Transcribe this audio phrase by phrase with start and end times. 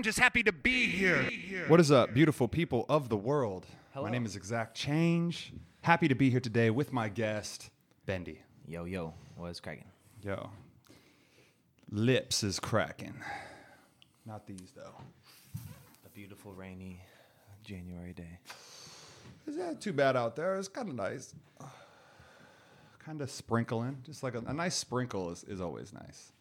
[0.00, 1.28] I'm just happy to be here.
[1.68, 3.66] What is up, beautiful people of the world?
[3.92, 4.06] Hello.
[4.06, 5.52] My name is Exact Change.
[5.82, 7.68] Happy to be here today with my guest,
[8.06, 8.40] Bendy.
[8.66, 9.84] Yo, yo, what's cracking?
[10.22, 10.48] Yo.
[11.90, 13.12] Lips is cracking.
[14.24, 14.94] Not these, though.
[16.06, 17.02] A beautiful rainy
[17.62, 18.38] January day.
[19.46, 20.56] Is that too bad out there?
[20.56, 21.34] It's kind of nice.
[23.04, 26.32] Kind of sprinkling, just like a, a nice sprinkle is, is always nice.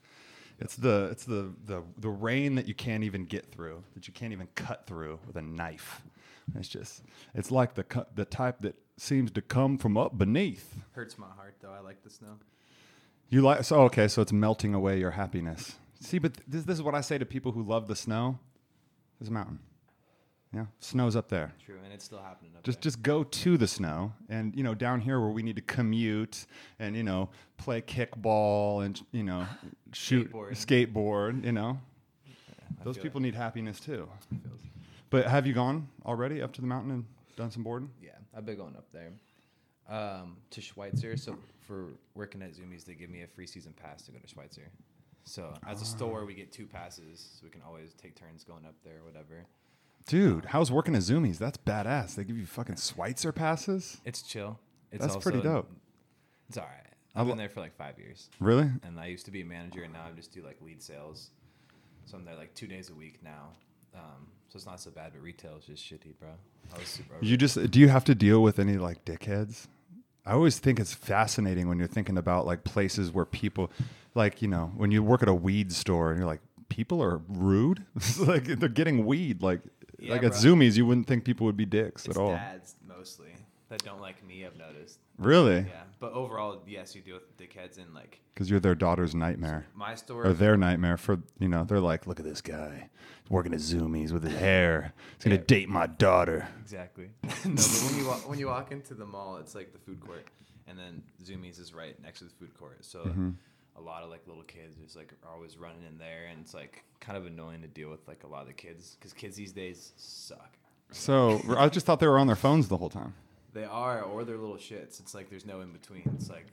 [0.59, 4.13] It's the it's the, the the rain that you can't even get through, that you
[4.13, 6.01] can't even cut through with a knife.
[6.55, 10.75] It's just it's like the cu- the type that seems to come from up beneath.
[10.91, 11.71] Hurts my heart though.
[11.71, 12.39] I like the snow.
[13.29, 15.75] You like so okay, so it's melting away your happiness.
[16.01, 18.39] See, but this, this is what I say to people who love the snow.
[19.19, 19.59] There's a mountain.
[20.53, 21.53] Yeah, snow's up there.
[21.63, 22.83] True, and it's still happening up Just there.
[22.83, 26.47] just go to the snow, and you know down here where we need to commute
[26.79, 29.45] and you know play kickball and you know
[29.93, 30.51] shoot Skateboard.
[30.51, 31.45] skateboard.
[31.45, 31.79] You know,
[32.79, 34.09] I those people need happiness too.
[35.11, 37.05] But have you gone already up to the mountain and
[37.35, 37.89] done some boarding?
[38.01, 39.11] Yeah, I've been going up there
[39.87, 41.15] um, to Schweitzer.
[41.17, 44.27] So for working at Zoomies, they give me a free season pass to go to
[44.27, 44.69] Schweitzer.
[45.25, 48.65] So as a store, we get two passes, so we can always take turns going
[48.65, 49.45] up there, or whatever.
[50.07, 51.37] Dude, how's working at Zoomies?
[51.37, 52.15] That's badass.
[52.15, 54.01] They give you fucking Schweitzer passes.
[54.05, 54.59] It's chill.
[54.91, 55.69] It's That's also, pretty dope.
[56.47, 56.85] It's all right.
[57.15, 58.29] I've been there for like five years.
[58.39, 58.69] Really?
[58.83, 61.31] and I used to be a manager, and now I just do like lead sales.
[62.05, 63.49] So I'm there like two days a week now.
[63.93, 66.29] Um, so it's not so bad, but retail is just shitty, bro.
[66.73, 67.15] I was super.
[67.15, 69.67] over You just do you have to deal with any like dickheads?
[70.25, 73.71] I always think it's fascinating when you're thinking about like places where people
[74.15, 77.21] like, you know, when you work at a weed store and you're like, people are
[77.27, 77.85] rude.
[78.19, 79.41] like they're getting weed.
[79.41, 79.61] Like
[80.01, 80.39] Yeah, like at bro.
[80.39, 82.31] Zoomies, you wouldn't think people would be dicks it's at all.
[82.31, 83.29] dads mostly
[83.69, 84.45] that don't like me.
[84.45, 84.99] I've noticed.
[85.17, 85.57] Really?
[85.59, 89.67] Yeah, but overall, yes, you deal with dickheads and like Because you're their daughter's nightmare.
[89.75, 90.27] my story.
[90.29, 92.89] Or their nightmare for you know, they're like, look at this guy.
[93.23, 94.93] He's working at Zoomies with his hair.
[95.17, 95.43] He's gonna Yeah.
[95.45, 96.47] date my daughter.
[96.61, 97.09] Exactly.
[97.23, 99.99] no, but when you walk, when you walk into the mall, it's like the food
[99.99, 100.25] court,
[100.67, 102.77] and then Zoomies is right next to the food court.
[102.85, 103.29] So Mm-hmm.
[103.77, 106.53] A lot of like little kids just like are always running in there, and it's
[106.53, 109.35] like kind of annoying to deal with like a lot of the kids because kids
[109.35, 110.57] these days suck.
[110.91, 113.13] So I just thought they were on their phones the whole time.
[113.53, 114.99] They are, or they're little shits.
[114.99, 116.09] It's like there's no in between.
[116.15, 116.47] It's like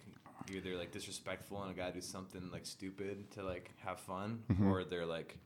[0.50, 4.42] either they're like disrespectful and a guy do something like stupid to like have fun,
[4.50, 4.70] Mm-hmm.
[4.70, 5.38] or they're like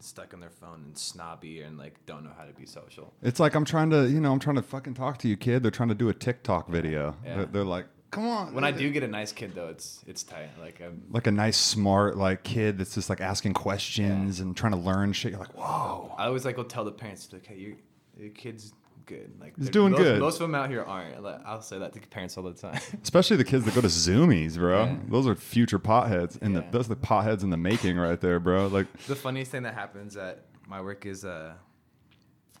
[0.00, 3.14] stuck on their phone and snobby and like don't know how to be social.
[3.22, 5.62] It's like I'm trying to, you know, I'm trying to fucking talk to you, kid.
[5.62, 7.16] They're trying to do a TikTok video.
[7.24, 7.36] Yeah.
[7.36, 8.54] They're, they're like, come on.
[8.54, 10.50] When I do get a nice kid though, it's it's tight.
[10.60, 14.72] Like I'm like a nice, smart, like kid that's just like asking questions and trying
[14.72, 15.32] to learn shit.
[15.32, 16.14] You're like, whoa.
[16.16, 17.72] I always like will tell the parents like, "Hey, your,
[18.16, 18.72] your kid's
[19.06, 19.32] good.
[19.40, 20.20] Like He's they're- doing most, good.
[20.20, 21.20] Most of them out here aren't.
[21.22, 22.78] Like, I'll say that to parents all the time.
[23.02, 24.84] Especially the kids that go to Zoomies, bro.
[24.84, 24.96] Yeah.
[25.08, 26.70] Those are future potheads, and the, Yeah.
[26.70, 28.68] those are the potheads in the making right there, bro.
[28.68, 31.54] Like, the funniest thing that happens at my work is uh,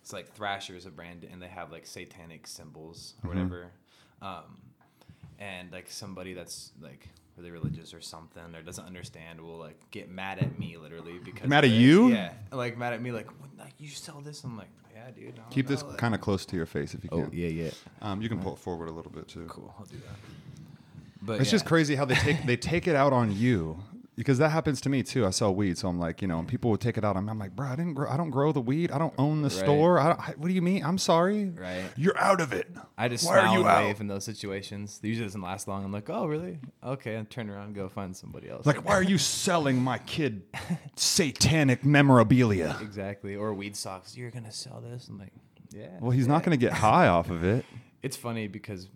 [0.00, 3.38] it's like Thrasher is a brand, and they have like satanic symbols or Mm-hmm.
[3.38, 3.70] whatever.
[4.20, 4.44] Um,
[5.38, 10.10] and like somebody that's like really religious or something or doesn't understand will like get
[10.10, 11.74] mad at me literally because Mad at it.
[11.74, 12.08] you?
[12.10, 14.44] Yeah, like mad at me like, "What, like you sell this?
[14.44, 15.28] I'm like, yeah, dude.
[15.34, 15.82] I don't keep this.
[15.82, 17.30] Like- kind of close to your face if you Oh can.
[17.32, 17.70] yeah, yeah.
[18.02, 19.46] Um, you can pull it forward a little bit too.
[19.48, 20.16] Cool, I'll do that.
[21.24, 23.78] But It's just crazy how they take they take it out on you
[24.16, 25.26] because that happens to me too.
[25.26, 27.30] I sell weed, so I'm like, you know, and people would take it out me.
[27.30, 28.90] I'm like, bro, I didn't, grow, I don't grow the weed.
[28.90, 29.58] I don't own the Right.
[29.58, 29.98] store.
[29.98, 30.84] I don't, I, what do you mean?
[30.84, 31.50] I'm sorry.
[31.50, 31.84] Right.
[31.96, 32.68] You're out of it.
[32.98, 33.84] I just Why smile you and out?
[33.84, 35.00] wave in those situations.
[35.02, 35.84] It usually doesn't last long.
[35.84, 36.58] I'm like, oh, really?
[36.84, 37.14] Okay.
[37.16, 38.66] And turn around and go find somebody else.
[38.66, 40.42] Like, why are you selling my kid
[40.96, 42.76] satanic memorabilia?
[42.80, 43.34] exactly.
[43.36, 44.16] Or weed socks.
[44.16, 45.08] You're going to sell this?
[45.08, 45.32] I'm like,
[45.70, 45.88] yeah.
[46.00, 47.64] Well, he's not going to get high off of it.
[48.02, 48.88] It's funny because,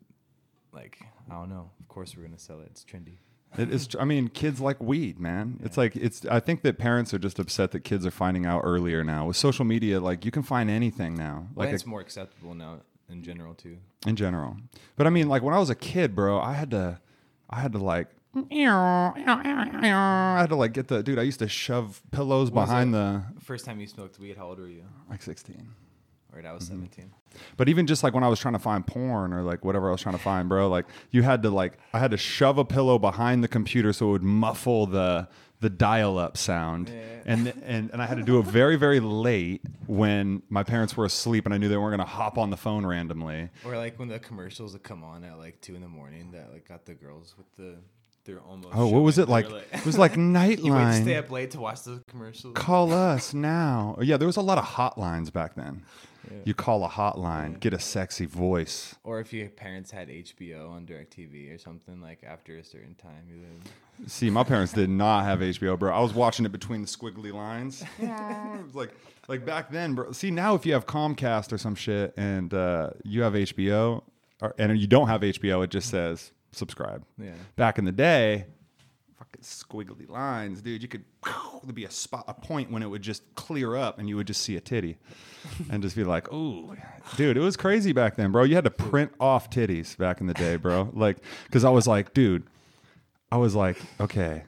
[0.73, 0.99] like,
[1.31, 1.71] I don't know.
[1.81, 2.69] Of course we're going to sell it.
[2.71, 3.17] It's trendy.
[3.59, 3.89] It is.
[3.99, 5.61] I mean, kids like weed, man.
[5.63, 6.25] It's like it's.
[6.27, 9.37] I think that parents are just upset that kids are finding out earlier now with
[9.37, 10.01] social media.
[10.01, 13.79] Like you can find anything now, Like it's a- more acceptable now in general, too.
[14.07, 14.57] in general.
[14.97, 17.01] But I mean, like when I was a kid, bro, I had to,
[17.49, 19.13] I had to like, I
[20.41, 21.19] had to like get the dude.
[21.19, 24.69] I used to shove pillows behind the First time you smoked weed, how old were
[24.69, 24.85] you?
[25.09, 25.71] like sixteen.
[26.37, 26.83] Or I was Mm-hmm.
[26.85, 27.11] 17.
[27.57, 29.93] But even just like when I was trying to find porn or like whatever I
[29.93, 32.65] was trying to find, bro, like you had to like I had to shove a
[32.65, 35.29] pillow behind the computer so it would muffle the
[35.61, 37.03] the dial-up sound, Yeah.
[37.25, 41.07] and and and I had to do it very very late when my parents were
[41.07, 43.49] asleep and I knew they weren't gonna hop on the phone randomly.
[43.65, 46.53] Or like when the commercials would come on at like 2 in the morning that
[46.53, 47.77] like got the girls with the.
[48.25, 48.75] They're almost.
[48.75, 49.49] Oh, what was it like?
[49.49, 50.65] they're It was like Nightline.
[50.65, 52.55] you to stay up late to watch the commercials.
[52.55, 53.97] Call us now.
[54.03, 55.85] Yeah, there was a lot of hotlines back then.
[56.45, 58.95] You call a hotline, get a sexy voice.
[59.05, 63.25] Or if your parents had HBO on DirecTV or something like after a certain time,
[63.29, 65.95] you would- See, my parents did not have HBO, bro.
[65.95, 67.83] I was watching it between the squiggly lines.
[67.99, 68.09] it
[68.65, 68.91] was like,
[69.29, 70.13] like back then, bro.
[70.13, 74.03] See, now if you have Comcast or some shit and uh, you have HBO,
[74.43, 77.05] or, and you don't have HBO, it just says subscribe.
[77.19, 77.31] Yeah.
[77.57, 78.47] Back in the day,
[79.19, 80.83] fucking squiggly lines, dude.
[80.83, 81.05] You could
[81.63, 84.27] there'd be a spot, a point when it would just clear up, and you would
[84.27, 84.99] just see a titty,
[85.71, 86.77] and just be like, "Ooh,
[87.17, 88.45] dude." It was crazy back then, bro.
[88.45, 90.91] You had to print off titties back in the day, bro.
[90.93, 92.45] Like, because I was like, dude,
[93.31, 94.45] I was like, okay,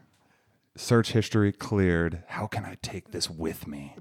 [0.76, 2.22] search history cleared.
[2.28, 3.94] How can I take this with me?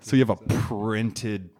[0.00, 1.50] So you have a printed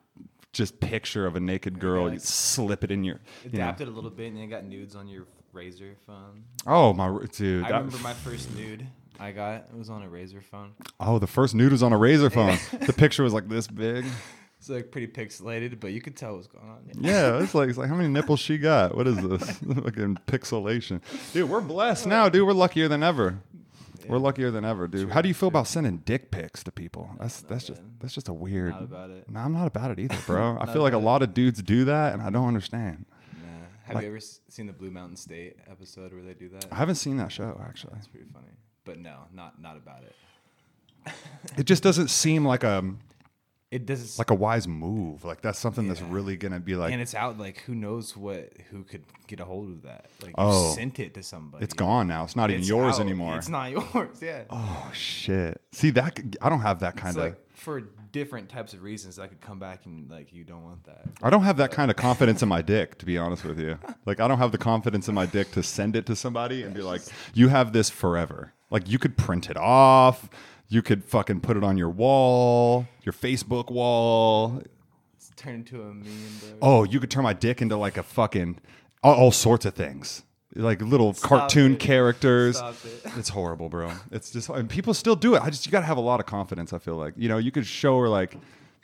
[0.52, 2.04] just picture of a naked girl.
[2.04, 3.20] You like- slip it in your.
[3.44, 3.64] You know.
[3.64, 6.44] adapted a little bit and you got nudes on your Razr phone.
[6.66, 7.64] Oh my dude!
[7.64, 8.86] I that- remember my first nude
[9.20, 9.68] I got.
[9.72, 10.72] It was on a Razr phone.
[11.00, 12.58] oh, the first nude was on a Razr phone.
[12.86, 14.04] the picture was like this big.
[14.58, 16.78] It's like pretty pixelated, but you could tell what's going on.
[16.98, 18.96] Yeah, it's like it's like how many nipples she got?
[18.96, 19.50] What is this?
[19.58, 21.02] Fucking pixelation,
[21.34, 21.50] dude.
[21.50, 22.46] We're blessed now, dude.
[22.46, 23.40] We're luckier than ever.
[24.08, 25.10] We're luckier than ever, dude.
[25.10, 27.10] How do you feel about sending dick pics to people?
[27.20, 28.72] That's that's just that's just a weird.
[28.72, 29.28] Not about it.
[29.28, 30.56] No, I'm not about it either, bro.
[30.58, 31.00] I feel like a it.
[31.00, 33.04] lot of dudes do that, and I don't understand.
[33.84, 36.66] Have Like- you ever seen the Blue Mountain State episode where they do that?
[36.72, 37.94] I haven't seen that show actually.
[37.98, 38.46] It's pretty funny.
[38.84, 40.14] But no, not not about it.
[41.58, 42.82] It just doesn't seem like a
[43.70, 45.24] It does like a wise move.
[45.24, 48.52] Like that's something that's really gonna be like and it's out like who knows what
[48.70, 50.06] who could get a hold of that.
[50.22, 50.70] Like Oh.
[50.70, 51.62] you sent it to somebody.
[51.64, 52.24] it's gone now.
[52.24, 53.00] It's not even It's yours out.
[53.02, 53.36] anymore.
[53.36, 54.44] It's not yours, yeah.
[54.48, 55.60] oh shit!
[55.72, 56.18] See that?
[56.40, 57.24] I don't have that kind It's of.
[57.24, 57.82] like for
[58.14, 61.04] different types of reasons I could come back and like you don't want that.
[61.20, 63.76] I don't have that kind of confidence in my dick, to be honest with you.
[64.06, 66.72] Like, I don't have the confidence in my dick to send it to somebody and
[66.72, 67.02] be like,
[67.34, 68.52] you have this forever.
[68.70, 70.30] Like, you could print it off.
[70.68, 74.62] You could fucking put it on your wall, your Facebook wall.
[75.16, 76.04] It's turned into a meme,
[76.40, 76.50] bro.
[76.62, 78.60] Oh, you could turn my dick into like a fucking
[79.02, 80.22] all, all sorts of things,
[80.54, 81.80] like little cartoon it.
[81.80, 82.56] characters.
[82.58, 83.12] Stop it.
[83.18, 83.92] It's horrible, bro.
[84.10, 85.42] It's just and people still do it.
[85.42, 86.72] I just you gotta have a lot of confidence.
[86.72, 88.36] I feel like you know you could show her like,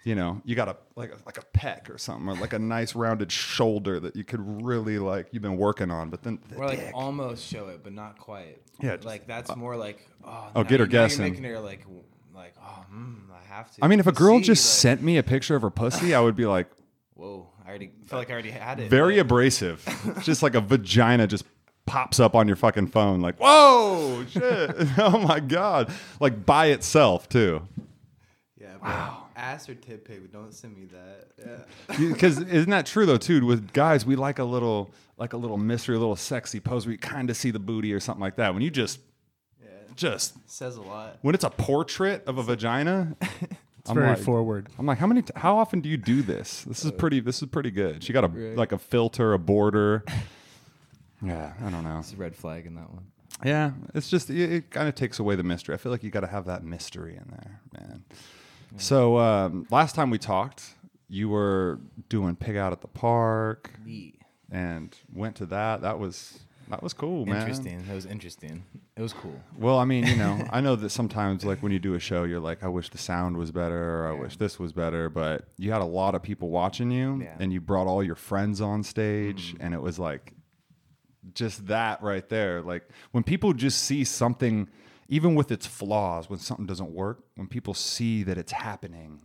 [0.04, 2.58] you know, you got a like a, like a peck or something or like a
[2.58, 6.56] nice rounded shoulder that you could really like you've been working on, but then the
[6.56, 6.92] Or like dick.
[6.94, 8.60] almost show it, but not quite.
[8.80, 11.22] Yeah, just- like that's more like oh, Oh, get her now you're guessing.
[11.22, 11.84] making her like
[12.34, 13.84] like oh mm, I have to.
[13.84, 16.14] I mean, if a girl see, just like, sent me a picture of her pussy,
[16.14, 16.68] I would be like
[17.14, 18.88] whoa, I already feel like I already had it.
[18.88, 19.84] very but- abrasive,
[20.22, 21.44] just like a vagina just
[21.90, 27.28] pops up on your fucking phone, like whoa, shit, oh my god, like by itself
[27.28, 27.62] too.
[28.60, 28.76] yeah.
[28.82, 29.16] Wow.
[29.36, 31.28] Ass or tit pic, don't send me that.
[31.38, 31.96] Yeah.
[32.10, 35.56] because isn't that true though too with guys we like a little like a little
[35.56, 38.36] mystery a little sexy pose where you kind of see the booty or something like
[38.36, 39.00] that when you just
[39.62, 39.68] Yeah.
[39.96, 41.18] just Says a lot.
[41.22, 44.68] when it's a portrait of a vagina It's I'm very like, forward.
[44.78, 47.40] I'm like how many t- how often do you do this this is pretty this
[47.42, 48.56] is pretty good she got a Right.
[48.56, 50.04] like a filter a border
[51.22, 53.04] yeah I don't know It's a red flag in that one.
[53.44, 56.10] yeah it's just it, it kind of takes away the mystery I feel like you
[56.10, 58.04] got to have that mystery in there man
[58.76, 60.74] so um, last time we talked
[61.08, 64.10] you were doing pig out at the park Yeah.
[64.50, 65.82] and went to that.
[65.82, 67.40] That was that was cool, man.
[67.40, 67.84] Interesting.
[67.88, 68.62] That was interesting.
[68.96, 69.34] It was cool.
[69.58, 72.22] Well, I mean, you know, I know that sometimes, like when you do a show,
[72.22, 74.20] you're like, I wish the sound was better, or I Yeah.
[74.20, 75.08] wish this was better.
[75.08, 77.34] But you had a lot of people watching you, Yeah.
[77.40, 79.64] and you brought all your friends on stage, Mm-hmm.
[79.64, 80.34] and it was like
[81.34, 82.62] just that right there.
[82.62, 84.68] Like when people just see something,
[85.08, 89.20] even with its flaws, when something doesn't work, when people see that it's happening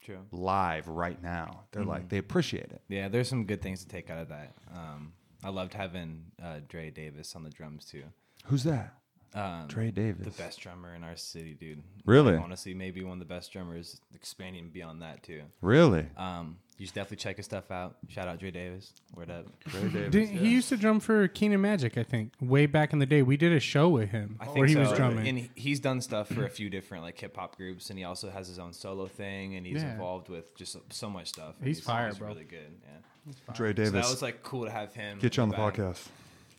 [0.00, 0.18] True.
[0.32, 1.90] live right now, they're Mm-hmm.
[1.90, 2.80] like they appreciate it.
[2.88, 4.54] Yeah, there's some good things to take out of that.
[4.74, 5.12] Um,
[5.44, 8.04] I loved having uh, Dre Davis on the drums too.
[8.46, 8.94] Who's that?
[9.34, 10.24] Um, Trey Davis.
[10.34, 11.82] the best drummer in our city, dude.
[12.06, 12.32] Really?
[12.36, 15.42] Like, honestly, maybe one of the best drummers, expanding beyond that too.
[15.60, 16.06] Really?
[16.16, 17.96] Um, you should definitely check his stuff out.
[18.08, 18.92] Shout out Dre Davis.
[19.14, 19.46] Word up.
[19.68, 20.10] Trey Davis.
[20.10, 23.22] Did, He used to drum for Keenan Magic, I think, way back in the day.
[23.22, 24.80] We did a show with him I where think he so.
[24.80, 25.26] was drumming.
[25.28, 28.04] and he- he's done stuff for a few different like hip hop groups, and he
[28.04, 29.92] also has his own solo thing, and he's Yeah.
[29.92, 31.56] involved with just so- so much stuff.
[31.58, 32.28] and He's fire, bro.
[32.28, 32.72] Really good.
[32.84, 33.32] Yeah.
[33.54, 33.92] Dre So Davis.
[33.92, 35.18] that was like cool to have him.
[35.18, 35.74] Get you on the back.
[35.74, 36.06] podcast.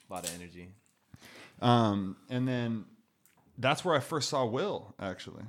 [0.09, 0.69] A lot of energy.
[1.61, 2.85] Um, and then
[3.57, 5.43] that's where I first saw Will actually.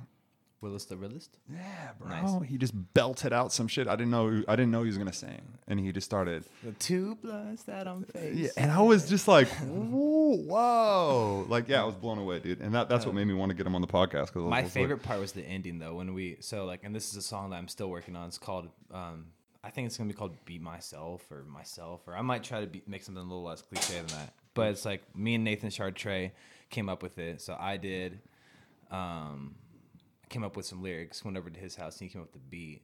[0.61, 1.37] Willis the realist.
[1.51, 2.09] Yeah, bro.
[2.09, 2.47] Nice.
[2.47, 3.87] He just belted out some shit.
[3.87, 4.43] I didn't know.
[4.47, 6.45] I didn't know he was gonna sing, and he just started.
[6.63, 8.35] The two bloods that on face.
[8.35, 12.59] Yeah, and I was just like, whoa, whoa, like yeah, I was blown away, dude.
[12.61, 14.31] And that, that's what made me want to get him on the podcast.
[14.33, 16.95] Cause My was like- favorite part was the ending though, when we so like, and
[16.95, 18.27] this is a song that I'm still working on.
[18.27, 19.27] It's called, um,
[19.63, 22.67] I think it's gonna be called "Beat Myself" or "Myself," or I might try to
[22.67, 24.33] be, make something a little less cliche than that.
[24.53, 26.31] But it's like me and Nathan Chartre
[26.69, 27.41] came up with it.
[27.41, 28.19] So I did,
[28.91, 29.55] um,
[30.31, 31.23] came up with some lyrics.
[31.23, 32.81] Went over to his house and he came up with the beat.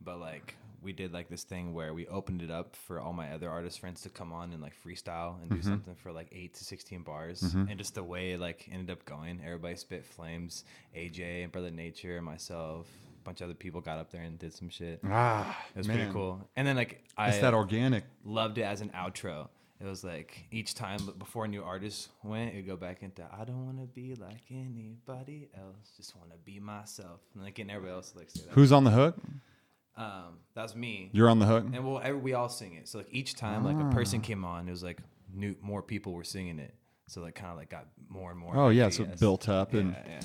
[0.00, 3.32] but like we did like this thing where we opened it up for all my
[3.32, 5.68] other artist friends to come on and like freestyle and do Mm-hmm.
[5.70, 9.04] something for like eight to sixteen bars, and just the way it like ended up
[9.04, 10.64] going, everybody spit flames.
[10.96, 12.86] AJ and Brother Nature and myself,
[13.20, 15.00] a bunch of other people got up there and did some shit.
[15.04, 15.96] Ah, It was man.
[15.96, 16.46] pretty cool.
[16.56, 18.04] And then like I It's that organic.
[18.24, 19.48] loved it as an outro.
[19.80, 23.44] It was like each time before a new artist went, it'd go back into I
[23.44, 27.70] don't want to be like anybody else, just want to be myself, and like getting
[27.70, 28.52] everybody else like say that.
[28.54, 29.16] Who's on the hook?
[29.96, 31.10] Um, that was me.
[31.12, 31.64] You're on the hook.
[31.72, 32.88] and well, every, we all sing it.
[32.88, 35.00] So like each time like a person came on, it was like
[35.32, 36.74] new more people were singing it.
[37.08, 38.56] So like kind of like got more and more.
[38.56, 40.20] Oh, yeah, so it built up yeah, and- yeah.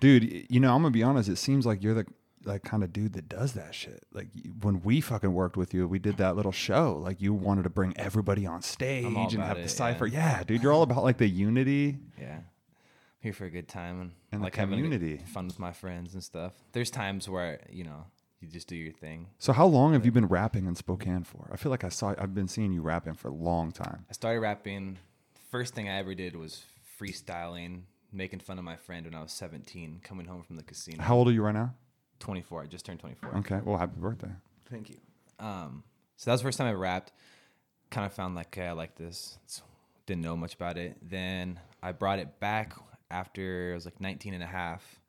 [0.00, 1.28] Dude, you know, I'm gonna be honest.
[1.28, 2.06] It seems like you're the
[2.44, 4.04] like kind of dude that does that shit.
[4.12, 4.28] Like
[4.60, 6.98] when we fucking worked with you, we did that little show.
[7.02, 10.06] Like you wanted to bring everybody on stage and have the cipher.
[10.06, 10.42] Yeah.
[10.44, 11.98] dude, you're all about like the unity.
[12.20, 12.38] Yeah.
[13.20, 15.24] Here for a good time and, And like having a good- community.
[15.26, 16.54] fun with my friends and stuff.
[16.72, 18.06] There's times where, you know,
[18.40, 19.28] you just do your thing.
[19.38, 21.48] So how long have you been rapping in Spokane for?
[21.52, 24.04] I feel like I saw I've been seeing you rapping for a long time.
[24.10, 24.98] I started rapping.
[25.52, 26.64] First thing I ever did was
[27.00, 27.82] freestyling,
[28.12, 31.02] making fun of my friend when I was 17, coming home from the casino.
[31.02, 31.74] How old are you right now?
[32.22, 32.62] 24.
[32.62, 33.36] I just turned 24.
[33.38, 33.60] Okay.
[33.64, 34.30] Well, happy birthday.
[34.70, 34.96] Thank you.
[35.38, 35.82] Um,
[36.16, 37.12] so that was the first time I rapped.
[37.90, 39.38] Kind of found like, okay, I like this.
[40.06, 40.96] Didn't know much about it.
[41.02, 42.74] Then I brought it back
[43.10, 45.00] after I was like 19 and a half.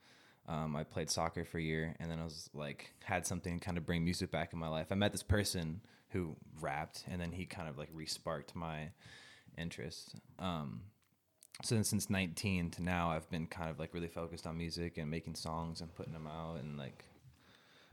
[0.48, 3.78] Um, I played soccer for a year and then I was like, had something kind
[3.78, 4.88] of bring music back in my life.
[4.92, 5.80] I met this person
[6.10, 8.90] who rapped and then he kind of like re-sparked my
[9.58, 10.16] interest.
[10.40, 10.82] Um,
[11.62, 14.98] so then since 19 to now, I've been kind of like really focused on music
[14.98, 17.06] and making songs and putting them out and like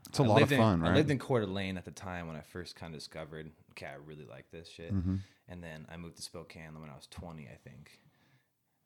[0.08, 0.92] It's a I lot of lived in- fun, right?
[0.92, 3.86] I lived in Coeur d'Alene at the time when I first kind of discovered, okay,
[3.86, 4.94] I really like this shit.
[4.94, 5.16] Mm-hmm.
[5.48, 7.90] And then I moved to Spokane when I was 20, I think.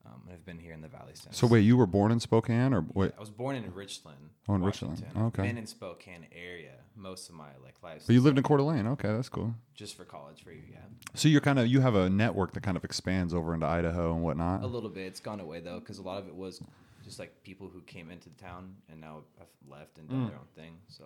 [0.07, 1.37] Um, and I've been here in the valley since.
[1.37, 3.13] so wait, you were born in Spokane or wait?
[3.17, 4.31] I was born in Richland.
[4.49, 4.95] Oh, in Richland.
[4.95, 5.23] Washington.
[5.23, 5.43] Okay.
[5.43, 8.03] I've been in Spokane area most of my like life.
[8.07, 8.87] But you lived in Coeur d'Alene.
[8.89, 9.55] Okay, that's cool.
[9.75, 10.79] just for college for you, yeah.
[11.15, 14.13] So you're kind of you have a network that kind of expands over into Idaho
[14.13, 14.63] and whatnot.
[14.63, 15.07] A little bit.
[15.07, 16.61] It's gone away though, because a lot of it was
[17.05, 20.37] just like people who came into the town and now have left and done their
[20.37, 20.77] own thing.
[20.89, 21.05] So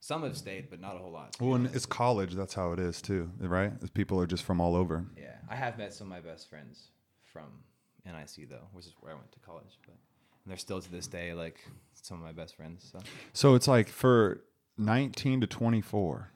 [0.00, 1.32] some have stayed, but not a whole lot.
[1.32, 1.40] Mm.
[1.40, 1.76] Well, and honest.
[1.76, 2.34] it's college.
[2.34, 3.72] That's how it is too, right?
[3.94, 5.04] People are just from all over.
[5.16, 6.88] Yeah, I have met some of my best friends
[7.32, 7.44] from
[8.04, 9.78] NIC though, which is where I went to college.
[9.86, 9.96] But
[10.44, 11.60] and they're still to this day like
[11.94, 12.88] some of my best friends.
[12.92, 12.98] So
[13.32, 14.40] So it's like for
[14.78, 16.30] 19 to 24.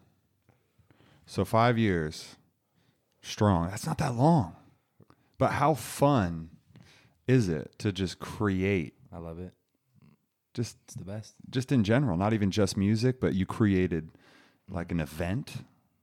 [1.26, 2.37] So five years
[3.23, 3.68] strong.
[3.71, 4.56] That's not that long.
[5.38, 6.50] But how fun
[7.26, 8.94] is it to just create?
[9.12, 9.52] I love it.
[10.52, 11.35] Just It's the best.
[11.50, 14.11] just in general, not even just music, but you created
[14.68, 15.54] like an event.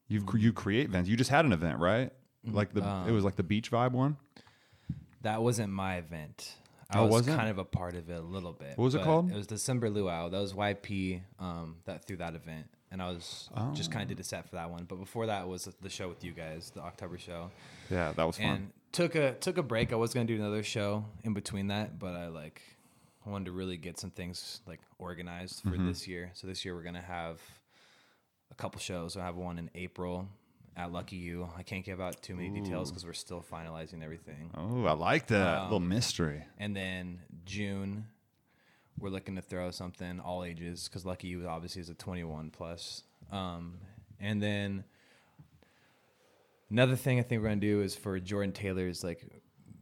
[0.08, 0.38] You've mm-hmm.
[0.38, 1.08] you create events.
[1.08, 2.12] You just had an event, right?
[2.46, 2.56] Mm-hmm.
[2.56, 4.18] Like the it uh, was like the beach vibe one.
[5.22, 6.56] That wasn't my event.
[6.90, 8.78] I Oh, was kind of a part of it a little bit.
[8.78, 9.32] What was it called?
[9.32, 10.28] It was December Luau.
[10.30, 14.20] That was YP um, that threw that event, and I was just kind of did
[14.20, 14.84] a set for that one.
[14.86, 17.50] But before that was the show with you guys, the October show.
[17.90, 18.46] Yeah, that was fun.
[18.46, 19.94] and took a took a break.
[19.94, 22.62] I was gonna do another show in between that, but I like
[23.26, 25.88] I wanted to really get some things like organized for Mm-hmm.
[25.88, 26.32] this year.
[26.34, 27.40] So this year we're gonna have
[28.52, 29.16] a couple shows.
[29.16, 30.28] I have one in April
[30.78, 31.50] at Lucky You.
[31.58, 34.50] I can't give out too many details because we're still finalizing everything.
[34.56, 36.44] oh, I like that Um, little mystery.
[36.58, 38.06] And then June,
[39.00, 43.04] we're looking to throw something all ages because Lucky You obviously is a 21 plus.
[43.32, 43.80] Um,
[44.20, 44.84] and then
[46.70, 49.24] another thing I think we're gonna do is for Jordan Taylor's like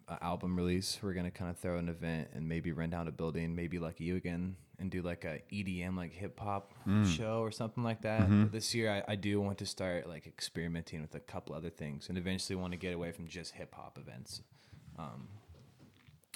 [0.08, 3.12] uh, album release, we're gonna kind of throw an event and maybe rent out a
[3.12, 6.74] building, maybe Lucky You again, and do like a EDM like hip hop
[7.06, 8.30] show or something like that.
[8.30, 11.70] But this year, I, I do want to start like experimenting with a couple other
[11.70, 14.42] things, and eventually want to get away from just hip hop events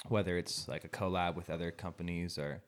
[0.08, 2.62] whether it's like a collab with other companies or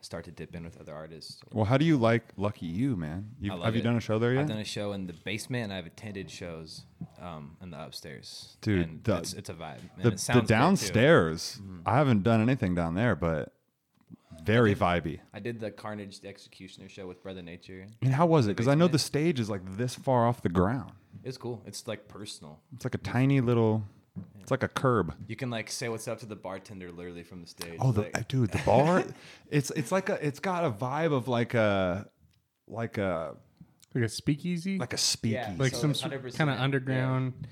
[0.00, 1.40] start to dip in with other artists.
[1.52, 3.30] Well, how do you like Lucky You, man?
[3.40, 3.84] You, I love have you it.
[3.84, 4.42] done a show there yet?
[4.42, 6.84] I've done a show in the basement and I've attended shows
[7.20, 8.56] um, in the upstairs.
[8.60, 9.78] Dude, and the- it's, it's a vibe.
[9.96, 11.60] And the, it the downstairs.
[11.62, 11.80] Mm-hmm.
[11.84, 13.52] I haven't done anything down there, but
[14.44, 15.20] very vibey.
[15.32, 17.86] I did the Carnage the Executioner show with Brother Nature.
[18.02, 18.50] And how was it?
[18.50, 20.92] Because I know the stage is like this far off the ground.
[21.24, 21.62] It's cool.
[21.66, 22.60] It's like personal.
[22.74, 23.84] It's like a tiny little.
[24.40, 25.14] It's like a curb.
[25.26, 27.78] You can like say what's up to the bartender literally from the stage.
[27.80, 29.04] Oh, the like, dude, the bar.
[29.50, 30.24] it's it's like a.
[30.26, 32.08] It's got a vibe of like a,
[32.66, 33.36] like a
[33.94, 35.56] Like a speakeasy, like a speakeasy.
[35.56, 36.62] like so some it's 100%, kind of yeah.
[36.62, 37.46] underground.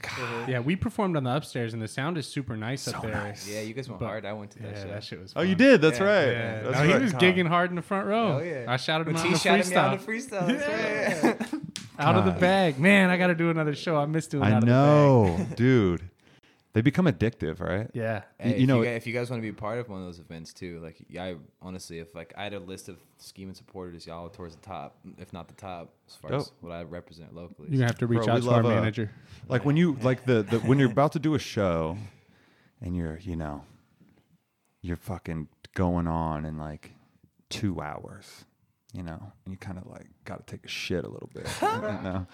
[0.47, 0.61] Yeah.
[0.61, 3.11] we performed on the upstairs, and the sound is super nice up there.
[3.11, 3.49] nice.
[3.49, 4.27] yeah, you guys went But- hard.
[4.27, 4.89] I went to that Yeah, show.
[4.91, 5.33] that shit was.
[5.35, 5.49] oh, Fun.
[5.49, 5.81] you did.
[5.81, 6.05] That's Yeah.
[6.05, 6.27] right.
[6.29, 7.03] Yeah, That's no, he right.
[7.03, 7.23] was God.
[7.23, 8.39] gigging hard in the front row.
[8.39, 8.67] Oh, yeah.
[8.69, 9.95] I shouted him But out he on the shouted me out freestyle.
[9.95, 10.59] of freestyle.
[10.59, 11.61] That's right.
[11.99, 12.41] out of the God.
[12.41, 12.79] bag.
[12.79, 13.97] Man, I got to do another show.
[13.97, 14.75] I missed doing I out of the bag.
[14.75, 16.06] know, dude.
[16.77, 17.89] They become addictive, right?
[17.95, 18.25] Yeah.
[18.39, 20.01] Hey, you if know- you guys, if you guys want to be part of one
[20.01, 22.99] of those events too, like yeah, I honestly, if like I had a list of
[23.17, 26.83] scheming supporters, y'all towards the top, if not the top, as far as what I
[26.83, 27.69] represent locally.
[27.71, 29.11] You're gonna have to reach Bro, out to our love, uh, manager.
[29.49, 31.97] Like when you like the, the when you're about to do a show,
[32.83, 33.65] and you're you know,
[34.83, 36.93] you're fucking going on in like
[37.49, 38.45] two hours,
[38.97, 41.47] you know, and you kind of like got to take a shit a little bit.
[41.63, 42.27] you know?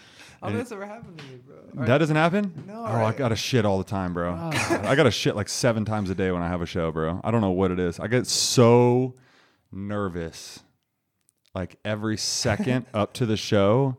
[0.42, 1.84] oh, And that's never happened to me, bro.
[1.86, 2.64] That doesn't happen?
[2.66, 4.32] No, Oh, I got to shit all the time, bro.
[4.38, 4.50] Oh.
[4.84, 7.20] I got to shit like seven times a day when I have a show, bro.
[7.24, 7.98] I don't know what it is.
[8.00, 9.14] I get so
[9.70, 10.60] nervous
[11.54, 13.98] like every second up to the show,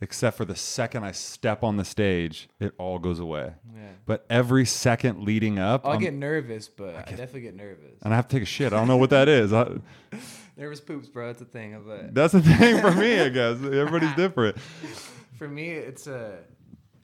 [0.00, 3.52] except for the second I step on the stage, it all goes away.
[3.74, 3.80] Yeah.
[4.06, 7.98] But every second leading up, Oh, I get nervous, but I, definitely get nervous.
[8.02, 8.72] and I have to take a shit.
[8.72, 9.52] I don't know what that is.
[9.52, 9.78] I,
[10.56, 11.30] Nervous poops, bro.
[11.30, 11.76] It's a thing.
[12.12, 13.56] That's a thing for me, I guess.
[13.62, 14.58] Everybody's different.
[15.38, 16.38] For me, it's a.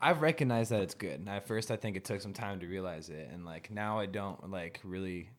[0.00, 1.21] I've recognized that it's good.
[1.21, 3.99] And at first, I think it took some time to realize it, and like now,
[3.99, 5.31] I don't like really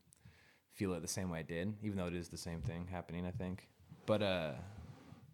[0.73, 3.25] feel it the same way I did, even though it is the same thing happening.
[3.25, 3.67] I think,
[4.05, 4.53] but uh,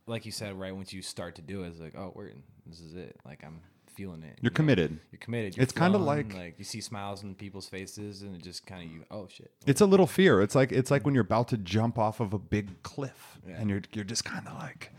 [0.07, 2.31] like you said, right once you start to do it, it's like, oh, we're
[2.65, 3.17] this is it.
[3.25, 3.61] Like I'm
[3.95, 4.37] feeling it.
[4.41, 4.55] You're you know?
[4.55, 4.99] committed.
[5.11, 5.55] You're committed.
[5.57, 8.83] You're It's kinda like- like you see smiles on people's faces, and it just kind
[8.85, 9.05] of you.
[9.11, 9.51] Oh shit.
[9.65, 10.41] It's a little fear.
[10.41, 13.55] It's like it's like when you're about to jump off of a big cliff, Yeah.
[13.59, 14.91] and you're you're just kind of like,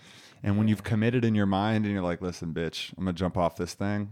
[0.42, 3.36] and when you've committed in your mind, and you're like, listen, bitch, I'm gonna jump
[3.36, 4.10] off this thing.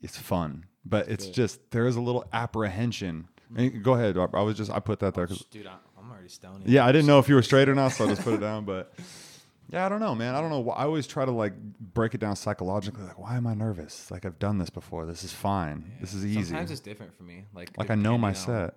[0.00, 3.28] It's fun, but it's just there is a little apprehension.
[3.54, 4.16] And go ahead.
[4.16, 6.66] I was just I put that oh, there 'cause- Dude, I'm, I'm already stoned.
[6.66, 8.40] yeah, I didn't know if you were straight or not, so I just put it
[8.40, 8.64] down.
[8.64, 8.92] But
[9.68, 10.34] yeah, I don't know, man.
[10.34, 10.70] I don't know.
[10.70, 13.04] I always try to like break it down psychologically.
[13.04, 14.10] Like, why am I nervous?
[14.10, 15.06] Like, I've done this before.
[15.06, 15.92] This is fine.
[16.00, 16.44] This is easy.
[16.44, 17.46] Sometimes it's different for me.
[17.54, 18.74] Like like I know my on- set.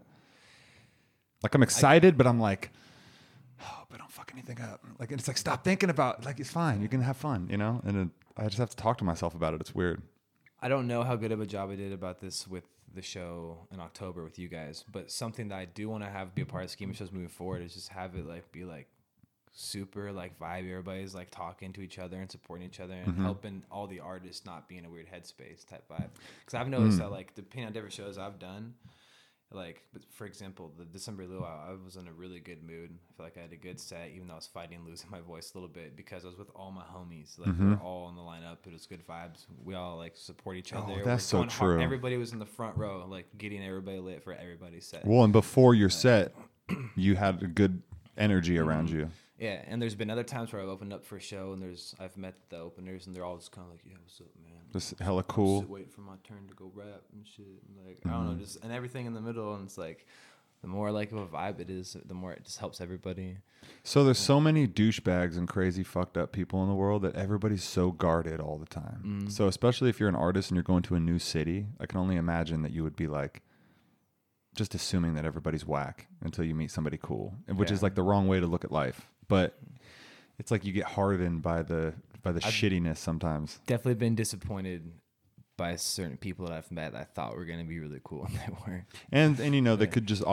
[1.43, 2.71] Like I'm excited, but I'm like,
[3.61, 4.83] oh, but don't fuck anything up.
[4.99, 6.25] Like it's like stop thinking about.
[6.25, 6.81] Like it's fine.
[6.81, 7.81] You can have fun, you know.
[7.85, 9.61] And it, I just have to talk to myself about it.
[9.61, 10.01] It's weird.
[10.61, 12.63] I don't know how good of a job I did about this with
[12.93, 16.33] the show in October with you guys, but something that I do want to have
[16.33, 18.87] be a part of schema shows moving forward is just have it like be like
[19.57, 20.69] super like vibe.
[20.69, 23.23] Everybody's like talking to each other and supporting each other and Mm-hmm.
[23.23, 26.09] helping all the artists not be in a weird headspace type vibe.
[26.41, 27.01] Because I've noticed Mm.
[27.01, 28.73] that like depending on different shows I've done.
[29.51, 32.89] Like, but for example, the December luau, I was in a really good mood.
[32.91, 35.21] I feel like I had a good set, even though I was fighting losing my
[35.21, 37.37] voice a little bit because I was with all my homies.
[37.39, 38.57] Like, we were all in the lineup.
[38.65, 39.45] It was good vibes.
[39.63, 40.89] We all like support each Mm-hmm.
[40.89, 41.05] Oh, other.
[41.05, 41.75] that's so going hard.
[41.77, 41.81] true.
[41.83, 45.05] Everybody was in the front row, like getting everybody lit for everybody's set.
[45.05, 46.33] Well, and before your set,
[46.97, 47.81] you had a good
[48.17, 49.09] energy around you.
[49.37, 51.93] Yeah, and there's been other times where I've opened up for a show, and there's
[51.99, 54.61] I've met the openers, and they're all just kind of like, "Yeah, what's up, man?"
[54.71, 55.61] Just hella I'm cool.
[55.61, 57.45] just waiting for my turn to go rap and shit.
[57.45, 58.41] And like I don't know, mm-hmm.
[58.41, 60.07] just and everything in the middle, and it's like
[60.61, 63.37] the more like of a vibe it is, the more it just helps everybody.
[63.83, 67.63] So there's so many douchebags and crazy fucked up people in the world that everybody's
[67.63, 69.25] so guarded all the time.
[69.25, 69.31] Mm.
[69.31, 71.99] So especially if you're an artist and you're going to a new city, I can
[71.99, 73.41] only imagine that you would be like
[74.55, 78.27] just assuming that everybody's whack until you meet somebody cool, which is like the wrong
[78.27, 79.07] way to look at life.
[79.27, 79.57] But
[80.39, 83.59] it's like you get hardened by the by the shittiness sometimes.
[83.67, 84.91] Definitely been disappointed
[85.57, 88.35] by certain people that I've met that I thought were gonna be really cool, and
[88.35, 88.83] they weren't.
[89.11, 90.23] And and you know they could just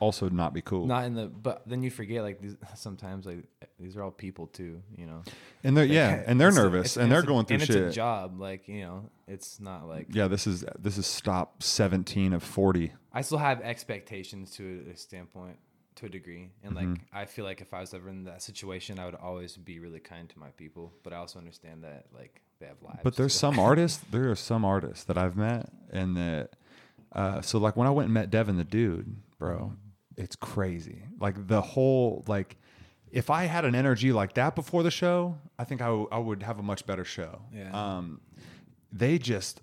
[0.00, 0.86] also not be cool.
[0.86, 3.44] Not in the, but then you forget like these, sometimes like
[3.78, 5.22] these are all people too, you know.
[5.62, 7.76] and they're yeah, and they're a- nervous and they're a- going through and shit.
[7.76, 11.62] It's a job, like you know, it's not like Yeah, this is this is stop
[11.62, 12.92] 17 of 40.
[13.12, 15.58] I still have expectations to a standpoint,
[16.02, 17.16] to a degree, and like Mm-hmm.
[17.16, 20.00] I feel like if I was ever in that situation, I would always be really
[20.00, 20.92] kind to my people.
[21.02, 23.00] But I also understand that like they have lives.
[23.02, 23.38] But there's too.
[23.38, 26.50] some artists, there are some artists that I've met and that
[27.12, 29.74] uh, so like when I went and met Devin the dude, bro,
[30.16, 31.02] it's crazy.
[31.20, 32.56] Like the whole like
[33.10, 36.18] if I had an energy like that before the show, I think I, w- I
[36.18, 37.42] would have a much better show.
[37.54, 37.70] Yeah.
[37.72, 38.20] Um
[38.90, 39.60] they just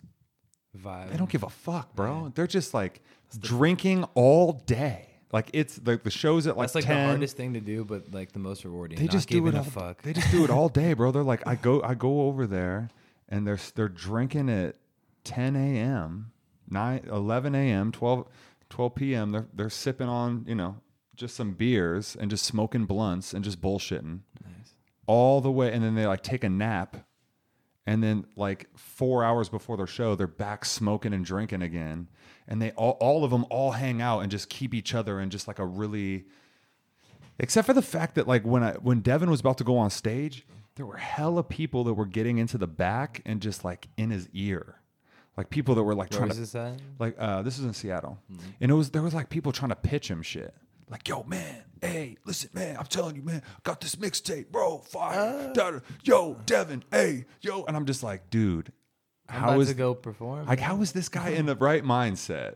[0.78, 1.12] vibe.
[1.12, 2.32] they don't give a fuck, bro.
[2.36, 3.02] They're just like
[3.40, 5.09] drinking all day.
[5.32, 6.96] Like it's like the show's at like That's like 10.
[6.98, 8.98] the hardest thing to do, but like the most rewarding.
[8.98, 10.02] they not just do it a all, fuck.
[10.02, 11.12] They just do it all day, bro.
[11.12, 12.90] They're like, I go, I go over there,
[13.28, 14.76] and they're they're drinking at
[15.26, 16.32] 10 a.m.,
[16.70, 18.28] 9, 11 a.m., 12,
[18.70, 19.32] 12 p.m.
[19.32, 20.78] They're they're sipping on, you know,
[21.16, 24.74] just some beers and just smoking blunts and just bullshitting Nice.
[25.06, 26.98] all the way, and then they like take a nap,
[27.90, 32.08] and then like four hours before their show, they're back smoking and drinking again,
[32.48, 35.30] and they all all of them all hang out and just keep each other in
[35.30, 36.26] just like a really
[37.40, 39.90] except for the fact that like when I when Devin was about to go on
[39.90, 44.12] stage, there were hella people that were getting into the back and just like in
[44.12, 44.76] his ear,
[45.38, 47.74] like people that were like Where trying was to this like uh, this is in
[47.74, 48.50] Seattle, Mm-hmm.
[48.62, 50.54] and it was there was like people trying to pitch him shit.
[50.90, 54.80] Like, yo, man, hey, listen, man, I'm telling you, man, I got this mixtape, bro,
[54.80, 55.80] fire, da-da.
[56.04, 58.72] yo, Devin, hey, yo, and I'm just like, dude,
[59.28, 60.46] I'm how about to go perform.
[60.48, 62.56] like how is this guy in the right mindset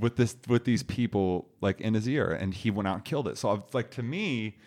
[0.00, 3.28] with this with these people like in his ear, and he went out and killed
[3.28, 3.38] it.
[3.38, 4.58] So I've, like to me,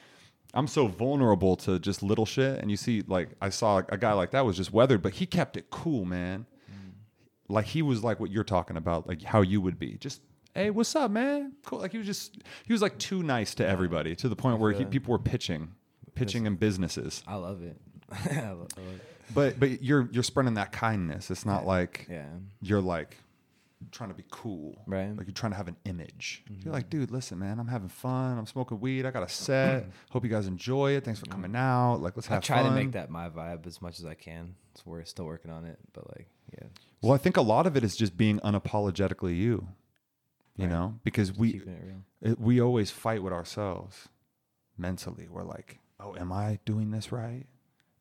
[0.53, 2.59] I'm so vulnerable to just little shit.
[2.59, 5.25] And you see, like I saw a guy like that was just weathered, but he
[5.25, 6.45] kept it cool, man.
[6.69, 6.93] Mm.
[7.47, 10.21] Like he was like what you're talking about, like how you would be, just.
[10.53, 11.53] Hey, what's up, man?
[11.65, 11.79] Cool.
[11.79, 14.71] Like he was just, he was like too nice to everybody to the point where
[14.73, 15.71] he, people were pitching,
[16.15, 17.23] pitching in businesses.
[17.25, 17.77] I love it.
[18.11, 19.01] I love, it.
[19.33, 21.31] But but you're you're spreading that kindness.
[21.31, 22.25] It's not like Yeah.
[22.61, 23.15] you're like
[23.91, 24.75] trying to be cool.
[24.85, 25.07] Right.
[25.07, 25.17] Mm-hmm.
[25.19, 26.43] Like you're trying to have an image.
[26.49, 28.37] You're like, dude, listen, man, I'm having fun.
[28.37, 29.05] I'm smoking weed.
[29.05, 29.85] I got a set.
[30.09, 31.05] Hope you guys enjoy it.
[31.05, 32.01] Thanks for coming out.
[32.01, 32.71] Like let's have I try fun.
[32.71, 34.55] to make that my vibe as much as I can.
[34.75, 36.67] So we're still working on it, but like, yeah,
[37.01, 39.67] Well, I think a lot of it is just being unapologetically you.
[40.57, 40.71] You Right.
[40.71, 42.35] know, because we it real.
[42.37, 44.09] we always fight with ourselves
[44.77, 45.27] mentally.
[45.29, 47.45] We're like, oh, am I doing this right?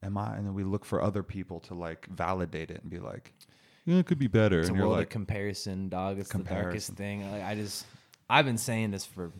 [0.02, 0.36] Am I?
[0.36, 3.34] And then we look for other people to like validate it and be like,
[3.84, 4.60] yeah, it could be better.
[4.60, 6.18] It's a and you're world like, of comparison, dog.
[6.18, 7.30] It's the darkest thing.
[7.30, 7.86] Like, I just,
[8.28, 9.30] I've been saying this for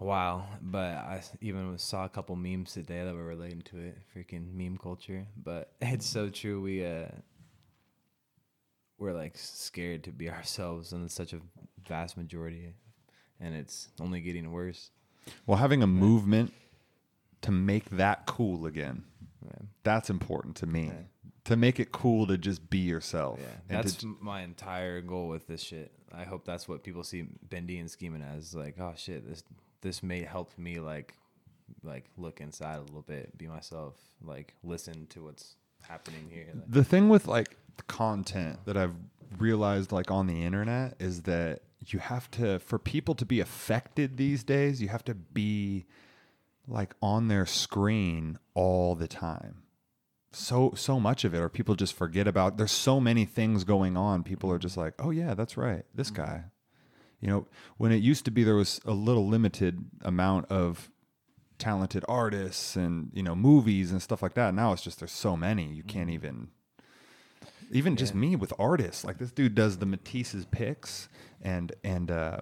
[0.00, 3.98] a while, but I even saw a couple memes today that were relating to it.
[4.14, 6.60] Freaking meme culture, but it's so true.
[6.60, 7.06] We uh,
[8.98, 11.40] we're like scared to be ourselves, and it's such a
[11.86, 12.74] vast majority,
[13.40, 14.90] and it's only getting worse.
[15.46, 16.52] Well, having a movement
[17.42, 19.04] to make that cool again,
[19.44, 19.66] Yeah.
[19.84, 20.86] that's important to me.
[20.86, 20.92] Yeah.
[21.44, 23.38] To make it cool to just be yourself.
[23.40, 23.46] Yeah,
[23.78, 25.92] and to that's my entire goal with this shit.
[26.12, 28.54] I hope that's what people see Bendy and scheming as.
[28.54, 29.42] Like, oh shit, this
[29.80, 31.14] this may help me like
[31.82, 35.54] like look inside a little bit, be myself, like listen to what's
[35.88, 36.48] happening here.
[36.52, 38.94] Like, the thing with like content that I've
[39.38, 44.16] realized like on the internet is that you have to for people to be affected
[44.16, 45.86] these days, you have to be
[46.66, 49.62] like on their screen all the time.
[50.32, 53.96] So so much of it or people just forget about there's so many things going
[53.96, 54.22] on.
[54.22, 55.84] People are just like, "Oh yeah, that's right.
[55.94, 56.22] This mm-hmm.
[56.22, 56.44] guy."
[57.20, 57.46] You know,
[57.78, 60.90] when it used to be there was a little limited amount of
[61.58, 64.54] talented artists and, you know, movies and stuff like that.
[64.54, 65.72] Now it's just there's so many.
[65.72, 66.14] You can't mm-hmm.
[66.14, 66.48] even
[67.70, 69.04] even just me with artists.
[69.04, 71.08] Like this dude does the Matisse's picks
[71.42, 72.38] and and uh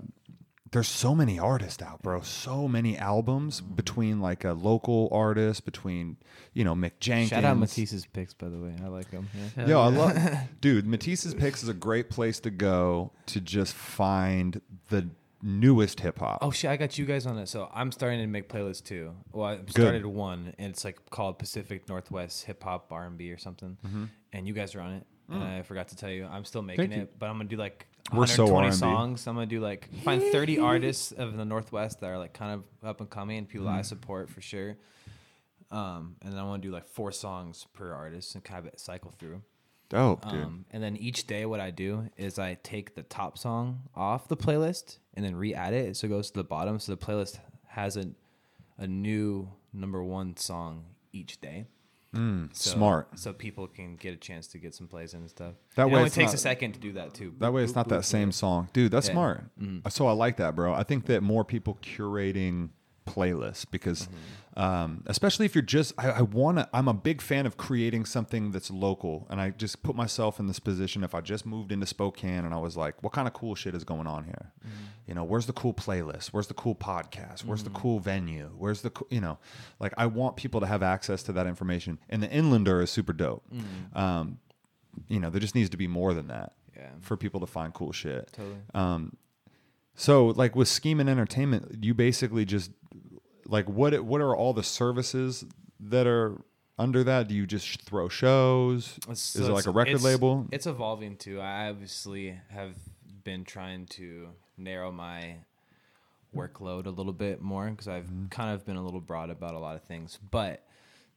[0.72, 2.20] there's so many artists out, bro.
[2.20, 6.16] So many albums between like a local artist, between
[6.52, 7.30] you know Mick Jenkins.
[7.30, 8.74] Shout out Matisse's picks, by the way.
[8.82, 9.28] I like them.
[9.56, 9.66] Yeah.
[9.66, 10.18] Yo, I love,
[10.60, 10.86] dude.
[10.86, 15.08] Matisse's picks is a great place to go to just find the
[15.42, 16.38] newest hip hop.
[16.42, 17.48] Oh shit, I got you guys on it.
[17.48, 19.14] So I'm starting to make playlists too.
[19.32, 23.30] Well, I started one, and it's like called Pacific Northwest Hip Hop R and B
[23.30, 23.78] or something.
[23.86, 24.04] Mm-hmm.
[24.32, 25.06] And you guys are on it.
[25.28, 27.02] And I forgot to tell you, I'm still making Thank you.
[27.02, 28.76] it, but I'm gonna do like We're so 120 R&B.
[28.76, 29.26] songs.
[29.26, 32.88] I'm gonna do like find 30 artists of the Northwest that are like kind of
[32.88, 33.78] up and coming, and people Mm-hmm.
[33.78, 34.76] I support for sure.
[35.70, 38.78] Um, and then I want to do like four songs per artist and kind of
[38.78, 39.42] cycle through.
[39.88, 40.42] Dope, dude.
[40.44, 44.26] Um, and then each day, what I do is I take the top song off
[44.28, 46.78] the playlist and then re-add it, so it goes to the bottom.
[46.80, 48.06] So the playlist has a
[48.78, 51.66] a new number one song each day.
[52.14, 53.18] Mm, So, smart.
[53.18, 55.54] So people can get a chance to get some plays in and stuff.
[55.74, 57.34] That it way only takes not- a second to do that too.
[57.38, 58.90] That way, it's Boop, not boop, that same song, dude.
[58.92, 59.12] That's Yeah.
[59.14, 59.44] smart.
[59.60, 59.88] Mm-hmm.
[59.88, 60.72] So I like that, bro.
[60.72, 62.70] I think that more people curating
[63.06, 64.08] playlists because,
[64.56, 64.60] Mm-hmm.
[64.62, 66.68] um, especially if you're just, I, I want to.
[66.72, 70.46] I'm a big fan of creating something that's local, and I just put myself in
[70.46, 71.04] this position.
[71.04, 73.74] If I just moved into Spokane and I was like, what kind of cool shit
[73.74, 74.52] is going on here?
[74.60, 74.84] Mm-hmm.
[75.08, 76.28] You know, where's the cool playlist?
[76.28, 77.44] Where's the cool podcast?
[77.44, 78.50] Where's the cool venue?
[78.56, 79.38] Where's the, co- you know,
[79.78, 81.98] like I want people to have access to that information.
[82.08, 83.44] And the Inlander is super dope.
[83.94, 84.38] Um,
[85.08, 87.72] you know, there just needs to be more than that Yeah, for people to find
[87.74, 88.30] cool shit.
[88.32, 88.56] totally.
[88.74, 89.16] Um,
[89.94, 92.70] so like with Scheme and Entertainment, you basically just
[93.48, 95.44] like what what are all the services
[95.80, 96.40] that are
[96.78, 97.28] under that?
[97.28, 98.96] Do you just throw shows?
[99.04, 100.46] It's- Is it like a record it's- label?
[100.52, 101.40] It's evolving too.
[101.40, 102.74] I obviously have
[103.24, 104.28] been trying to
[104.58, 105.36] narrow my
[106.34, 108.26] workload a little bit more because I've Mm-hmm.
[108.26, 110.18] kind of been a little broad about a lot of things.
[110.30, 110.64] But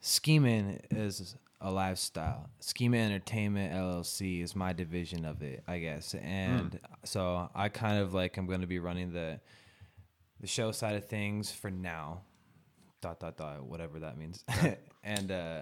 [0.02, 2.50] scheming is a lifestyle.
[2.62, 6.16] Schema Entertainment LLC is my division of it, I guess.
[6.16, 6.80] And Mm.
[7.04, 9.42] so I kind of like I'm going to be running the
[10.40, 12.22] the show side of things for now.
[13.02, 14.44] Dot dot dot whatever that means.
[15.04, 15.62] and uh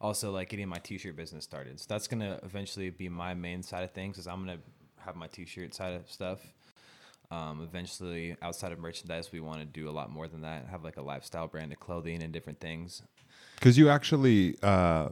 [0.00, 1.80] also like getting my t-shirt business started.
[1.80, 4.58] So that's to eventually be my main side of things is I'm to
[4.98, 6.40] have my t-shirt side of stuff.
[7.30, 10.66] Um, eventually, outside of merchandise, we want to do a lot more than that.
[10.70, 13.02] Have like a lifestyle brand of clothing and different things.
[13.54, 15.08] Because you actually uh,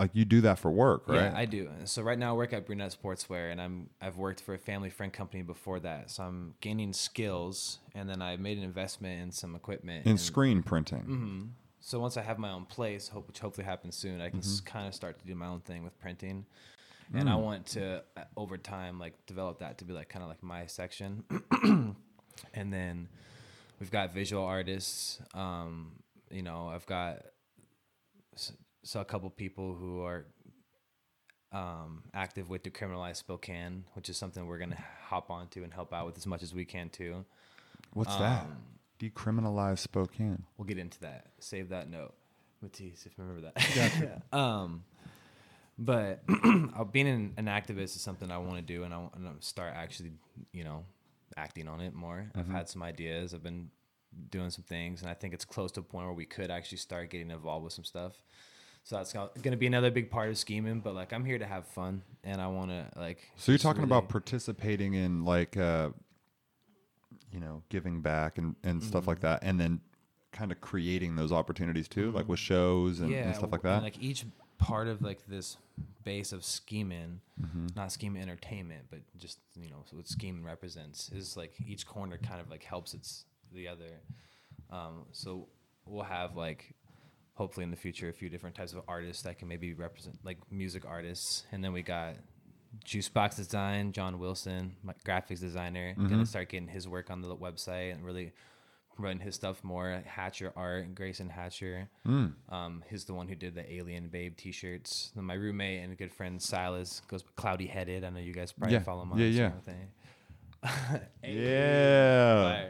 [0.00, 1.30] like you do that for work, right?
[1.30, 1.68] Yeah, I do.
[1.84, 4.90] So right now I work at Brunette Sportswear, and I'm I've worked for a family
[4.90, 6.10] friend company before that.
[6.10, 10.06] So I'm gaining skills, and then I made an investment in some equipment.
[10.06, 11.04] In and- screen printing.
[11.04, 11.48] Mhm.
[11.82, 14.64] So once I have my own place, hope, which hopefully happens soon, I can Mm-hmm.
[14.66, 16.44] kind of start to do my own thing with printing.
[17.12, 17.42] and I Mm.
[17.42, 20.66] want to uh, over time like develop that to be like kind of like my
[20.66, 21.24] section,
[22.54, 23.08] and then
[23.80, 25.20] we've got visual artists.
[25.34, 25.92] Um,
[26.30, 27.22] you know, I've got
[28.82, 30.26] s- so a couple people who are
[31.52, 36.06] um, active with Decriminalize Spokane, which is something we're gonna hop onto and help out
[36.06, 37.24] with as much as we can too.
[37.92, 38.42] What's that?
[38.44, 38.56] Um,
[39.00, 40.44] Decriminalize Spokane.
[40.56, 41.26] We'll get into that.
[41.40, 42.14] Save that note,
[42.62, 44.22] Matisse, if you remember that.
[44.32, 44.84] um,
[45.78, 46.22] but
[46.92, 49.72] being an, an activist is something I want to do, and I want to start
[49.74, 50.12] actually,
[50.52, 50.84] you know,
[51.36, 52.30] acting on it more.
[52.36, 53.32] I've had some ideas.
[53.34, 53.70] I've been
[54.30, 56.78] doing some things, and I think it's close to a point where we could actually
[56.78, 58.22] start getting involved with some stuff.
[58.82, 60.80] So that's going to be another big part of scheming.
[60.80, 63.18] But like, I'm here to have fun, and I want to like.
[63.36, 65.90] So you're talking really- about participating in like, uh,
[67.32, 69.10] you know, giving back and, and stuff Mm-hmm.
[69.10, 69.80] like that, and then
[70.32, 73.74] kind of creating those opportunities too, like with shows and, and stuff like that.
[73.74, 74.24] and, like each
[74.58, 75.56] part of like this
[76.04, 77.68] base of scheming, Mm-hmm.
[77.74, 82.40] not scheme entertainment, but just you know what scheming represents is like each corner kind
[82.40, 84.00] of like helps its the other.
[84.70, 85.48] Um, so
[85.86, 86.74] we'll have like
[87.34, 90.38] hopefully in the future a few different types of artists that can maybe represent like
[90.50, 92.14] music artists, and then we got
[92.84, 96.08] Juicebox Design, John Wilson, my graphics designer, Mm-hmm.
[96.08, 98.32] gonna start getting his work on the website and really
[98.94, 100.02] promoting his stuff more.
[100.04, 101.88] Hatcher Art, Grayson Hatcher.
[102.06, 102.32] Mm.
[102.50, 105.10] Um, he's the one who did the Alien Babe T-shirts.
[105.16, 108.04] Then my roommate and good friend Silas goes Cloudy Headed.
[108.04, 108.82] I know you guys probably Yeah.
[108.82, 109.52] follow him on Yeah, yeah.
[111.24, 112.68] yeah.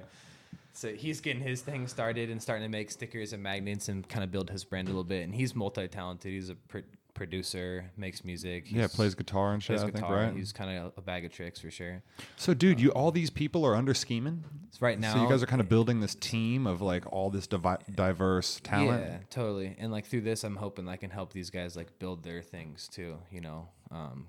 [0.73, 4.25] So he's getting his thing started and starting to make stickers and magnets and kind
[4.25, 5.25] of build his brand a little bit.
[5.25, 6.33] And he's multi-talented.
[6.33, 6.79] He's a pr-
[7.15, 8.65] producer, makes music.
[8.71, 9.77] Yeah, plays guitar and shit.
[9.77, 10.35] plays I think, right?
[10.35, 12.03] He's kind of a bag of tricks for sure.
[12.37, 14.45] So, dude, you all these people are under scheming.
[14.81, 17.47] Right now, so you guys are kind of building this team of like all this
[17.47, 19.05] divi- diverse talent.
[19.05, 19.77] Yeah, totally.
[19.79, 22.89] And like through this, I'm hoping I can help these guys like build their things
[22.89, 23.19] too.
[23.31, 24.29] You know, um,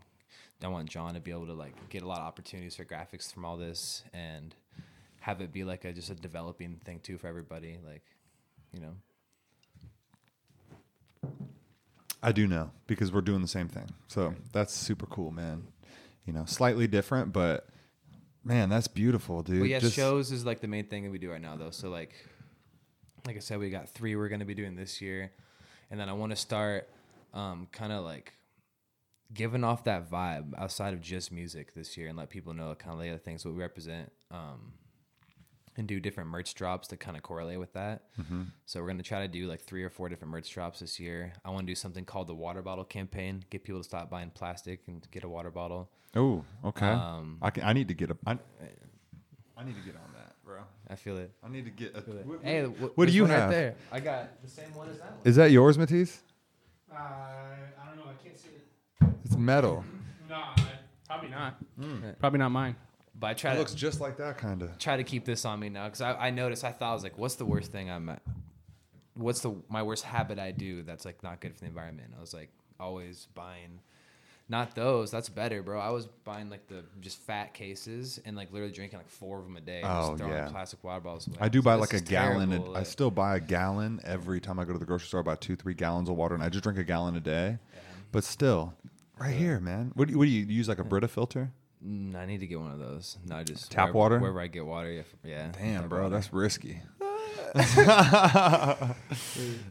[0.61, 3.31] I want John to be able to like get a lot of opportunities for graphics
[3.33, 4.53] from all this and
[5.21, 7.77] have it be like a just a developing thing too for everybody.
[7.85, 8.03] Like,
[8.73, 8.95] you know,
[12.23, 13.89] I do know because we're doing the same thing.
[14.07, 15.63] So that's super cool, man.
[16.25, 17.67] You know, slightly different, but
[18.43, 19.59] man, that's beautiful, dude.
[19.59, 21.71] but yeah, Just- shows is like the main thing that we do right now though.
[21.71, 22.13] So like,
[23.25, 25.31] like I said, we got three we're gonna be doing this year,
[25.91, 26.89] and then I want to start,
[27.33, 28.33] um, kind of like
[29.33, 32.93] giving off that vibe outside of just music this year and let people know kind
[32.93, 34.73] of the other things what we represent um,
[35.81, 38.43] and do different merch drops to kind of correlate with that Mm-hmm.
[38.65, 40.99] so we're going to try to do like three or four different merch drops this
[40.99, 44.09] year i want to do something called the water bottle campaign get people to stop
[44.09, 46.87] buying plastic and get a water bottle Oh, okay.
[46.89, 47.63] Um, I can.
[47.63, 48.17] I need to get a.
[48.27, 48.31] I,
[49.57, 50.59] I need to get on that, bro.
[50.89, 51.95] i feel it I need to get.
[51.95, 53.49] A, what, hey what- what do you one right have?
[53.49, 56.19] there i got the same one as that one Is that yours, Matisse?
[56.91, 58.11] Uh, I don't know.
[58.11, 59.07] I can't see it.
[59.23, 59.85] It's metal.
[60.29, 60.63] No, I,
[61.07, 61.55] probably not.
[62.19, 62.75] Probably not mine.
[63.21, 64.77] But i try It to looks just like that, kind of.
[64.77, 67.03] try to keep this on me now because I, I noticed I thought I was
[67.03, 68.19] like, what's the worst thing I'm?
[69.13, 72.13] What's the my worst habit I do that's like not good for the environment?
[72.17, 73.79] I was like always buying,
[74.49, 75.11] not those.
[75.11, 75.79] That's better, bro.
[75.79, 79.43] I was buying like the just fat cases and like literally drinking like four of
[79.45, 79.81] them a day.
[79.83, 80.47] Oh, just throwing yeah.
[80.47, 81.27] plastic water bottles.
[81.27, 81.37] Away.
[81.41, 82.53] I do So buy like a gallon.
[82.53, 85.19] A, I still buy a gallon every time I go to the grocery store.
[85.19, 87.59] I buy two, three gallons of water, and I just drink a gallon a day.
[88.13, 88.73] But still,
[89.19, 89.91] right here, man.
[89.95, 90.67] What do you, what do you use?
[90.67, 91.51] Like a Brita filter?
[91.85, 93.17] Mm, I need to get one of those.
[93.27, 94.19] No, I just Tap wherever- water?
[94.19, 95.01] Wherever I get water, yeah.
[95.23, 96.15] yeah Damn, bro, water.
[96.15, 96.81] that's risky.
[97.53, 97.75] that's,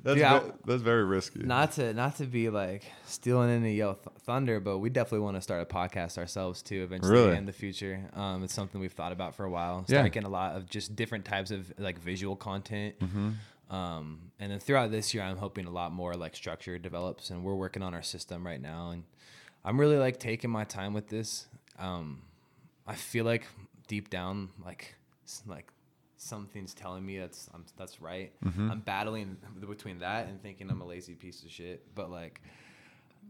[0.05, 1.41] Dude, I- that's very risky.
[1.41, 5.37] not to not to be like stealing any yo th- thunder, but we definitely want
[5.37, 7.37] to start a podcast ourselves too eventually Really?
[7.37, 8.03] in the future.
[8.15, 9.85] Um, it's something we've thought about for a while.
[9.89, 9.99] Yeah.
[10.01, 12.99] Start getting a lot of just different types of like visual content.
[12.99, 13.75] Mm-hmm.
[13.75, 17.45] Um, and then throughout this year, I'm hoping a lot more like structure develops, and
[17.45, 18.91] we're working on our system right now.
[18.91, 19.05] And
[19.65, 21.47] I'm really like taking my time with this.
[21.81, 22.23] Um,
[22.87, 23.45] I feel like
[23.89, 24.95] deep down, like
[25.47, 25.67] like
[26.17, 28.33] something's telling me that's I'm, that's right.
[28.45, 28.71] Mm-hmm.
[28.71, 31.95] I'm battling between that and thinking I'm a lazy piece of shit.
[31.95, 32.41] But like,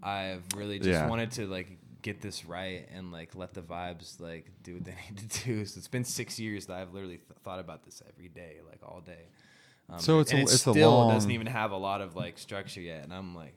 [0.02, 1.08] I've really just Yeah.
[1.08, 4.94] wanted to like get this right and like let the vibes like do what they
[5.10, 5.64] need to do.
[5.64, 8.80] So it's been six years that I've literally th- thought about this every day, like
[8.82, 9.26] all day.
[9.90, 12.80] Um, So it's a- it it's still doesn't even have a lot of like structure
[12.80, 13.54] yet, and I'm like,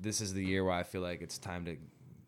[0.00, 1.76] this is the year where I feel like it's time to,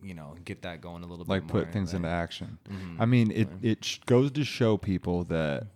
[0.02, 2.58] you know, get that going a little like bit Like put things like, into action.
[2.70, 2.96] Mhm.
[3.00, 5.66] I mean, it it sh- goes to show people that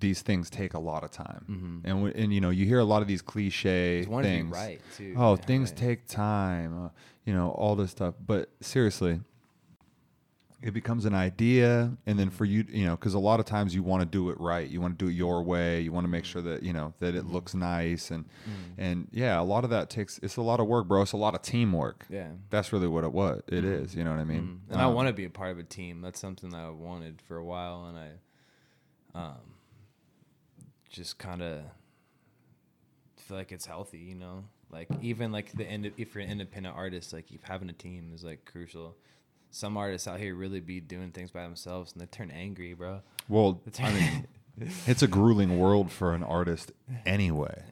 [0.00, 1.88] these things take a lot of time, Mhm.
[1.90, 4.30] and w- and you know you hear a lot of these cliche Just want to
[4.30, 4.52] be things.
[4.52, 5.14] right too.
[5.16, 5.78] Oh, yeah, things right.
[5.78, 6.88] take time, uh,
[7.24, 8.14] you know, all this stuff.
[8.26, 9.20] But seriously,
[10.60, 13.72] it becomes an idea and then for you you know because a lot of times
[13.74, 16.02] you want to do it right you want to do it your way you want
[16.04, 18.24] to make sure that you know that it looks nice and
[18.76, 21.16] and yeah a lot of that takes it's a lot of work bro it's a
[21.16, 22.30] lot of teamwork Yeah.
[22.50, 24.72] that's really what it was it is you know what i mean Mm.
[24.72, 26.00] And I Um, want to be a part of a team.
[26.00, 28.10] That's something that I wanted for a while, and I,
[29.18, 29.54] um,
[30.90, 31.62] just kind of
[33.16, 33.98] feel like it's healthy.
[33.98, 35.90] You know, like even like the end.
[35.96, 38.96] If you're an independent artist, like having a team is like crucial.
[39.50, 43.00] Some artists out here really be doing things by themselves, and they turn angry, bro.
[43.28, 44.26] well i mean
[44.86, 46.72] it's a grueling world for an artist
[47.06, 47.62] anyway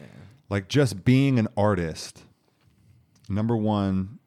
[0.00, 0.06] yeah.
[0.48, 2.22] like just being an artist
[3.28, 4.18] number one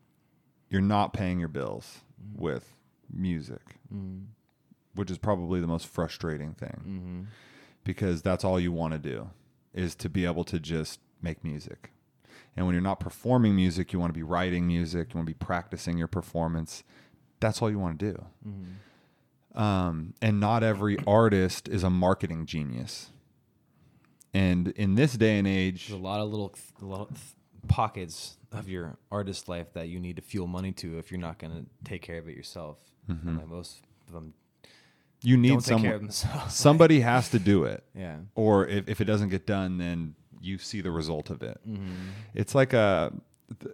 [0.69, 1.99] you're not paying your bills
[2.35, 2.73] with
[3.13, 3.61] music
[3.93, 4.25] Mm.
[4.95, 7.21] which is probably the most frustrating thing Mm-hmm.
[7.83, 9.29] because that's all you want to do
[9.73, 11.91] is to be able to just make music
[12.57, 15.33] and when you're not performing music you want to be writing music you want to
[15.33, 16.83] be practicing your performance
[17.39, 19.59] that's all you want to do Mm-hmm.
[19.61, 23.09] um, and not every artist is a marketing genius
[24.33, 27.35] and in this day and age There's a lot of little, a lot of
[27.67, 31.37] pockets of your artist life that you need to fuel money to if you're not
[31.37, 32.77] gonna take care of it yourself.
[33.09, 34.33] And like most of them
[35.23, 35.41] you Mm-hmm.
[35.41, 36.53] need don't take care of someone themselves.
[36.67, 38.17] somebody has to do it yeah.
[38.35, 41.91] or if, if it doesn't get done then you see the result of it Mm-hmm.
[42.33, 43.13] it's like a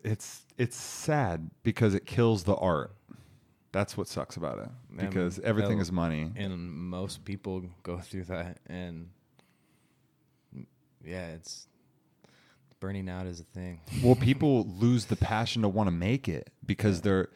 [0.04, 2.94] it's it's sad because it kills the art
[3.72, 8.58] that's what sucks about it because everything is money And most people go through that,
[8.68, 9.10] and
[11.06, 11.68] yeah, it's
[12.80, 13.82] burning out is a thing.
[14.04, 17.30] well people lose the passion to want to make it because they're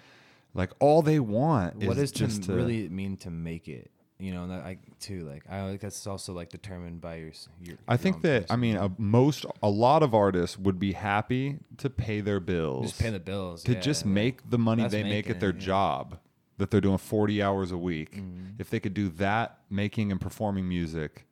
[0.54, 3.92] like all they want what is does just to to really mean to make it?
[4.22, 5.44] You know, and that I too like.
[5.50, 7.32] I like that's also like determined by your.
[7.62, 10.92] your I your think that I mean a, most a lot of artists would be
[10.92, 14.84] happy to pay their bills just pay the bills to yeah, just make the money
[14.84, 15.62] that's they make at their it, yeah.
[15.66, 16.20] job
[16.60, 18.60] that they're doing 40 hours a week Mm-hmm.
[18.60, 21.26] if they could do that making and performing music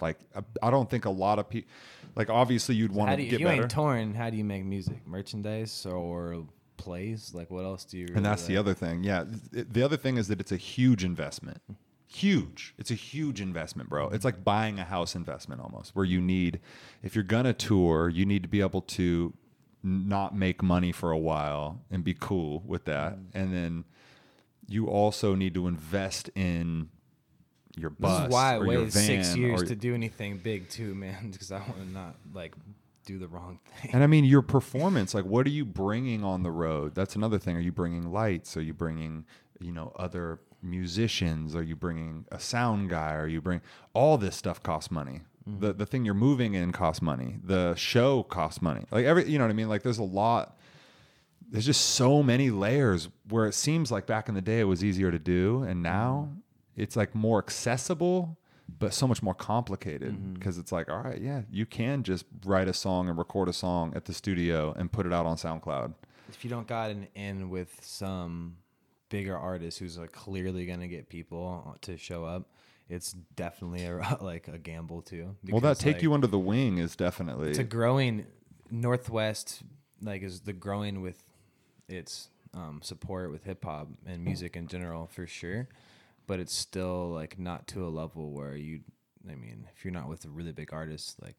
[0.00, 1.70] like I- i don't think a lot of people
[2.14, 4.44] like obviously you'd want to you, get if you better ain't touring, how do you
[4.44, 5.06] make music?
[5.06, 7.32] Merchandise or plays?
[7.34, 8.08] Like what else do you?
[8.14, 11.60] and that's the other thing yeah the other thing is that it's a huge investment
[12.06, 16.20] huge it's a huge investment bro it's like buying a house investment almost where you
[16.20, 16.60] need
[17.02, 19.32] if you're gonna tour you need to be able to
[19.82, 23.24] not make money for a while and be cool with that mm.
[23.34, 23.84] and then
[24.68, 26.88] you also need to invest in
[27.76, 30.38] your This bus is why I or your waited six years or- to do anything
[30.38, 31.28] big too, man.
[31.32, 32.54] Because I want to not like
[33.06, 33.92] do the wrong thing.
[33.94, 36.94] And I mean, your performance, like, what are you bringing on the road?
[36.94, 37.56] That's another thing.
[37.56, 38.56] Are you bringing lights?
[38.56, 39.24] Are you bringing,
[39.58, 41.56] you know, other musicians?
[41.56, 43.14] Are you bringing a sound guy?
[43.14, 43.62] Are you bring
[43.94, 45.22] all this stuff costs money.
[45.48, 45.60] Mm-hmm.
[45.60, 47.36] The the thing you're moving in costs money.
[47.42, 48.84] The show costs money.
[48.90, 49.68] Like every, you know what I mean?
[49.68, 50.58] Like there's a lot.
[51.48, 54.82] There's just so many layers where it seems like back in the day it was
[54.82, 56.40] easier to do, and now mm-hmm.
[56.82, 58.36] it's like more accessible,
[58.78, 60.34] but so much more complicated mm-hmm.
[60.34, 63.52] because it's like, all right, yeah, you can just write a song and record a
[63.52, 65.94] song at the studio and put it out on SoundCloud.
[66.28, 68.56] if you don't got an in with some
[69.08, 72.50] bigger artist who's like clearly gonna get people uh, to show up,
[72.88, 75.36] it's definitely a like a gamble too.
[75.48, 78.26] well, that take like, you under the wing is definitely it's a growing
[78.70, 79.62] northwest
[80.02, 81.22] like is the growing with
[81.88, 84.24] its um, support with hip hop and hmm.
[84.24, 85.68] music in general for sure,
[86.26, 88.80] but it's still like not to a level where you.
[89.28, 91.36] I mean, if you're not with a really big artist, like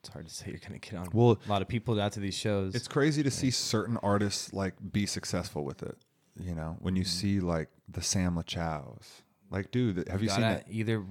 [0.00, 1.08] it's hard to say you're gonna get on.
[1.12, 2.74] Well, a lot of people out to these shows.
[2.74, 5.96] It's crazy to see certain artists like be successful with it.
[6.40, 7.08] You know, when you mm-hmm.
[7.08, 9.04] see like the Sam LaChows,
[9.50, 10.66] like, dude, have you, you seen that?
[10.70, 11.04] either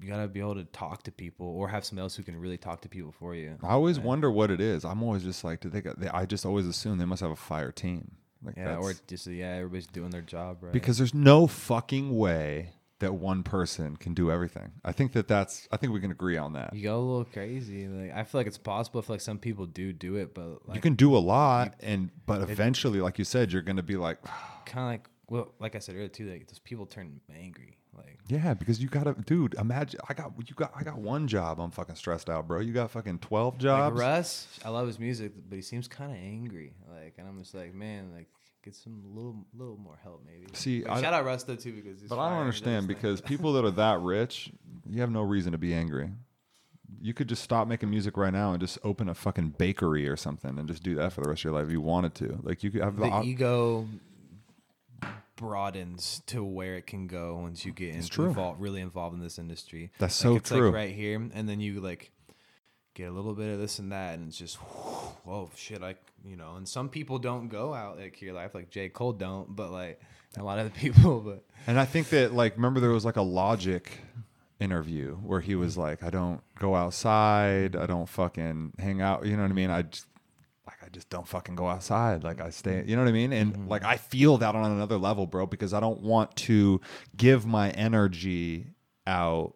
[0.00, 2.58] you gotta be able to talk to people or have somebody else who can really
[2.58, 3.56] talk to people for you.
[3.62, 4.84] I always wonder what it is.
[4.84, 5.98] I'm always just like, do they got?
[5.98, 8.16] They, I just always assume they must have a fire team.
[8.44, 10.72] Like, Yeah, or just yeah, everybody's doing their job right.
[10.72, 14.72] because there's no fucking way that one person can do everything.
[14.84, 15.68] I think that that's.
[15.70, 16.74] I think we can agree on that.
[16.74, 17.86] you go a little crazy.
[17.86, 19.00] Like I feel like it's possible.
[19.00, 22.10] If like some people do do it, but like you can do a lot, and
[22.26, 24.22] but eventually, like you said, you're going to be like,
[24.66, 26.30] kind of like well, like I said earlier too.
[26.30, 27.76] Like those people turn angry.
[27.96, 29.54] Like yeah, because you gotta, dude.
[29.54, 31.60] Imagine I got you got I got one job.
[31.60, 32.60] I'm fucking stressed out, bro.
[32.60, 34.00] You got fucking twelve like jobs.
[34.00, 36.72] Russ, I love his music, but he seems kind of angry.
[36.90, 38.28] Like, and I'm just like, man, like
[38.64, 40.46] get some little little more help maybe.
[40.54, 42.60] See, Like, I- shout out Russ though too because he's But I don't and he
[42.60, 44.50] does understand because people that are that rich,
[44.88, 46.10] you have no reason to be angry.
[47.02, 50.16] You could just stop making music right now and just open a fucking bakery or
[50.16, 52.38] something and just do that for the rest of your life if you wanted to.
[52.42, 53.86] Like you could have the, the op- ego
[55.44, 58.26] broadens to where it can go once you get It's in, true.
[58.26, 59.90] involved, really involved in this industry.
[59.98, 60.66] That's Like, so it's true.
[60.66, 62.10] Like right here, and then you like
[62.94, 66.36] get a little bit of this and that, and it's just, whoa, shit, I, you
[66.36, 66.54] know.
[66.56, 70.00] And some people don't go out like your life, like J Cole don't, but like
[70.38, 73.16] a lot of the people, but And I think that like remember there was like
[73.16, 74.00] a logic
[74.60, 79.26] interview where he was like, I don't go outside, I don't fucking hang out.
[79.26, 79.70] You know what I mean?
[79.70, 80.13] I just I
[80.94, 82.24] just don't fucking go outside.
[82.24, 82.84] Like I stay.
[82.86, 83.32] You know what I mean?
[83.32, 83.68] And mm-hmm.
[83.68, 86.80] like I feel that on another level, bro, because I don't want to
[87.16, 88.68] give my energy
[89.06, 89.54] out.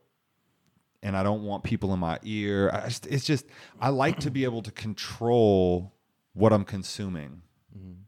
[1.00, 2.70] And I don't want people in my ear.
[2.74, 3.46] I just, it's just
[3.80, 5.94] I like to be able to control
[6.32, 7.42] what I'm consuming.
[7.76, 8.02] Mm-hmm.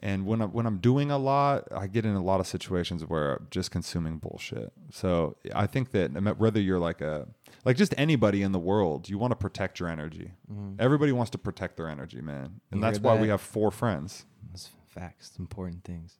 [0.00, 3.04] And when I'm when I'm doing a lot, I get in a lot of situations
[3.04, 4.72] where I'm just consuming bullshit.
[4.92, 7.26] So I think that whether you're like a
[7.64, 10.32] like just anybody in the world, you want to protect your energy.
[10.52, 10.80] Mm-hmm.
[10.80, 14.24] Everybody wants to protect their energy, man, and You that's why we have four friends.
[14.52, 16.18] it's facts, important things.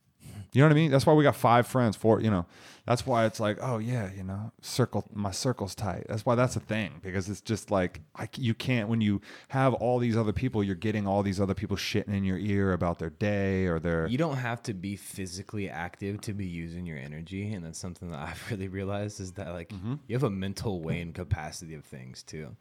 [0.52, 0.90] You know what I mean?
[0.90, 1.94] That's why we got five friends.
[1.94, 2.46] Four, you know,
[2.86, 6.06] that's why it's like, oh yeah, you know, circle my circle's tight.
[6.08, 9.74] That's why that's a thing because it's just like I you can't when you have
[9.74, 12.98] all these other people, you're getting all these other people shitting in your ear about
[12.98, 16.96] their day or their You don't have to be physically active to be using your
[16.96, 19.70] energy, and that's something that I've really realized is that like
[20.06, 22.56] you have a mental way and capacity of things too,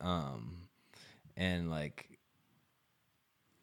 [0.00, 0.56] um,
[1.36, 2.15] and like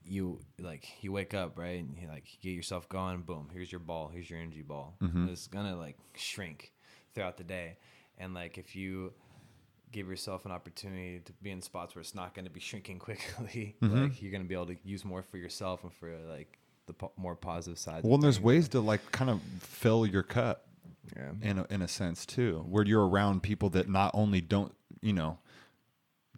[0.06, 3.80] you like you wake up right and you like get yourself going, boom, here's your
[3.80, 4.96] ball, here's your energy ball.
[5.02, 5.30] Mm-hmm.
[5.30, 6.72] It's gonna like shrink
[7.14, 7.78] throughout the day,
[8.18, 9.14] and like if you
[9.92, 12.98] give yourself an opportunity to be in spots where it's not going to be shrinking
[13.08, 13.76] quickly.
[13.80, 14.04] Mm-hmm.
[14.06, 16.94] Like you're going to be able to use more for yourself and for like the
[16.94, 18.04] po- more positive side.
[18.04, 20.66] Well, and there's ways to like kind of fill your cup
[21.16, 21.30] Yeah.
[21.44, 25.14] in a, in a sense too, where you're around people that not only don't you
[25.14, 25.38] know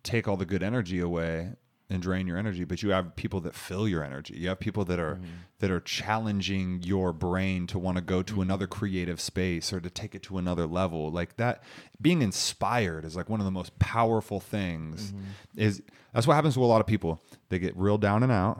[0.03, 1.51] take all the good energy away
[1.89, 4.35] and drain your energy, but you have people that fill your energy.
[4.37, 5.25] You have people that are mm-hmm.
[5.59, 8.41] that are challenging your brain to want to go to mm-hmm.
[8.41, 11.11] another creative space or to take it to another level.
[11.11, 11.63] Like that
[12.01, 15.21] being inspired is like one of the most powerful things mm-hmm.
[15.57, 15.81] is
[16.13, 17.21] that's what happens to a lot of people.
[17.49, 18.59] They get real down and out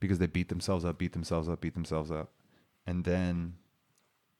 [0.00, 2.32] because they beat themselves up, beat themselves up, beat themselves up.
[2.86, 3.54] And then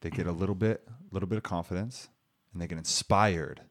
[0.01, 2.09] they get a little bit a little bit of confidence
[2.53, 3.61] and they get inspired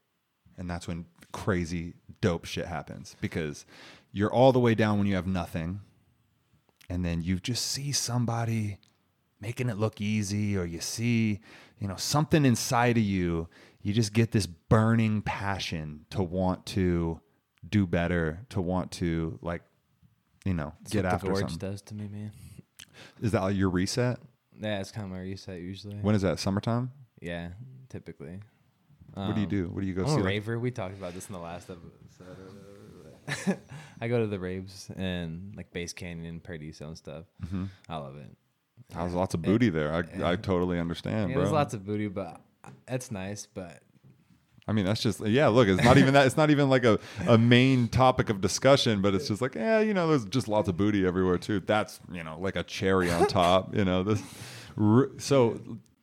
[0.57, 3.65] and that's when crazy dope shit happens because
[4.13, 5.81] you're all the way down when you have nothing
[6.91, 8.79] and then you just see somebody
[9.41, 11.41] making it look easy or you see
[11.79, 13.49] you know something inside of you
[13.83, 17.21] you just get this burning passion to want to
[17.69, 19.63] do better to want to like
[20.45, 22.33] you know That's get what after the gorge something does to me, man.
[23.21, 24.19] is that like your reset
[24.59, 25.97] Yeah, it's kind of my reset usually.
[25.97, 26.91] when is that summertime
[27.21, 27.49] Yeah,
[27.91, 28.41] typically.
[29.15, 30.59] what do you Um, do what do you go I'm see a like- raver.
[30.59, 32.65] We talked about this in the last episode.
[34.01, 37.25] I go to the raves and like Bass Canyon, Paradiso and stuff.
[37.45, 37.65] Mm-hmm.
[37.89, 38.31] I love it.
[38.95, 39.93] There's lots of booty there.
[39.93, 41.43] I, I totally understand, Yeah, bro.
[41.43, 42.41] there's lots of booty, but
[42.87, 43.47] it's nice.
[43.47, 43.83] But
[44.67, 45.49] I mean, that's just yeah.
[45.49, 46.27] Look, it's not even that.
[46.27, 49.81] It's not even like a, a main topic of discussion, but it's just like yeah,
[49.81, 51.61] you know, there's just lots of booty everywhere too.
[51.61, 53.75] That's you know like a cherry on top.
[53.75, 54.23] You know this.
[55.19, 55.61] So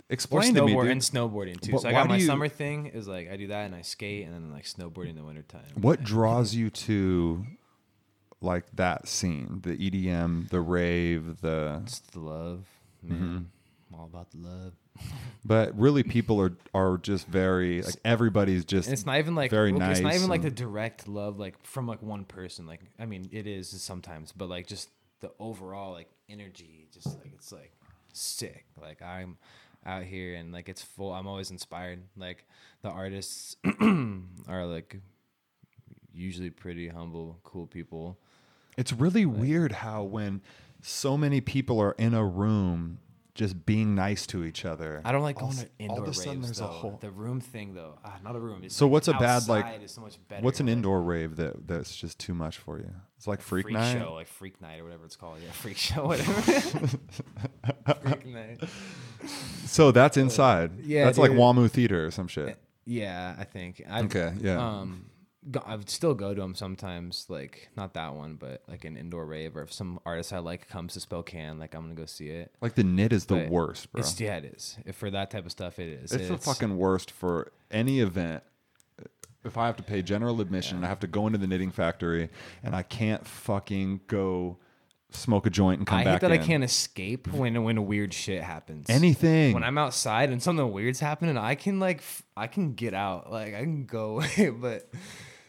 [0.10, 1.74] explain to me, dude, and snowboarding too.
[1.74, 3.76] But so I why got my you- summer thing is like I do that and
[3.76, 5.64] I skate and then like snowboarding in the wintertime.
[5.76, 7.45] what draws you to
[8.41, 12.66] like that scene, the EDM, the rave, the It's the love,
[13.01, 13.20] man.
[13.91, 13.95] Mm-hmm.
[13.99, 14.74] All about the love.
[15.45, 19.51] but really people are are just very like everybody's just And it's not even like
[19.51, 22.66] very okay, It's not even like the and- direct love like from like one person.
[22.66, 24.89] Like I mean, it is sometimes, but like just
[25.22, 27.72] the overall like energy, just like it's like
[28.14, 28.66] sick.
[28.82, 29.38] Like I'm
[29.86, 31.14] out here and like it's full.
[31.14, 32.02] I'm always inspired.
[32.18, 32.46] Like
[32.82, 33.56] the artists
[34.48, 34.98] are like
[36.14, 38.18] usually pretty humble, cool people.
[38.78, 40.42] It's really weird how when
[40.82, 43.00] so many people are in a room
[43.36, 45.02] just being nice to each other.
[45.04, 46.68] I don't like all going to indoor all of a sudden raves, the's a though.
[46.70, 48.62] whole The room thing though, ah, not a room.
[48.64, 50.02] It's So what's a bad, like- so.
[50.40, 52.90] What's an like, indoor rave that that's just too much for you?
[53.18, 53.98] It's like freak, night.
[54.00, 55.40] show, like freak night or whatever it's called.
[55.44, 56.42] Yeah, freak show, whatever.
[58.02, 58.64] freak night.
[59.65, 60.71] So that's inside.
[60.84, 61.32] yeah, that's like.
[61.32, 62.57] Wamu Theater or some shit.
[62.86, 63.82] Yeah, I think.
[63.89, 64.57] I, Okay, yeah.
[64.57, 65.07] Um,
[65.49, 67.26] go, I would still go to them sometimes.
[67.30, 70.67] Like not that one, but like an indoor rave, or if some artist I like
[70.67, 72.51] comes to Spokane, like I'm gonna go see it.
[72.61, 73.99] Like the knit is the But worst, bro.
[73.99, 74.78] It's It's, yeah, it is.
[74.86, 76.11] If for that type of stuff, it is.
[76.11, 78.43] It's the fucking worst for any event.
[79.43, 81.69] If I have to pay general admission and I have to go into the knitting
[81.69, 82.30] factory
[82.63, 84.57] and I can't fucking go
[85.20, 86.41] smoke a joint and come I back hate that in.
[86.41, 88.89] I can't escape when when weird shit happens.
[88.89, 89.53] anything.
[89.53, 93.32] when I'm outside and something weird's happening, I can like f- I can get out,
[93.32, 94.89] like I can go away, but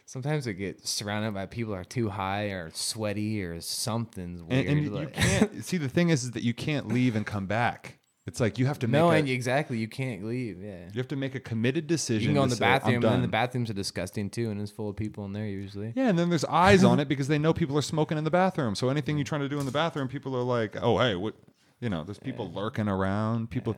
[0.06, 4.66] sometimes I get surrounded by people that are too high or sweaty or something's weird.
[4.66, 7.46] and you like- can't see the thing is, is that you can't leave and come
[7.46, 7.98] back.
[8.26, 10.60] It's like you have to make No, a, and exactly, you can't leave.
[10.60, 10.86] Yeah.
[10.92, 12.22] you have to make a committed decision.
[12.22, 14.60] You can go in the say, bathroom, and then the bathrooms are disgusting too, and
[14.60, 15.92] it's full of people in there usually.
[15.94, 18.30] Yeah, and then there's eyes on it because they know people are smoking in the
[18.30, 18.74] bathroom.
[18.74, 19.28] So anything you're mm.
[19.28, 21.34] trying to do in the bathroom, people are like, "Oh, hey, what?"
[21.80, 23.50] You know, there's people lurking around.
[23.50, 23.76] People.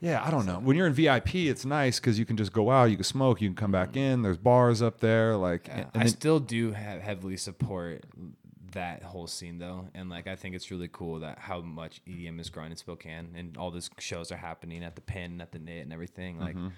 [0.00, 0.58] Yeah, I don't know.
[0.58, 3.40] When you're in VIP, it's nice because you can just go out, you can smoke,
[3.40, 3.96] you can come back mm.
[3.96, 4.22] in.
[4.22, 5.68] There's bars up there, like.
[5.70, 8.04] and- and I then- still do have heavily support
[8.74, 12.38] that whole scene though, and like I think it's really cool that how much EDM
[12.40, 15.58] is growing in Spokane, and all these shows are happening at the Pin, at the
[15.58, 16.38] Knit, and everything.
[16.38, 16.68] Like, Mm-hmm.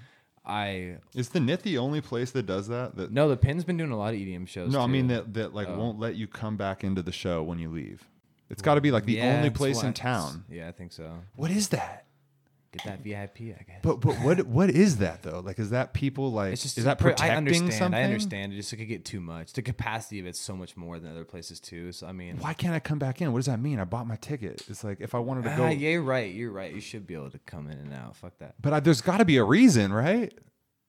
[0.49, 2.95] I is the knit the only place that does that?
[2.97, 4.73] That no, the Pin's been doing a lot of EDM shows.
[4.73, 5.77] no, I mean that that like Oh.
[5.77, 8.09] won't let you come back into the show when you leave.
[8.49, 10.45] It's got to be like the Yeah, only place in town.
[10.49, 11.19] Yeah, I think so.
[11.35, 12.06] What is that?
[12.77, 13.81] Get that VIP, I guess.
[13.83, 15.41] But but what what is that though?
[15.41, 17.73] Like is that people like It's just is that per- protecting I understand.
[17.75, 17.99] something?
[18.01, 18.53] I understand.
[18.53, 19.53] It just it could get too much.
[19.53, 21.93] The capacity of it's so much more than other places too.
[21.93, 23.33] So I mean, Why can't I come back in?
[23.33, 23.79] What does that mean?
[23.81, 24.63] I bought my ticket.
[24.69, 26.33] It's like if I wanted to Ah, go, yeah, you're right.
[26.33, 26.73] You're right.
[26.75, 28.17] You should be able to come in and out.
[28.17, 28.55] Fuck that.
[28.61, 30.33] but I, there's got to be a reason, right?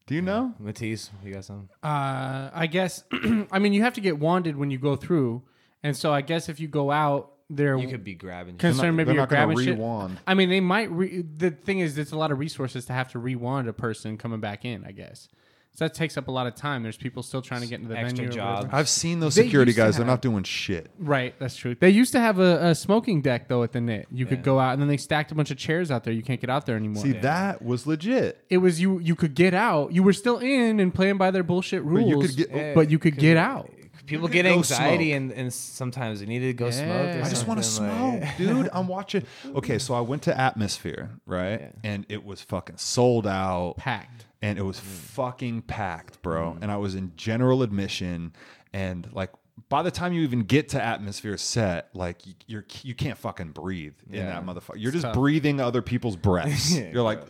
[0.08, 0.54] Do you know?
[0.58, 1.68] Matisse, you got something?
[1.84, 3.04] Uh, I guess.
[3.52, 5.44] I mean, you have to get wanded when you go through,
[5.84, 8.56] and so I guess if you go out, they're You could be grabbing.
[8.56, 8.60] shit.
[8.60, 9.76] concerned maybe they're you're not gonna grabbing shit.
[9.78, 10.20] re-wand.
[10.28, 10.92] I mean, they might.
[10.92, 14.18] Re- the thing is, it's a lot of resources to have to rewand a person
[14.18, 14.84] coming back in.
[14.86, 15.30] I guess.
[15.74, 16.82] So that takes up a lot of time.
[16.82, 18.42] There's people still trying to get into the Extra venue.
[18.42, 18.62] or whatever.
[18.64, 18.74] jobs.
[18.74, 19.96] I've seen those They security used to guys.
[19.98, 20.90] They're have- not doing shit.
[20.98, 21.76] Right, that's true.
[21.80, 24.08] They used to have a, a smoking deck though at the knit.
[24.12, 26.14] You could go out, and then they stacked a bunch of chairs out there.
[26.14, 27.04] You can't get out there anymore.
[27.04, 28.44] See, that was legit.
[28.50, 28.98] it was you.
[29.00, 29.94] You could get out.
[29.94, 32.10] You were still in and playing by their bullshit rules.
[32.10, 33.70] you could get- Yeah, but you could could- get out.
[34.08, 36.88] People get anxiety and, and sometimes they need to go smoke.
[36.88, 37.20] Yeah.
[37.20, 38.70] Or I just want to smoke, like- dude.
[38.74, 39.26] I'm watching.
[39.46, 41.62] Okay, so I went to Atmosphere, right?
[41.62, 41.70] Yeah.
[41.84, 43.76] And it was fucking sold out.
[43.78, 44.26] Packed.
[44.42, 44.84] and it was mm.
[44.84, 46.54] fucking packed, bro.
[46.54, 46.64] Mm.
[46.64, 48.34] And I was in general admission,
[48.74, 49.32] and like
[49.70, 53.96] by the time you even get to atmosphere set, like you're you can't fucking breathe
[54.10, 54.76] in that motherfucker.
[54.78, 55.14] You're just tough.
[55.14, 56.76] breathing other people's breaths.
[56.76, 57.22] Yeah, you're like,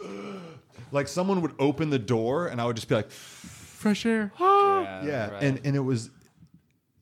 [0.91, 4.31] like someone would open the door, and I would just be like, Fresh air.
[4.39, 5.01] Ah!
[5.03, 5.43] yeah, right.
[5.43, 6.09] and and it was.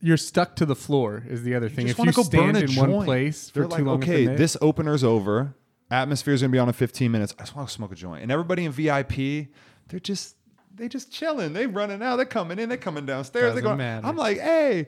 [0.02, 1.24] You're stuck to the floor.
[1.28, 1.88] Is the other thing.
[1.88, 2.92] just If want you to go burn stand a in joint.
[2.92, 5.56] one place for They're too like, long, okay, knit- this opener's over.
[5.92, 7.34] Atmosphere's gonna be on in 15 minutes.
[7.40, 9.48] I just want to smoke a joint, and everybody in VIP,
[9.88, 10.36] they're just
[10.74, 11.54] they just chilling.
[11.54, 12.18] They running out.
[12.18, 12.68] They're coming in.
[12.70, 13.54] They're coming downstairs.
[13.54, 13.78] They're Doesn't going.
[13.78, 14.06] matter.
[14.08, 14.88] I'm like, hey.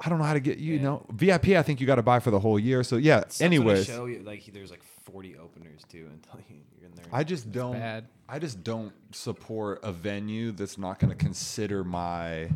[0.00, 1.48] I don't know how to get you, you know VIP.
[1.56, 2.84] I think you got to buy for the whole year.
[2.84, 3.20] So yeah.
[3.22, 7.06] Sucks Anyways, show, you- like there's like 40 openers too until you- you're in there.
[7.12, 7.72] I just don't.
[7.72, 8.06] bad.
[8.28, 12.50] I just don't support a venue that's not going to consider my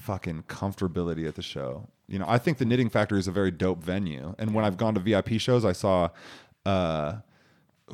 [0.00, 1.88] fucking comfortability at the show.
[2.08, 4.76] You know, I think the Knitting Factory is a very dope venue, and when I've
[4.76, 6.08] gone to VIP shows, I saw,
[6.64, 7.16] uh,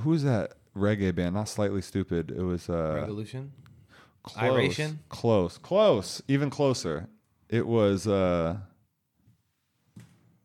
[0.00, 1.34] who's that reggae band?
[1.34, 2.30] Not Slightly Stoopid.
[2.30, 3.48] It was uh, Rebelution.
[4.22, 4.98] close, Iration?
[5.08, 7.08] close, close, even closer.
[7.48, 8.06] It was.
[8.06, 8.56] Uh,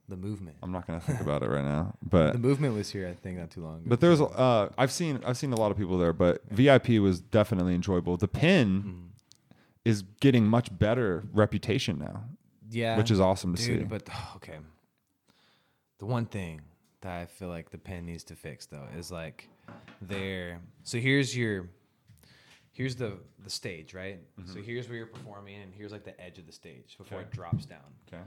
[0.07, 0.57] The movement.
[0.63, 3.37] I'm not gonna think about it right now, but The movement was here, I think,
[3.37, 3.83] not too long ago.
[3.85, 7.19] But there's uh I've seen I've seen a lot of people there, but VIP was
[7.19, 8.17] definitely enjoyable.
[8.17, 9.05] The pin Mm-hmm.
[9.89, 12.23] Is getting much better reputation now,
[12.69, 13.79] yeah, which is awesome to dude.
[13.81, 13.85] see.
[13.85, 14.57] But okay,
[15.97, 16.61] the one thing
[17.01, 19.47] that I feel like the Pin needs to fix though is like
[20.01, 20.59] there.
[20.83, 21.69] So here's your
[22.71, 23.13] here's the
[23.43, 24.19] the stage, right?
[24.39, 24.53] Mm-hmm.
[24.53, 27.31] So here's where you're performing, and here's like the edge of the stage before it
[27.31, 27.79] drops down.
[28.07, 28.23] okay.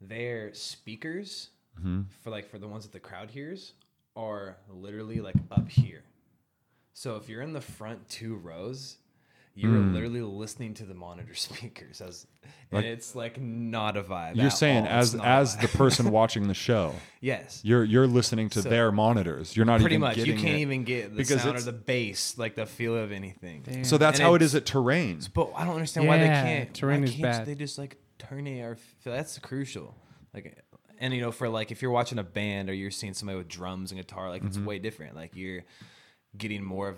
[0.00, 1.50] Their speakers
[1.80, 2.02] Mm-hmm.
[2.22, 3.72] for like for the ones that the crowd hears
[4.14, 6.04] are literally like up here.
[6.92, 8.98] So if you're in the front two rows,
[9.56, 9.92] you're Mm.
[9.92, 12.26] literally listening to the monitor speakers as
[12.72, 14.34] Like- and it's like not a vibe.
[14.36, 14.92] You're saying all.
[14.92, 17.60] As as the person watching the show, yes.
[17.64, 19.56] you're you're listening to So- their monitors.
[19.56, 20.58] You're not Pretty even much, you can't it.
[20.60, 23.84] even get the because sound or the bass, like the feel of anything.
[23.84, 25.20] So that's And how it's- at terrain.
[25.32, 26.74] But I don't understand why they can't.
[26.74, 27.46] terrain why is can't bad.
[27.46, 29.94] They just like turn it or f- that's crucial.
[30.32, 30.64] Like,
[30.98, 33.48] and you know, for like if you're watching a band or you're seeing somebody with
[33.48, 35.14] drums and guitar, like it's way different.
[35.14, 35.62] Like you're
[36.36, 36.96] getting more of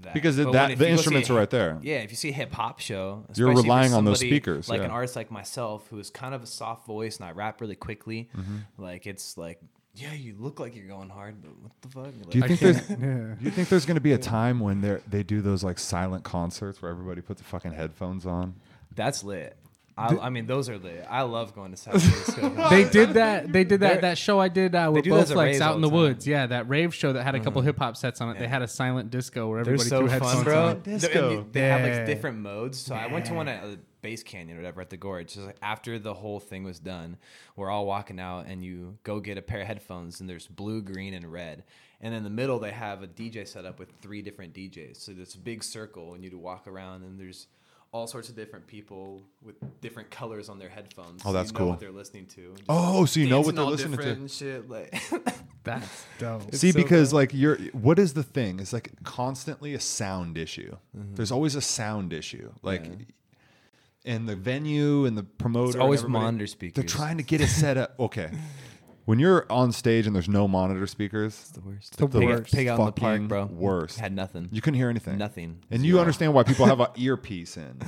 [0.00, 1.78] that Because But that- the you go see instruments a- are right there.
[1.82, 4.68] Yeah, if you see a hip hop show, You're especially for relying on those speakers,
[4.68, 4.86] Like yeah.
[4.86, 7.76] an artist like myself, who is kind of a soft voice and I rap really
[7.76, 8.28] quickly.
[8.36, 8.56] Mm-hmm.
[8.82, 9.60] Like it's like,
[9.94, 12.30] yeah, you look like you're going hard, but what the fuck?
[12.30, 12.96] Do you think there's Yeah.
[12.96, 15.78] do you think there's going to be a time when they they do those like
[15.78, 18.54] silent concerts where everybody puts the fucking headphones on?
[18.94, 19.56] that's lit.
[19.98, 21.10] I, I mean, those are the.
[21.10, 22.68] I love going to San Francisco.
[22.68, 23.50] They did that.
[23.50, 24.00] They did They're- that.
[24.02, 25.88] That show I did uh, with do those at Bowflex raves out all in the
[25.88, 26.00] the time.
[26.02, 26.26] woods.
[26.26, 28.38] Yeah, that rave show that had a couple hip hop sets on it.
[28.38, 30.54] They had a silent disco where everybody so threw fun, headphones bro.
[30.58, 30.66] on.
[30.82, 31.28] They're- and Disco.
[31.50, 31.96] They, they have Yeah.
[31.96, 32.78] like different modes.
[32.78, 33.68] So I went to one at uh,
[34.02, 35.32] Bass Canyon or whatever at the gorge.
[35.34, 37.16] Just like after the whole thing was done,
[37.56, 40.82] we're all walking out and you go get a pair of headphones and there's blue,
[40.82, 41.64] green, and red.
[42.02, 44.98] And in the middle they have a DJ set up with three different DJs.
[44.98, 47.46] So this big circle and you to walk around and there's
[47.92, 51.22] all sorts of different people with different colors on their headphones.
[51.24, 51.68] Oh, so that's you know cool.
[51.70, 52.50] What they're listening to.
[52.56, 54.28] Just Oh, so you know what they're all listening to.
[54.28, 54.68] shit.
[54.68, 54.94] Like
[55.64, 56.54] That's dope.
[56.54, 58.60] See, so because like you're, what is the thing?
[58.60, 60.76] It's like constantly a sound issue.
[60.94, 62.52] There's always a sound issue.
[62.62, 63.00] Like, Mm-hmm.
[63.00, 64.14] Yeah.
[64.14, 67.48] and the venue and the promoter, and always everybody, monitor They're trying to get it
[67.48, 67.94] set up.
[67.98, 68.30] Okay,
[69.06, 71.96] when you're on stage and there's no monitor speakers, the worst.
[71.96, 72.52] The pig, worst.
[72.52, 73.46] pig out in the park, bro.
[73.46, 73.98] worst.
[73.98, 74.48] Had nothing.
[74.52, 75.16] you couldn't hear anything.
[75.16, 75.62] Nothing.
[75.70, 77.80] And you understand why people have an earpiece in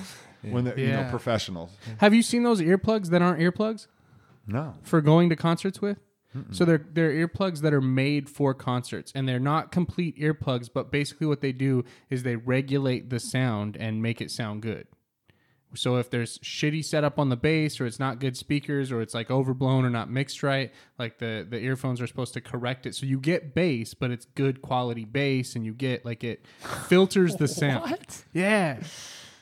[0.43, 1.71] when they're you know professionals.
[1.99, 3.87] Have you seen those earplugs that aren't earplugs
[4.47, 5.99] No, for going to concerts with?
[6.53, 10.69] So they're they're earplugs that are made for concerts, and they're not complete earplugs.
[10.73, 14.87] But basically, what they do is they regulate the sound and make it sound good.
[15.75, 19.13] So if there's shitty setup on the bass, or it's not good speakers, or it's
[19.15, 22.95] like overblown or not mixed right, like the the earphones are supposed to correct it.
[22.95, 26.45] So you get bass, but it's good quality bass, and you get like it
[26.89, 27.91] filters the sound.
[27.91, 28.25] what?
[28.33, 28.81] Yeah,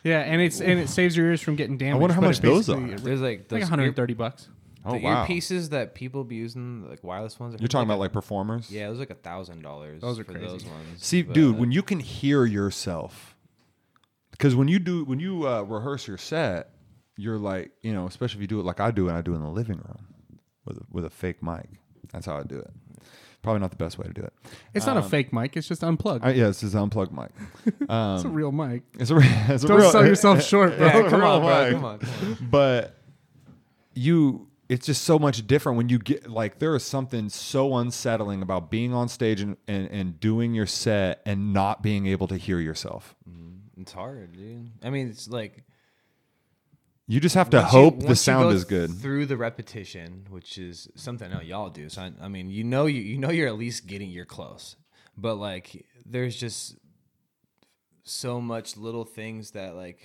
[0.05, 1.97] yeah, and it's and it saves your ears from getting damaged.
[1.97, 2.99] I wonder how but much it those basically- are.
[2.99, 4.49] There's like Like those 130 bucks.
[4.89, 5.27] Oh, the wow.
[5.27, 7.51] earpieces that people be using, like wireless ones.
[7.51, 8.71] I you're think talking about like performers.
[8.71, 10.01] a, yeah, those like a thousand dollars.
[10.01, 10.47] Those are for crazy.
[10.47, 11.05] Those ones.
[11.05, 13.36] See, But, dude, when you can hear yourself,
[14.37, 16.71] because when you do when you uh, rehearse your set,
[17.17, 19.33] you're like, you know, especially if you do it like I do, and I do
[19.33, 20.07] it in the living room
[20.65, 21.69] with a, with a fake mic.
[22.13, 22.71] That's how I do it.
[23.43, 24.33] Probably not the best way to do it.
[24.75, 25.57] It's not a fake mic.
[25.57, 26.25] It's just unplugged.
[26.25, 27.31] I, yeah, it's this unplugged mic.
[27.89, 28.83] Um, it's a real mic.
[28.99, 30.87] it's a, re- it's a Don't real, sell yourself short, bro.
[30.87, 32.49] yeah, come on, bro, come on, come on.
[32.51, 32.97] but
[33.95, 38.43] you it's just so much different when you get like there is something so unsettling
[38.43, 42.37] about being on stage and, and, and doing your set and not being able to
[42.37, 43.15] hear yourself
[43.79, 44.71] It's hard, dude.
[44.83, 45.65] I mean, it's like
[47.09, 49.27] you just have to once you- hope the once you sound go is good through
[49.27, 51.89] the repetition, which is something that y'all do.
[51.89, 54.77] So I, I mean, you know, you you know, you're at least getting you're close,
[55.17, 56.77] but like, there's just
[58.05, 60.01] so much little things that like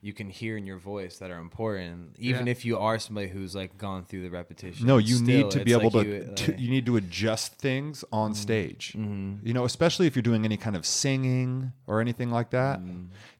[0.00, 2.52] you can hear in your voice that are important, even Yeah.
[2.52, 4.86] if you are somebody who's like gone through the repetition.
[4.86, 7.56] no you Still, need to be able like to, you, to you need to adjust
[7.58, 9.40] things on stage Mhm.
[9.42, 12.80] you know especially if you're doing any kind of singing or anything like that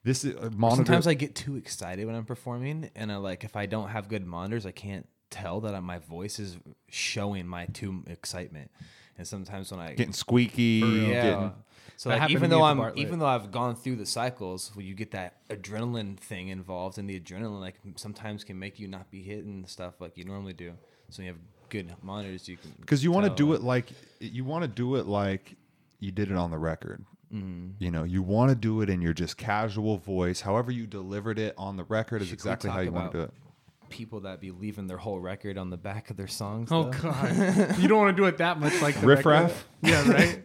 [0.03, 3.43] this is uh, monitor Sometimes I get too excited when I'm performing, and I like
[3.43, 6.57] if I don't have good monitors, I can't tell that my voice is
[6.89, 8.71] showing my too excitement.
[9.17, 10.63] And sometimes when I getting squeaky
[11.09, 11.51] yeah, getting,
[11.99, 12.99] so That like happened even me though at I'm Bartlett.
[13.05, 17.09] even though I've gone through the cycles, where you get that adrenaline thing involved, and
[17.09, 20.75] the adrenaline like sometimes can make you not be hitting stuff like you normally do.
[21.09, 21.37] So you have
[21.67, 23.89] good monitors, you can because you want to do it like
[24.21, 25.55] you want to do it like
[25.99, 27.73] you did it on the record Mm-hmm.
[27.77, 31.37] you know you want to do it in your just casual voice however you delivered
[31.37, 33.31] it on the record is Should exactly how you want to do it
[33.89, 36.69] people that be leaving their whole record on the back of their songs.
[36.71, 36.89] Oh though.
[37.11, 39.29] god, you don't want to do it that much like the Riff record.
[39.29, 39.67] raff?
[39.83, 40.43] Yeah, right.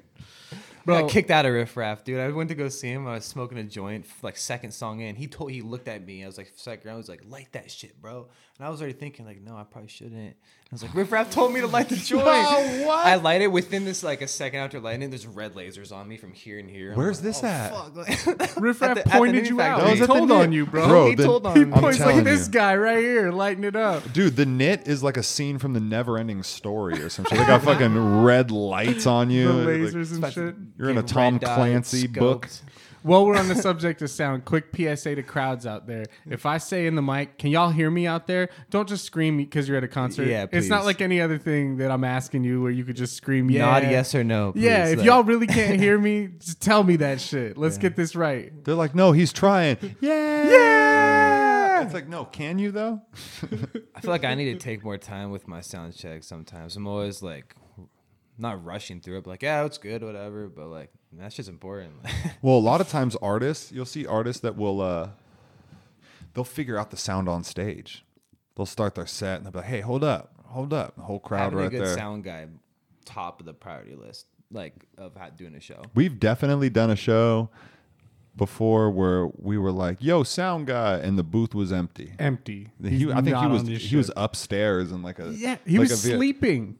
[0.85, 2.21] I Bro, got kicked out of Riff Raff, dude.
[2.21, 3.07] I went to go see him.
[3.07, 5.17] I was smoking a joint, like second song in.
[5.17, 6.23] He told he looked at me.
[6.23, 6.97] I was like second round.
[6.97, 8.29] I was like, light that shit, bro.
[8.59, 10.37] And I was already thinking like, no, I probably shouldn't.
[10.37, 12.23] I was like, Riff Raff told me to light the joint.
[12.25, 13.05] Oh, what?
[13.05, 15.09] I light it within this like a second after lighting it.
[15.11, 16.93] There's red lasers on me from here and here.
[16.93, 17.73] I'm Where's like, this oh, at?
[17.73, 17.97] fuck.
[18.39, 19.79] Like- Riff At Raff the- at the pointed Knitting you out.
[19.81, 20.39] That He was at the told knit.
[20.39, 20.87] on you, bro.
[20.89, 21.63] Bro, he the- told he on me.
[21.63, 22.53] I'm points like telling this you.
[22.53, 24.13] guy right here, lighting it up.
[24.13, 27.45] dude the knit is like a scene from the never ending story or something they
[27.47, 30.55] got fucking red lights on you The Like, lasers and shit.
[30.79, 32.63] you're in a tom clancy book scoped.
[33.05, 36.07] While we're on the subject of sound, quick PSA to crowds out there.
[36.25, 38.49] If I say in the mic, can y'all hear me out there?
[38.71, 40.27] Don't just scream because you're at a concert.
[40.27, 43.15] Yeah, It's not like any other thing that I'm asking you where you could just
[43.15, 43.67] scream, yeah.
[43.67, 44.55] Nod yes or no.
[44.57, 47.59] yeah, if Like- y'all really can't hear me, just tell me that shit.
[47.59, 48.65] Let's get this right.
[48.65, 53.03] they're like no he's trying yeah yeah it's like no can you though
[53.95, 56.75] I feel like I need to take more time with my sound check sometimes.
[56.77, 57.55] I'm always like
[58.39, 60.49] not rushing through it, but like, yeah, it's good, whatever.
[60.49, 61.95] But like, that's just important.
[62.43, 65.11] Well, a lot of times artists, you'll see artists that will uh
[66.35, 68.05] they'll figure out the sound on stage.
[68.55, 70.35] They'll start their set and they'll be like, "Hey, hold up.
[70.47, 71.95] Hold up." The whole crowd Having right a good there.
[71.95, 72.47] sound guy,
[73.07, 75.83] top of the priority list, like of doing a show.
[75.95, 77.49] We've definitely done a show
[78.37, 82.13] before where we were like, "Yo, sound guy," and the booth was empty.
[82.19, 82.69] Empty.
[82.83, 85.79] He, I think he was on this he was upstairs in like a Yeah, he
[85.79, 86.79] like was a sleeping.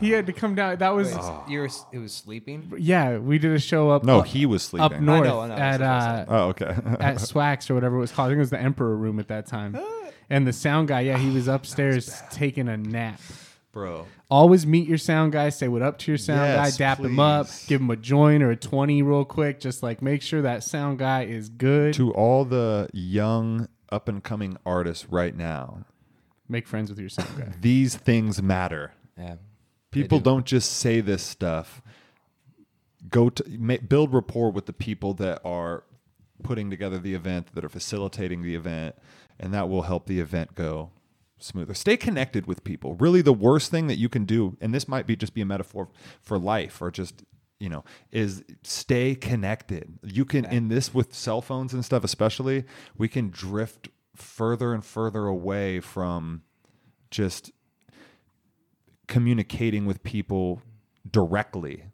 [0.00, 0.76] He had to come down.
[0.78, 2.72] That was Wait, you were it was sleeping.
[2.78, 3.18] yeah.
[3.18, 4.84] We did a show up No, up, he was sleeping.
[4.84, 5.06] up sleeping.
[5.06, 6.64] north know, I know, at that's what I uh, Oh, okay.
[7.00, 8.26] at Swax or whatever it was called.
[8.26, 9.78] I think it was the Emperor Room at that time.
[10.30, 13.20] And the sound guy, yeah, he was upstairs taking a nap.
[13.72, 14.06] Bro.
[14.30, 17.18] Always meet your sound guy, say what up to your sound Yes, guy, dap him
[17.20, 17.66] up, please.
[17.66, 19.60] give him a joint or a 20 real quick.
[19.60, 21.94] Just like make sure that sound guy is good.
[21.94, 25.84] To all the young up and coming artists right now,
[26.48, 27.52] Make friends with your sound guy.
[27.60, 28.92] these things matter.
[29.18, 29.36] Yeah.
[30.02, 30.34] People do.
[30.36, 31.82] not just say this stuff.
[33.08, 33.42] Go to
[33.88, 35.84] build rapport with the people that are
[36.42, 38.96] putting together the event, that are facilitating the event,
[39.38, 40.90] and that will help the event go
[41.38, 41.74] smoother.
[41.74, 42.94] Stay connected with people.
[42.94, 45.46] Really, the worst thing that you can do, and this might be just be a
[45.46, 45.88] metaphor
[46.20, 47.24] for life or just
[47.60, 49.98] you know, is stay connected.
[50.02, 52.64] You can in this with cell phones and stuff, especially,
[52.96, 56.42] we can drift further and further away from
[57.10, 57.50] just
[59.08, 60.62] communicating with people
[61.10, 61.84] directly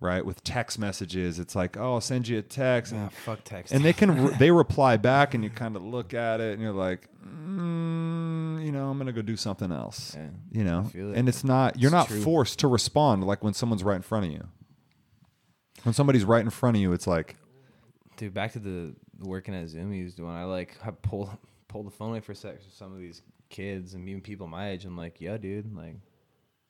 [0.00, 3.44] right with text messages it's like oh i'll send you a text and, Ah, fuck
[3.44, 3.72] text.
[3.72, 6.60] and they can re- they reply back and you kind of look at it and
[6.62, 11.16] you're like mm, you know i'm gonna go do something else Yeah, you know it.
[11.16, 12.20] and it's not you're It's not true.
[12.22, 14.46] forced to respond like when someone's right in front of you
[15.84, 17.36] when somebody's right in front of you it's like
[18.16, 21.30] Dude, back to the working at Zoomies when I like I pull
[21.66, 24.46] pull the phone away for a sec for some of these kids and even people
[24.46, 24.84] my age.
[24.84, 25.96] I'm like, yeah, dude, like,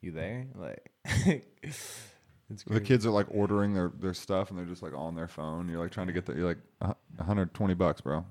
[0.04, 0.46] you there?
[0.54, 0.90] Like,
[1.62, 5.28] it's the kids are like ordering their, their stuff and they're just like on their
[5.28, 5.68] phone.
[5.68, 8.24] You're like trying to get the you're like "Uh, 120 bucks bro.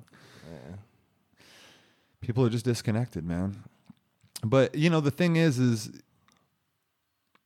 [0.52, 0.76] Yeah.
[2.22, 3.64] people are just disconnected man.
[4.44, 5.92] But you know the thing is is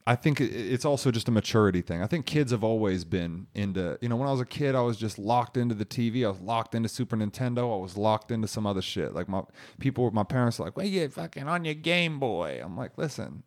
[0.05, 2.01] i think it's also just a maturity thing.
[2.01, 4.81] I think kids have always been into you know when i was a kid i
[4.81, 7.73] was just locked into the tv i was locked into super nintendo.
[7.73, 9.13] I was locked into some other shit.
[9.13, 9.43] Like my
[9.79, 12.59] people my parents were like well you fucking on your game boy.
[12.61, 13.43] I'm like listen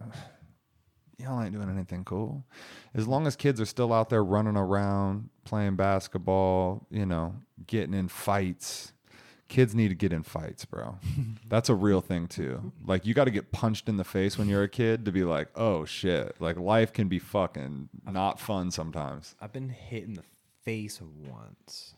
[1.18, 2.44] y'all ain't doing anything cool.
[2.94, 7.34] As long as kids are still out there running around playing basketball you know
[7.66, 8.94] getting in fights
[9.48, 10.98] kids need to get in fights bro.
[11.48, 12.72] That's a real thing too.
[12.86, 15.24] Like you got to get punched in the face when you're a kid to be
[15.24, 16.34] like oh shit.
[16.40, 19.34] Like life can be fucking not fun sometimes.
[19.40, 20.24] I've been hit in the
[20.64, 21.94] face once.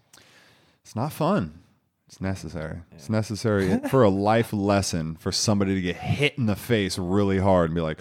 [0.82, 1.62] it's not fun
[2.06, 6.56] it's necessary it's necessary for a life lesson for somebody to get hit in the
[6.56, 8.00] face really hard and be like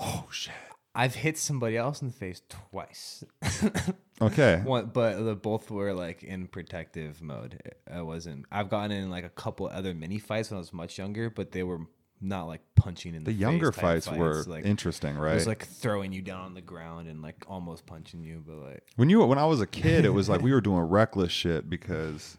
[0.00, 0.52] oh shit
[0.96, 3.24] I've hit somebody else in the face twice.
[4.22, 7.60] okay One, but the both were like in protective mode.
[7.92, 8.46] I wasn't.
[8.52, 11.50] I've gotten in like a couple other mini fights when I was much younger, but
[11.50, 11.80] they were
[12.20, 15.32] not like punching in the, the younger type fights, were like interesting right?
[15.32, 18.56] it was like throwing you down on the ground and like almost punching you, but
[18.56, 21.32] like When you when I was a kid, it was like we were doing reckless
[21.32, 22.38] shit because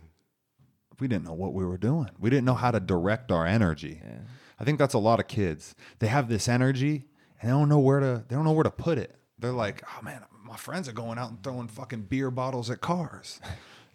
[1.00, 2.10] we didn't know what we were doing.
[2.20, 4.02] We didn't know how to direct our energy.
[4.04, 4.20] yeah.
[4.60, 5.76] I think that's a lot of kids.
[6.00, 7.06] They have this energy
[7.42, 9.16] and they don't know where to they don't know where to put it.
[9.38, 12.82] They're like, "Oh man, my friends are going out and throwing fucking beer bottles at
[12.82, 13.42] cars."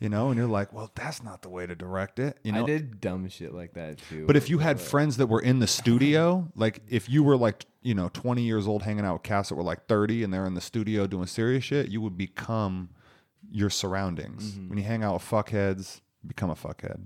[0.01, 2.63] You know, and you're like, "Well, that's not the way to direct it." You know,
[2.63, 4.27] I did dumb shit like that too.
[4.27, 7.67] but if you had friends that were in the studio, like if you were like,
[7.83, 10.47] you know, 20 years old hanging out with cats that were like 30 and they're
[10.47, 12.91] in the studio doing serious shit, you would become
[13.51, 14.53] your surroundings.
[14.53, 14.69] Mm-hmm.
[14.69, 17.01] When you hang out with fuckheads, become a fuckhead.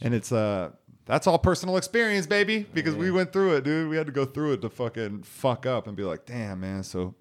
[0.00, 0.70] And it's uh
[1.06, 3.88] that's all personal experience, baby, because we went through it, dude.
[3.88, 6.82] We had to go through it to fucking fuck up and be like, "Damn, man."
[6.82, 7.14] So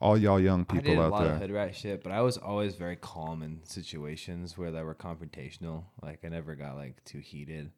[0.00, 1.38] all y'all young people I did people a out lot of there.
[1.38, 5.84] hood rat shit, but I was always very calm in situations where they were confrontational.
[6.02, 7.70] Like I never got like too heated.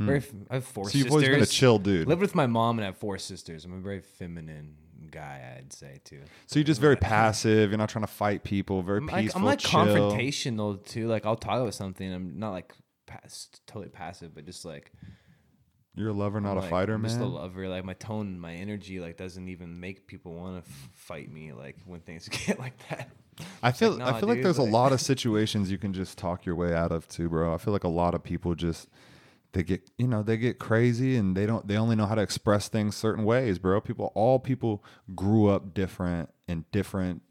[0.00, 0.90] Very, f- I have four Hmm.
[0.90, 2.08] So you've always been a chill dude.
[2.08, 3.64] Lived with my mom and I have four sisters.
[3.64, 4.74] I'm a very feminine
[5.10, 6.20] guy, I'd say too.
[6.46, 7.70] So you're just very passive.
[7.70, 8.82] You're not trying to fight people.
[8.82, 9.40] Very I'm like, peaceful.
[9.40, 9.80] I'm like chill.
[9.80, 11.06] confrontational too.
[11.08, 12.12] Like I'll talk about something.
[12.12, 12.72] I'm not like
[13.06, 14.92] pass, totally passive, but just like
[15.94, 17.10] You're a lover, not I'm a like, fighter, I'm man.
[17.10, 17.68] Just a lover.
[17.68, 21.52] Like my tone, my energy, like doesn't even make people want to f- fight me.
[21.52, 23.10] Like when things get like that.
[23.62, 25.92] I feel like, I nah, feel like dude, there's a lot of situations you can
[25.92, 27.52] just talk your way out of too, bro.
[27.52, 28.88] I feel like a lot of people just
[29.54, 32.22] they get you know they get crazy and they don't they only know how to
[32.22, 33.80] express things certain ways, bro.
[33.80, 34.84] People all people
[35.14, 37.22] grew up different in different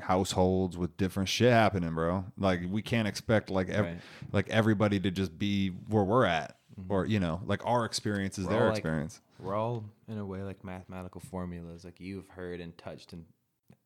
[0.00, 2.24] households with different shit happening, bro.
[2.38, 4.00] Like we can't expect like ev- Right.
[4.32, 6.90] like everybody to just be where we're at mm-hmm.
[6.92, 9.20] or you know like our experience is We're their like, experience.
[9.38, 11.84] We're all in a way like mathematical formulas.
[11.84, 13.24] Like you've heard and touched and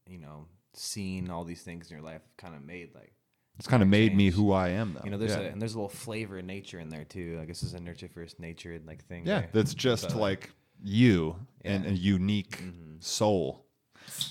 [0.07, 2.22] you know seen all these things in your life.
[2.36, 3.12] Kind of made like
[3.59, 5.01] It's kind of made me who I am, though.
[5.05, 5.17] you know.
[5.17, 5.41] There's yeah.
[5.41, 7.39] a and there's a little flavor in nature in there too.
[7.41, 9.27] I guess there's a nurture first nature like thing.
[9.27, 9.51] Yeah, there.
[9.53, 10.51] that's just But, like
[10.83, 12.63] you and a unique
[13.01, 13.65] soul.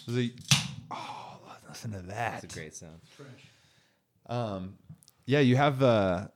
[0.08, 0.34] The-
[0.92, 2.44] oh, listen to that.
[2.44, 3.00] It's a great sound.
[4.28, 4.78] Um,
[5.26, 6.28] yeah, you have uh,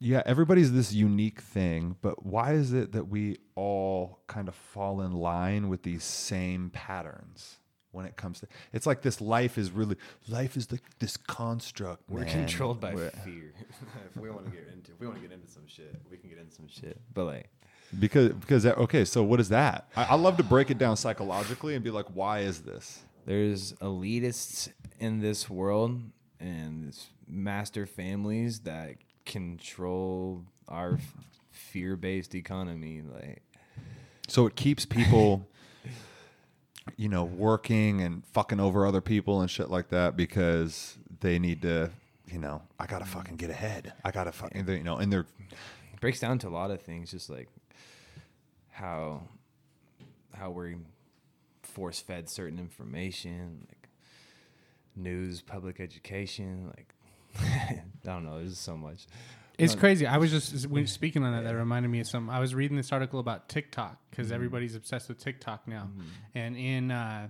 [0.00, 5.00] yeah, everybody's this unique thing, but why is it that we all kind of fall
[5.02, 7.58] in line with these same patterns?
[7.92, 9.96] When it comes to, it's like this life is really
[10.28, 12.02] life is like this construct.
[12.08, 13.52] We're man, controlled by where- fear.
[14.14, 16.16] if we want to get into, if we want to get into some shit, we
[16.16, 16.98] can get into some shit.
[17.14, 17.50] But like,
[17.98, 19.88] because because okay, so what is that?
[19.94, 23.02] I, I love to break it down psychologically and be like, why is this?
[23.24, 24.68] there's elitists
[24.98, 26.00] in this world
[26.40, 31.14] and this master families that control our f-
[31.50, 33.02] fear-based economy.
[33.02, 33.42] Like,
[34.28, 35.46] So it keeps people,
[36.96, 41.62] you know, working and fucking over other people and shit like that because they need
[41.62, 41.90] to,
[42.26, 43.08] you know, I gotta mm.
[43.08, 43.92] fucking get ahead.
[44.04, 45.26] I gotta fucking, you know, and they're
[45.92, 47.48] it breaks down to a lot of things, just like
[48.70, 49.22] how
[50.34, 50.76] how we're
[51.62, 53.88] force fed certain information, like
[54.96, 56.94] news, public education, like
[57.40, 58.38] I don't know.
[58.38, 59.06] There's so much.
[59.58, 60.06] It's crazy.
[60.06, 61.44] I was just when speaking on that.
[61.44, 62.30] That reminded me of some.
[62.30, 64.34] I was reading this article about TikTok because Mm-hmm.
[64.34, 65.88] everybody's obsessed with TikTok now,
[66.34, 67.28] and in uh,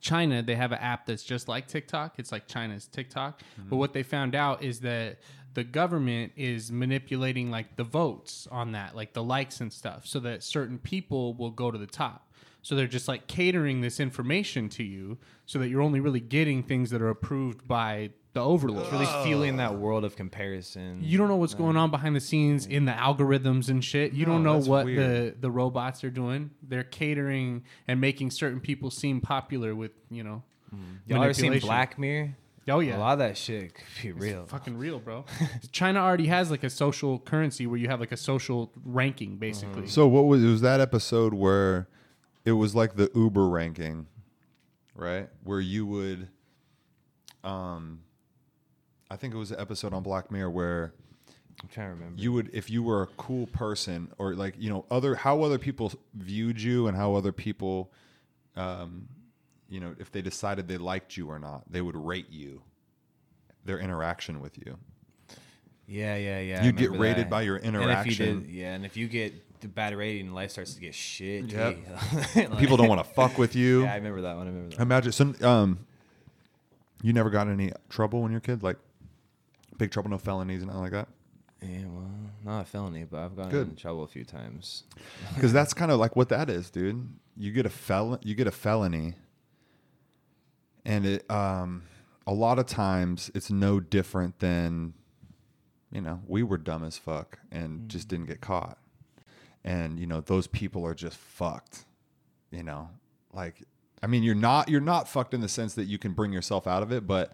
[0.00, 2.14] China they have an app that's just like TikTok.
[2.18, 3.40] It's like China's TikTok.
[3.40, 3.70] Mm-hmm.
[3.70, 5.18] But what they found out is that
[5.54, 10.20] the government is manipulating like the votes on that, like the likes and stuff, so
[10.20, 12.22] that certain people will go to the top.
[12.62, 16.62] So they're just like catering this information to you, so that you're only really getting
[16.64, 18.90] things that are approved by the overlord.
[18.92, 21.00] Really feeling that world of comparison.
[21.02, 24.12] You don't know what's going on behind the scenes in the algorithms and shit.
[24.12, 25.34] You don't No, know that's what weird.
[25.36, 26.50] the the robots are doing.
[26.62, 30.42] They're catering and making certain people seem popular with you know.
[31.06, 31.66] Y'all ever seen manipulation.
[31.68, 32.36] Black Mirror?
[32.68, 34.44] Oh yeah, A lot of that shit could be real.
[34.46, 35.24] fucking real, bro.
[35.72, 39.86] China already has like a social currency where you have like a social ranking, basically.
[39.86, 41.88] So what was it was that episode where
[42.44, 44.08] it was like the Uber ranking,
[44.96, 45.28] right?
[45.44, 46.28] Where you would
[47.44, 48.00] um
[49.10, 50.92] I think it was an episode on Black Mirror where
[51.62, 52.20] I'm trying to remember.
[52.20, 55.58] you would if you were a cool person or like you know other how other
[55.58, 57.90] people viewed you and how other people
[58.56, 59.08] um
[59.68, 62.62] you know if they decided they liked you or not they would rate you
[63.64, 64.76] their interaction with you
[65.88, 66.64] yeah, yeah, yeah.
[66.64, 67.30] You'd get rated that.
[67.30, 68.40] by your And you interaction.
[68.42, 71.44] did, yeah, and if you get the bad rating, life starts to get shit.
[71.44, 71.76] Yep.
[72.34, 74.46] Like- people don't want to fuck with you Yeah, I remember that one.
[74.48, 74.82] I remember that.
[74.82, 75.78] Imagine, so, um,
[77.02, 78.78] you never got any trouble when you're a kid, like
[79.78, 81.08] big trouble, no felonies, and nothing like that.
[81.62, 82.10] Yeah, well,
[82.44, 83.68] not a felony, but I've gotten Good.
[83.68, 84.84] in trouble a few times.
[85.34, 87.08] Because that's kind of like what that is, dude.
[87.36, 89.14] You get a fel, you get a felony,
[90.84, 91.82] and it, um,
[92.26, 94.94] a lot of times it's no different than,
[95.92, 98.78] you know, we were dumb as fuck and just didn't get caught,
[99.64, 101.84] and you know those people are just fucked,
[102.50, 102.90] you know,
[103.32, 103.62] like.
[104.02, 106.66] I mean, you're not you're not fucked in the sense that you can bring yourself
[106.66, 107.32] out of it, but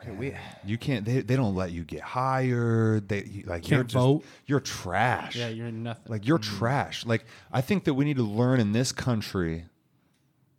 [0.00, 0.34] Okay, we,
[0.64, 1.04] You can't.
[1.04, 3.08] They, they don't let you get hired.
[3.08, 4.24] They you- like you're Can't just vote.
[4.46, 5.36] you're trash.
[5.36, 6.04] yeah, you're nothing.
[6.08, 6.58] like you're mm-hmm.
[6.58, 7.06] trash.
[7.06, 9.64] Like I think that we need to learn in this country.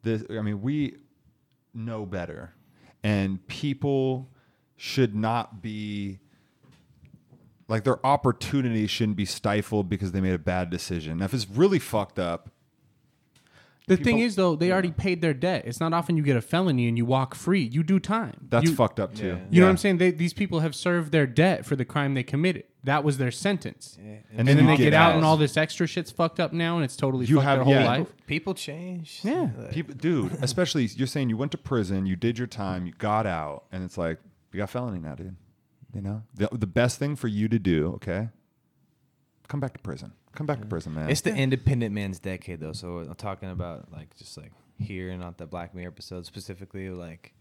[0.04, 0.98] This I mean we
[1.74, 2.54] know better,
[3.04, 4.30] and people
[4.76, 6.20] should not be
[7.68, 11.20] like their opportunity shouldn't be stifled because they made a bad decision.
[11.20, 12.50] Now, if it's really fucked up,
[13.88, 15.64] the thing is, though, they already paid their debt.
[15.66, 17.62] It's not often you get a felony and you walk free.
[17.64, 18.48] You do time.
[18.50, 19.28] that's You- fucked up too.
[19.28, 19.38] Yeah.
[19.50, 19.98] You know what I'm saying?
[19.98, 22.64] They, these people have served their debt for the crime they committed.
[22.84, 23.98] That was their sentence.
[24.02, 25.16] yeah, And And then then they get, get out out.
[25.18, 27.64] and all this extra shit's fucked up now and it's totally You fucked have- their
[27.66, 27.86] whole yeah.
[27.88, 28.08] life.
[28.28, 29.20] people change.
[29.24, 29.50] Yeah.
[29.58, 32.94] Like, People, dude, especially you're saying you went to prison, you did your time, you
[32.98, 34.20] got out, and it's like
[34.54, 35.36] you got felony now, dude.
[35.94, 38.30] You know, the, the best thing for you to do, okay,
[39.48, 40.14] come back to prison.
[40.34, 41.10] Come back to prison, man.
[41.10, 42.74] It's the independent man's decade, though.
[42.74, 46.90] So I'm talking about like just like here and not the Black Mirror episode specifically.
[46.90, 47.34] Like,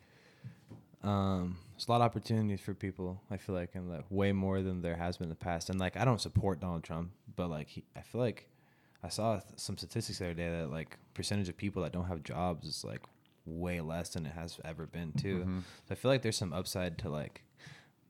[1.02, 3.20] um, there's a lot of opportunities for people.
[3.30, 5.70] I feel like, and like way more than there has been in the past.
[5.70, 8.48] And like, I don't support Donald Trump, but like, he, I feel like
[9.02, 12.06] I saw th- some statistics the other day that like percentage of people that don't
[12.06, 13.02] have jobs is like
[13.46, 15.38] way less than it has ever been too.
[15.38, 15.58] Mm-hmm.
[15.88, 17.42] So I feel like there's some upside to like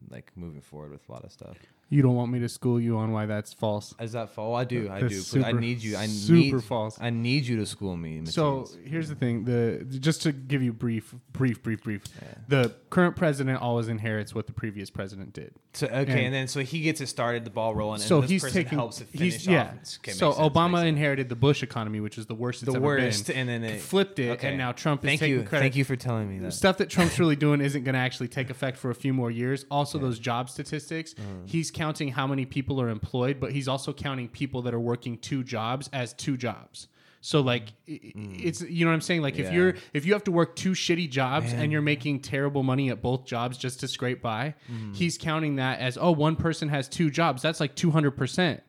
[0.09, 1.57] like moving forward with a lot of stuff.
[1.93, 3.97] You don't want me to school you on why that's false.
[4.01, 4.55] Is that fall?
[4.55, 4.89] I do.
[4.89, 5.41] I That's do.
[5.41, 5.97] but I need you.
[5.97, 6.97] I super need false.
[7.01, 8.25] I need you to school me.
[8.27, 12.05] So here's the thing: the just to give you brief, brief, brief, brief.
[12.47, 15.53] The current president always inherits what the previous president did.
[15.73, 18.25] So okay, And- and, then so he gets it started, the ball rolling, so and
[18.25, 18.79] this he's person taking.
[18.79, 19.73] helps it finish He's yeah.
[20.01, 20.89] okay, so Obama sense.
[20.89, 23.37] inherited the Bush economy, which is the worst it's the worst, been.
[23.37, 24.49] and then it flipped it, okay.
[24.49, 25.63] and now Trump is Thank taking you, credit.
[25.65, 26.53] thank you for telling me that.
[26.53, 29.31] Stuff that Trump's really doing isn't going to actually take effect for a few more
[29.31, 29.65] years.
[29.71, 31.47] Also, those job statistics, Mm-hmm.
[31.47, 35.17] he's counting how many people are employed, but he's also counting people that are working
[35.19, 36.89] two jobs as two jobs.
[37.23, 38.13] So like i- i
[38.49, 39.53] it's you know what I'm saying like if Mm.
[39.55, 41.61] You're if you have to work two shitty jobs Man.
[41.63, 44.95] and you're making terrible money at both jobs just to scrape by, Mm.
[44.97, 47.43] he's counting that as oh one person has two jobs.
[47.43, 48.61] That's like 200%.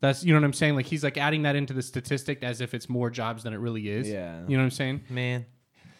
[0.00, 2.60] That's you know what I'm saying like he's like adding that into the statistic as
[2.60, 4.08] if it's more jobs than it really is.
[4.08, 4.40] Yeah.
[4.48, 5.00] You know what I'm saying?
[5.08, 5.46] Man,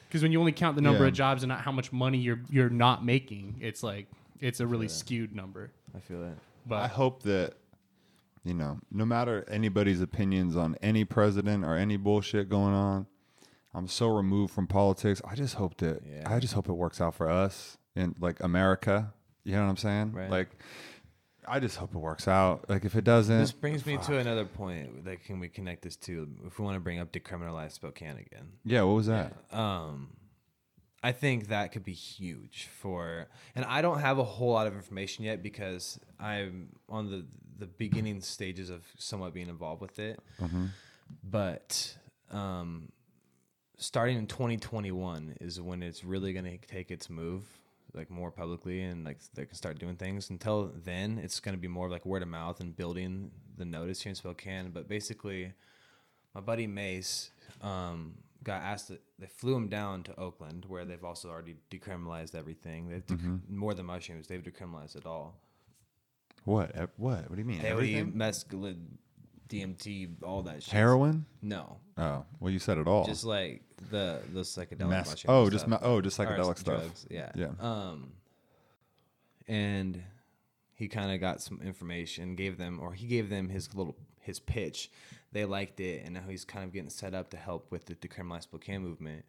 [0.08, 1.08] Because when you only count the number Yeah.
[1.08, 4.08] of jobs and not how much money you're you're not making, it's like
[4.42, 5.72] it's a really skewed number.
[5.96, 6.36] I feel it.
[6.66, 7.54] But I hope that
[8.44, 13.06] you know, no matter anybody's opinions on any president or any bullshit going on,
[13.72, 15.22] I'm so removed from politics.
[15.24, 16.24] I just hope that Yeah.
[16.30, 19.14] I just hope it works out for us in like America.
[19.44, 20.12] You know what I'm saying?
[20.12, 20.30] Right.
[20.30, 20.48] Like,
[21.46, 22.68] I just hope it works out.
[22.70, 25.04] Like, if it doesn't, This brings me to another point.
[25.04, 28.52] That can we connect this to if we want to bring up decriminalize Spokane again?
[28.64, 28.82] yeah.
[28.82, 29.32] What was that?
[29.52, 30.10] Um,
[31.02, 33.26] I think that could be huge for,
[33.56, 37.24] and I don't have a whole lot of information yet because I'm on the
[37.58, 40.18] the beginning stages of somewhat being involved with it.
[41.22, 41.96] But
[42.30, 42.90] um,
[43.76, 47.44] starting in 2021 is when it's really going to take its move
[47.94, 50.30] like more publicly and like they can start doing things.
[50.30, 53.64] Until then it's going to be more of like word of mouth and building the
[53.64, 54.70] notice here in spokane.
[54.70, 55.52] But basically
[56.34, 57.30] my buddy mace
[57.60, 62.34] um, got asked to, they flew him down to oakland where they've also already decriminalized
[62.34, 65.38] everything they've dec- more than mushrooms they've decriminalized it all
[66.44, 66.74] What?
[66.96, 67.28] What?
[67.28, 67.60] What do you mean?
[67.60, 68.84] peyote mescaline
[69.48, 71.26] dmt all that shit Heroin?
[71.42, 73.04] no Oh, well, you said it all.
[73.04, 75.82] just like the the psychedelic mushrooms oh, just stuff.
[75.82, 76.80] ma- oh, just psychedelic stuff.
[76.80, 77.50] drugs, yeah Yeah.
[77.60, 78.12] um
[79.48, 80.02] and
[80.74, 84.40] he kind of got some information gave them or he gave them his little his
[84.40, 84.90] pitch
[85.32, 87.94] they liked it and now he's kind of getting set up to help with the
[87.94, 89.24] decriminalized spokane movement.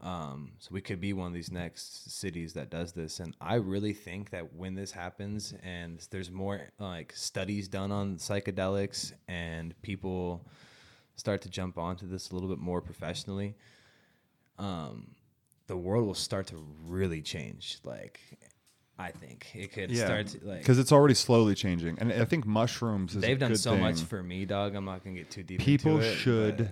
[0.00, 3.18] Um, so we could be one of these next cities that does this.
[3.20, 8.16] And i really think that when this happens and there's more like studies done on
[8.16, 10.46] psychedelics and people
[11.16, 13.56] start to jump onto this a little bit more professionally
[14.58, 15.14] um,
[15.66, 16.56] the world will start to
[16.86, 17.78] really change.
[17.84, 18.20] Like
[18.98, 22.24] i think it could yeah, start to like because it's already slowly changing, and I
[22.24, 23.14] think mushrooms.
[23.14, 25.60] Is they've done good so much for me dog i'm not gonna get too deep
[25.60, 26.68] People into it, should but-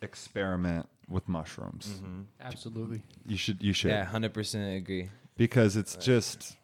[0.00, 1.86] experiment with mushrooms.
[1.86, 2.20] Mm-hmm.
[2.40, 3.02] Absolutely.
[3.26, 3.62] You should.
[3.62, 3.90] You should.
[3.90, 6.56] yeah 100% agree Because it's just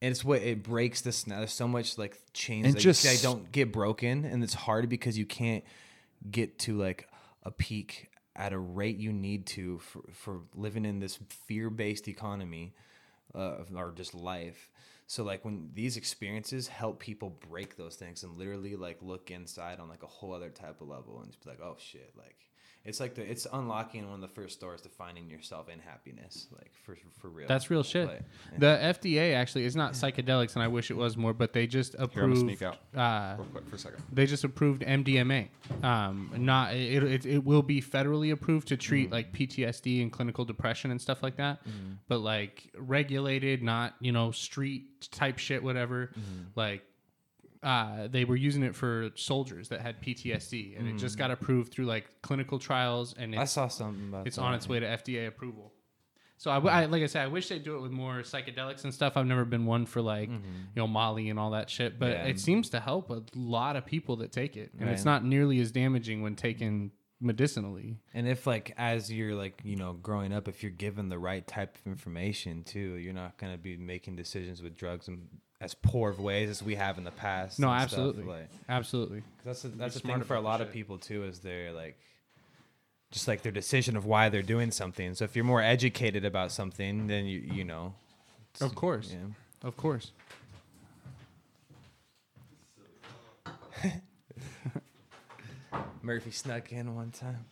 [0.00, 1.38] and it's what it breaks the snap.
[1.38, 4.88] There's so much like chains And that just- they don't get broken, and it's hard
[4.88, 5.64] because you can't
[6.30, 7.08] get to like
[7.42, 12.72] a peak at a rate you need to for, for living in this fear-based economy
[13.34, 14.70] uh, or just life.
[15.06, 19.80] So like when these experiences help people break those things and literally like look inside
[19.80, 22.47] on like a whole other type of level and just be like, oh shit, like
[22.88, 26.46] it's like the it's unlocking one of the first doors to finding yourself in happiness,
[26.52, 27.46] like for for real.
[27.46, 28.08] That's real shit.
[28.08, 28.22] Like,
[28.52, 28.58] yeah.
[28.58, 31.92] The FDA actually is not psychedelics, and I wish it was more, but they just
[31.92, 32.34] Here, I'm approved.
[32.34, 34.02] gonna sneak out Uh, real quick for a second.
[34.12, 35.48] they just approved MDMA.
[35.82, 40.44] Um, not it, it, it will be federally approved to treat like PTSD and clinical
[40.44, 41.60] depression and stuff like that,
[42.08, 46.10] but like regulated, not you know street type shit, whatever.
[46.56, 46.82] Like
[47.62, 51.72] uh, they were using it for soldiers that had PTSD, and it just got approved
[51.72, 54.42] through like clinical trials, and I saw something about it's that.
[54.42, 55.72] on its way to FDA approval.
[56.40, 58.84] So I, w- I- like I said, I wish they'd do it with more psychedelics
[58.84, 59.16] and stuff.
[59.16, 60.38] I've never been one for like you
[60.76, 62.24] know Molly and all that shit, but Yeah.
[62.26, 65.58] it seems to help a lot of people that take it, and it's not nearly
[65.60, 67.96] as damaging when taken medicinally.
[68.14, 71.44] And if like as you're like you know growing up, if you're given the right
[71.44, 75.26] type of information too, you're not gonna be making decisions with drugs in
[75.60, 77.58] as poor of ways as we have in the past.
[77.58, 79.20] No, and stuff, absolutely, like- absolutely.
[79.20, 81.72] 'cause that's a, that's the smart thing for a lot of people too is they're
[81.72, 81.98] like
[83.10, 85.14] just like their decision of why they're doing something.
[85.14, 87.94] So if you're more educated about something, then you you know.
[88.60, 89.66] Of course, Yeah.
[89.66, 90.12] of course.
[96.02, 97.44] Murphy snuck in one time.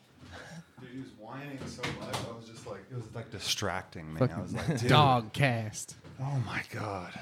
[0.80, 2.14] Dude, he was whining so much.
[2.14, 4.20] I was just like, it was like distracting me.
[4.22, 4.88] I was like, dude.
[4.88, 5.94] Dog cast.
[6.20, 7.12] Oh my god.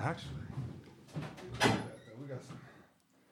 [0.00, 0.30] Actually,
[1.62, 2.58] we got some,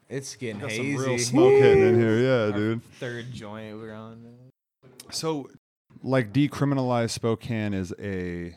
[0.08, 0.96] It's getting got hazy.
[0.96, 2.18] some real smoke hitting in here.
[2.18, 2.84] Yeah, Our dude.
[2.98, 4.24] Third joint we're on.
[5.10, 5.50] So,
[6.02, 8.54] like, decriminalize Spokane is a,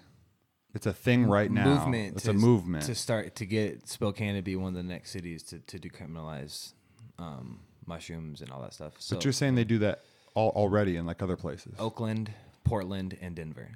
[0.74, 1.66] it's a thing right now.
[1.66, 2.16] movement.
[2.16, 2.86] It's to, a movement.
[2.86, 6.74] to start to get Spokane to be one of the next cities to, to decriminalize
[7.20, 8.94] um, mushrooms and all that stuff.
[9.00, 10.02] So but you're saying they do that
[10.34, 11.74] all, already in like other places.
[11.80, 12.32] Oakland,
[12.64, 13.72] Portland, and Denver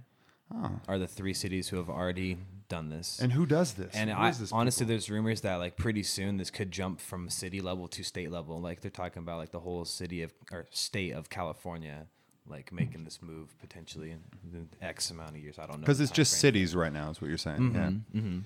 [0.54, 0.80] Oh.
[0.88, 2.38] are the three cities who have already
[2.70, 3.20] done this.
[3.20, 3.93] And who does this?
[3.95, 4.89] And I, this honestly, people?
[4.93, 8.60] there's rumors that like pretty soon this could jump from city level to state level.
[8.60, 12.08] Like they're talking about like the whole city of or state of California,
[12.47, 15.60] like making this move potentially in, X amount of years.
[15.60, 16.39] I don't know because it's just timeframe.
[16.39, 17.72] cities right now, is what you're saying.
[18.14, 18.20] Yeah.
[18.20, 18.43] Mhm.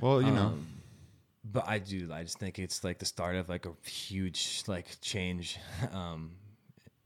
[0.00, 0.66] Well, you know, Um,
[1.44, 2.10] but I do.
[2.12, 5.58] I just think it's like the start of like a huge like change
[5.92, 6.32] um,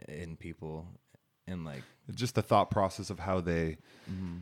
[0.09, 0.87] in people,
[1.49, 1.83] and like
[2.15, 3.79] just the thought process of how they,
[4.11, 4.37] Mm-hmm.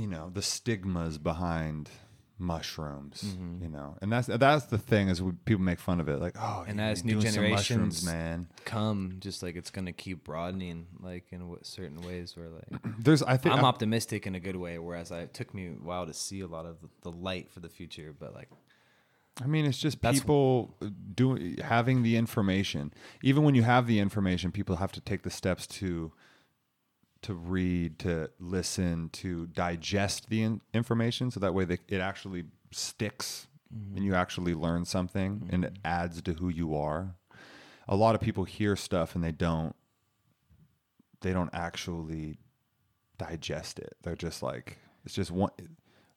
[0.00, 1.90] you know, the stigmas behind
[2.38, 3.22] mushrooms.
[3.24, 3.62] Mm-hmm.
[3.64, 6.34] You know, and that's that's the thing is we, people make fun of it, like,
[6.38, 8.48] oh, And as new doing some mushrooms, generations- man.
[8.64, 12.36] come, just like it's gonna keep broadening, like in w- certain ways.
[12.36, 12.66] Where like
[12.98, 15.68] There's, I think, I'm I- optimistic in a good way, whereas I, it took me
[15.68, 18.14] a while to see a lot of the, the light for the future.
[18.18, 18.50] But like,
[19.42, 20.76] I mean, it's just people
[21.14, 22.92] doing having the information.
[23.22, 26.12] Even when you have the information, people have to take the steps to
[27.24, 32.44] to read, to listen, to digest the in- information, so that way they, it actually
[32.70, 33.46] sticks
[33.94, 35.54] and you actually learn something mm-hmm.
[35.54, 37.14] and it adds to who you are.
[37.88, 39.74] A lot of people hear stuff and they don't
[41.20, 42.38] they don't actually
[43.16, 43.96] digest it.
[44.02, 45.50] They're just like it's just one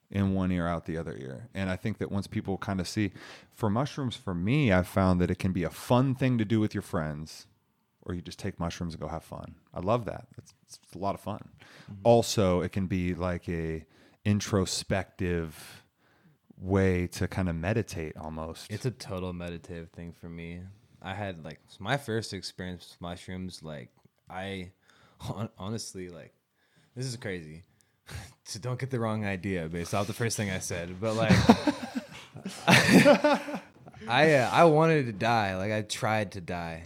[0.10, 1.50] in one ear out the other ear.
[1.54, 3.12] And I think that once people kind of see
[3.54, 6.60] for mushrooms for me, I've found that it can be a fun thing to do
[6.60, 7.48] with your friends
[8.08, 9.56] or you just take mushrooms and go have fun.
[9.74, 10.28] I love that.
[10.38, 11.50] It's, it's a lot of fun.
[12.04, 13.86] Also, it can be like a
[14.24, 15.84] introspective
[16.58, 18.72] way to kind of meditate almost.
[18.72, 20.62] It's a total meditative thing for me.
[21.02, 23.62] I had like my first experience with mushrooms.
[23.62, 23.90] Like
[24.30, 24.72] I,
[25.20, 26.34] hon- honestly, like
[26.96, 27.64] this is crazy.
[28.46, 31.36] so don't get the wrong idea based off the first thing I said, but like.
[34.08, 35.58] I uh, I wanted to die.
[35.58, 36.84] Like I tried to die.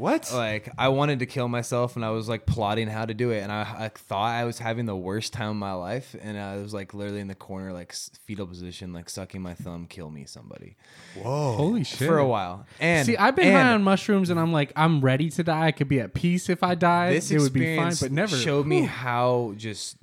[0.00, 0.32] What?
[0.32, 3.40] Like I wanted to kill myself, and I was like plotting how to do it,
[3.42, 6.56] and I, I thought I was having the worst time of my life, and I
[6.56, 10.24] was like literally in the corner, like fetal position, like sucking my thumb, kill me,
[10.24, 10.76] somebody,
[11.14, 11.56] Whoa.
[11.56, 12.08] Holy shit!
[12.08, 12.66] for a while.
[12.80, 15.66] And See, I've been and high on mushrooms, and I'm like, I'm ready to die.
[15.66, 17.12] I could be at peace if I die.
[17.12, 18.86] this it would be fine, experience but never showed me Whew.
[18.88, 19.96] how just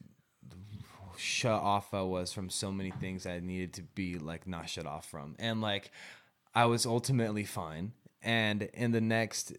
[1.17, 4.85] shut off I was from so many things I needed to be like not shut
[4.85, 5.91] off from, and like
[6.53, 7.93] I was ultimately fine.
[8.23, 9.53] And in the next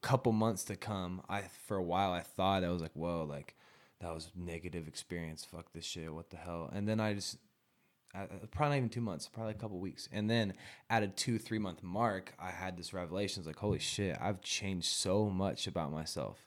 [0.00, 3.54] couple months to come, I for a while I thought I was like, whoa, like
[4.00, 5.44] that was negative experience.
[5.44, 6.12] Fuck this shit.
[6.12, 6.70] What the hell?
[6.72, 7.38] And then I just
[8.14, 10.08] uh, probably not even two months, probably a couple weeks.
[10.12, 10.54] And then
[10.88, 13.40] at a two, three month mark, I had this revelation.
[13.40, 16.38] It's like, holy shit, I've changed so much about myself.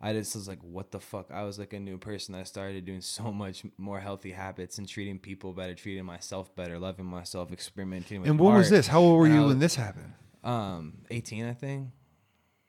[0.00, 1.30] I just was like, what the fuck?
[1.32, 2.34] I was like a new person.
[2.34, 6.78] I started doing so much more healthy habits and treating people better, treating myself better,
[6.78, 8.86] loving myself, experimenting with And when was this?
[8.86, 10.12] How old were And you was- when this happened?
[10.44, 11.88] um, 18, I think.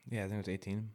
[0.10, 0.90] Yeah, I think it was 18.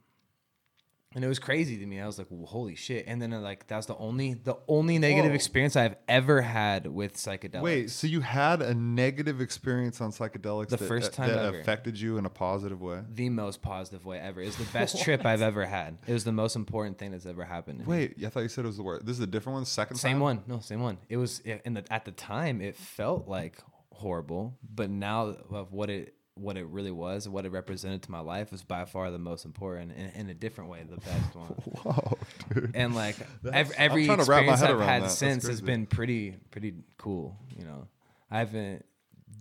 [1.13, 1.99] And it was crazy to me.
[1.99, 4.55] I was like, well, "Holy shit!" And then uh, like that was the only the
[4.69, 5.35] only negative Whoa.
[5.35, 7.61] experience I've ever had with psychedelics.
[7.61, 11.59] Wait, so you had a negative experience on psychedelics The that, first time that ever.
[11.59, 13.01] affected you in a positive way?
[13.13, 14.41] the most positive way ever.
[14.41, 15.97] It was the best trip I've ever had.
[16.07, 17.79] It was the most important thing that's ever happened.
[17.81, 17.89] to me.
[17.93, 19.05] Wait, I thought you said it was the worst.
[19.05, 19.65] This is a different one.
[19.65, 20.21] Second same time?
[20.21, 20.43] one.
[20.47, 20.97] No, same one.
[21.09, 23.57] It was in the at the time it felt like
[23.91, 28.19] horrible, but now of what it what it really was, what it represented to my
[28.21, 31.49] life was by far the most important and in a different way the best one.
[31.49, 32.17] Whoa,
[32.53, 32.71] dude.
[32.75, 35.11] and like That's- every, every trying to wrap my experience I've had that.
[35.11, 37.37] Since has been pretty pretty cool.
[37.57, 37.87] You know,
[38.31, 38.85] I haven't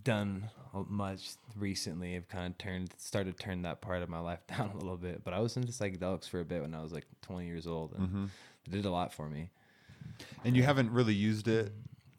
[0.04, 0.50] done
[0.88, 2.16] much recently.
[2.16, 4.96] I've kind of turned started to turn that part of my life down a little
[4.96, 5.22] bit.
[5.24, 7.92] But I was into psychedelics for a bit when I was like 20 years old,
[7.94, 8.24] and Mm-hmm.
[8.66, 9.50] it did a lot for me.
[10.44, 11.72] And you haven't really used it.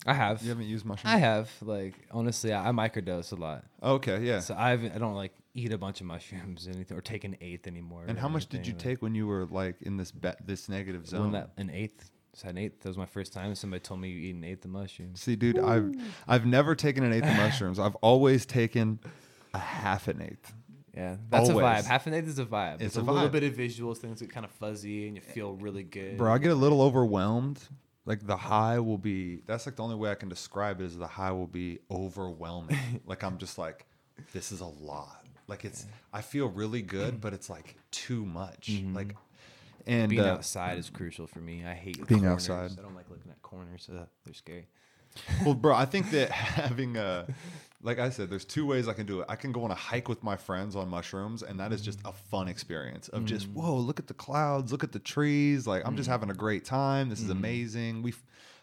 [0.05, 0.41] I have.
[0.41, 1.13] You haven't used mushrooms.
[1.13, 4.39] I have like honestly, I, I microdose a lot, Okay, yeah.
[4.39, 7.35] so I've I don't like eat a bunch of mushrooms or anything or take an
[7.41, 8.05] eighth anymore.
[8.07, 10.69] and how much did you like- take when you were like in this be- this
[10.69, 11.31] negative When zone?
[11.33, 12.79] that an eighth, just had an eighth.
[12.81, 13.53] That was my first time.
[13.55, 15.21] Somebody told me you eat an eighth of mushrooms.
[15.21, 15.93] See, dude, I've
[16.27, 17.77] I've never taken an eighth of mushrooms.
[17.77, 18.99] I've always taken
[19.53, 20.53] a half an eighth.
[20.95, 21.85] Yeah, that's a vibe.
[21.85, 22.75] Half an eighth is a vibe.
[22.75, 25.21] It's It's, a a, little bit of visuals, things get kind of fuzzy, and you
[25.21, 26.17] feel really good.
[26.17, 27.61] Bro, I get a little overwhelmed.
[28.05, 30.97] Like the high will be that's like the only way I can describe it is
[30.97, 33.01] the high will be overwhelming.
[33.05, 33.85] like I'm just like,
[34.33, 35.25] this is a lot.
[35.47, 38.81] Like it's I feel really good, but it's like too much.
[38.93, 39.15] Like
[39.87, 41.63] and Being uh, outside is crucial for me.
[41.65, 42.49] I hate Being corners.
[42.49, 42.79] outside.
[42.79, 43.89] I don't like looking at corners.
[43.91, 44.67] Uh, they're scary.
[45.43, 47.25] well, bro, I think that having a,
[47.83, 49.25] like I said, there's two ways I can do it.
[49.29, 52.03] I can go on a hike with my friends on mushrooms, and that is just
[52.03, 52.09] mm.
[52.09, 53.53] a fun experience of just, mm.
[53.53, 55.65] whoa, look at the clouds, look at the trees.
[55.65, 56.11] Like, I'm just mm.
[56.11, 57.09] having a great time.
[57.09, 58.03] This is amazing.
[58.03, 58.13] We,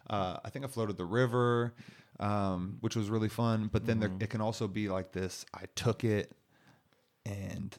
[0.08, 1.74] uh, I think I floated the river,
[2.20, 3.68] um, which was really fun.
[3.72, 4.22] But then there, mm-hmm.
[4.22, 6.32] it can also be like this I took it
[7.26, 7.76] and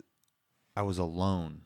[0.76, 1.62] I was alone,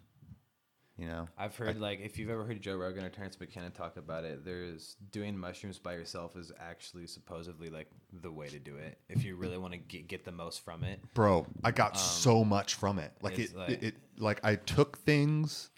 [0.97, 1.27] you know?
[1.37, 4.45] I've heard like if you've ever heard Joe Rogan or Terence McKenna talk about it,
[4.45, 7.87] there's doing mushrooms by yourself is actually supposedly like
[8.21, 10.83] the way to do it if you really want to get get the most from
[10.83, 10.99] it.
[11.15, 14.55] bro i got um, so much from it like it, like- it, it like i
[14.55, 15.71] took things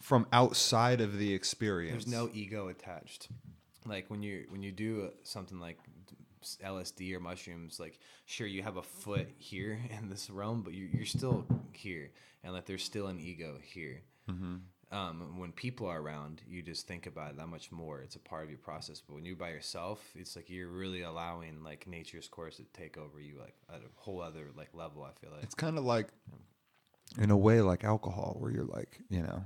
[0.00, 3.28] from outside of the experience There's no ego attached.
[3.86, 5.78] Like when you when you do something like
[6.64, 10.88] LSD or mushrooms, like sure you have a foot here in this realm, but you,
[10.92, 12.10] you're still here,
[12.42, 14.02] and like there's still an ego here.
[14.92, 18.00] Um, when people are around, you just think about it that much more.
[18.00, 19.00] It's a part of your process.
[19.00, 22.98] But when you're by yourself, it's like you're really allowing like nature's course to take
[22.98, 25.04] over you, like at a whole other like level.
[25.04, 26.08] I feel like it's kind of like
[27.18, 29.42] in a way like alcohol where you're like you know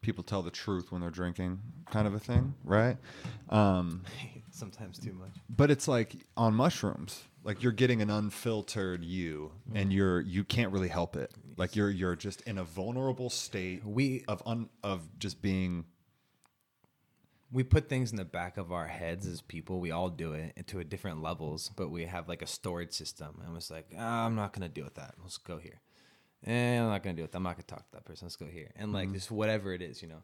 [0.00, 1.58] people tell the truth when they're drinking
[1.90, 2.96] kind of a thing right
[3.50, 4.02] um
[4.50, 5.34] sometimes too much.
[5.50, 10.72] but it's like on mushrooms like you're getting an unfiltered you and you're you can't
[10.72, 15.18] really help it like you're you're just in a vulnerable state We of un of
[15.18, 15.84] just being
[17.52, 19.78] we put things in the back of our heads as people.
[19.78, 23.40] We all do it to a different levels, but we have like a storage system,
[23.46, 25.14] and it's like, ah, I'm not gonna deal with that.
[25.22, 25.80] Let's go here.
[26.42, 27.38] And I'm not gonna deal with that.
[27.38, 28.26] I'm not gonna talk to that person.
[28.26, 28.72] Let's go here.
[28.76, 30.22] And like just whatever it is, you know.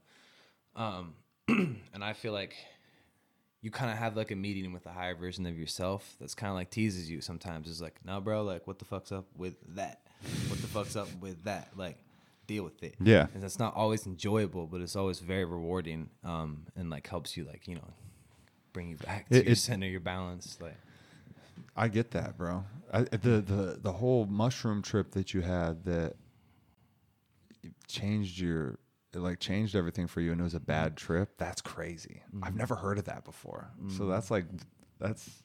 [0.75, 1.15] Um,
[1.49, 2.57] and I feel like
[3.61, 6.51] you kind of have like a meeting with a higher version of yourself that's kind
[6.51, 7.69] of like teases you sometimes.
[7.69, 10.01] It's like, no, bro, like, what the fuck's up with that?
[10.49, 11.69] What the fuck's up with that?
[11.77, 11.99] Like,
[12.47, 12.95] deal with it.
[13.01, 13.27] Yeah.
[13.35, 16.11] And it's not always enjoyable, but it's always very rewarding.
[16.25, 17.89] Um, and like helps you, like, you know,
[18.73, 20.59] bring you back to It- your center, your balance.
[20.61, 20.77] Like,
[21.77, 22.65] I get that, bro.
[22.93, 26.15] I, the the the whole mushroom trip that you had that
[27.89, 28.79] changed your
[29.15, 30.97] it like changed everything for you and it was a bad mm.
[30.97, 31.31] trip.
[31.39, 32.23] That's crazy.
[32.35, 32.47] Mm.
[32.47, 33.71] I've never heard of that before.
[33.89, 34.11] So mm.
[34.11, 34.45] that's like
[34.99, 35.43] that's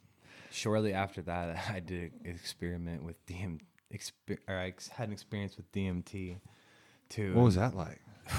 [0.52, 3.60] shortly after that, I did experiment with DM,
[3.94, 6.38] exper- or I had an experience with DMT
[7.10, 7.34] too.
[7.34, 8.02] what was that like?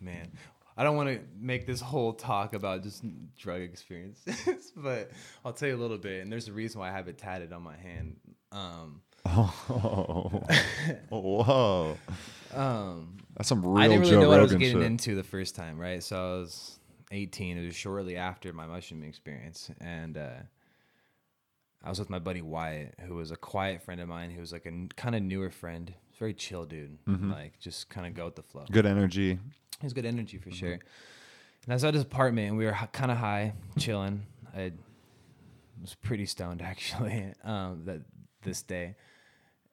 [0.00, 0.30] man
[0.76, 3.04] i don't want to make this whole talk about just
[3.36, 5.10] drug experiences but
[5.44, 7.52] i'll tell you a little bit and there's a reason why i have it tatted
[7.52, 8.16] on my hand
[8.52, 9.52] um Oh,
[11.10, 11.98] whoa!
[12.54, 14.82] um That's some real i didn't really Joe know what i was getting shit.
[14.86, 16.78] into the first time right so i was
[17.12, 20.30] 18 it was shortly after my mushroom experience and uh
[21.82, 24.52] I was with my buddy Wyatt, who was a quiet friend of mine, who was
[24.52, 26.98] like a kind of newer friend, very chill dude,
[27.30, 28.64] like just kind of go with the flow.
[28.70, 29.38] Good energy.
[29.80, 30.72] He was good energy for sure.
[31.64, 34.26] And I was at his apartment, and we were kind of high, chilling.
[34.54, 34.72] I
[35.80, 38.00] was pretty stoned actually um, that
[38.42, 38.94] this day.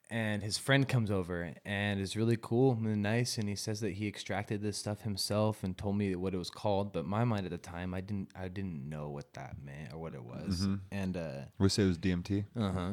[0.09, 3.91] And his friend comes over and is really cool and nice, and he says that
[3.91, 6.93] he extracted this stuff himself and told me what it was called.
[6.93, 9.99] But my mind at the time, I didn't, I didn't know what that meant or
[9.99, 10.65] what it was.
[10.91, 12.45] And uh, We say it was DMT.
[12.55, 12.91] uh huh.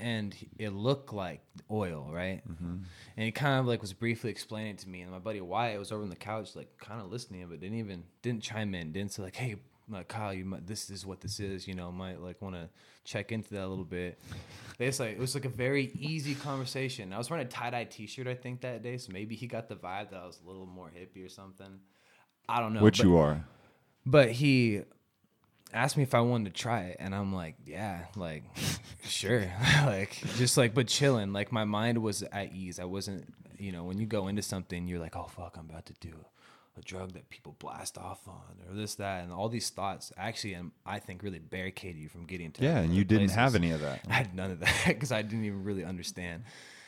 [0.00, 2.42] And it looked like oil, right?
[2.50, 2.76] Mm-hmm.
[3.16, 5.78] And he kind of like was briefly explaining it to me, and my buddy Wyatt
[5.78, 8.90] was over on the couch, like kind of listening, but didn't even didn't chime in,
[8.92, 9.56] didn't say like, "Hey,
[9.88, 12.68] like Kyle, you might, this is what this is," you know, might like want to
[13.04, 14.18] check into that a little bit.
[14.78, 17.12] It's like it was like a very easy conversation.
[17.12, 19.46] I was wearing a tie dye T shirt, I think that day, so maybe he
[19.46, 21.80] got the vibe that I was a little more hippie or something.
[22.48, 22.82] I don't know.
[22.82, 23.44] Which but- you are.
[24.04, 24.82] but he
[25.72, 28.44] asked me if I wanted to try it, and I'm like, yeah, like,
[29.04, 29.50] sure,
[29.86, 31.32] like, just like, but chilling.
[31.32, 32.78] Like, my mind was at ease.
[32.78, 35.86] I wasn't, you know, when you go into something, you're like, oh fuck, I'm about
[35.86, 36.14] to do
[36.76, 40.54] a drug that people blast off on, or this, that, and all these thoughts actually,
[40.56, 42.62] um, I think, really barricade you from getting to.
[42.64, 44.00] Yeah, and you didn't have any of that.
[44.08, 46.44] I had none of that because I didn't even really understand.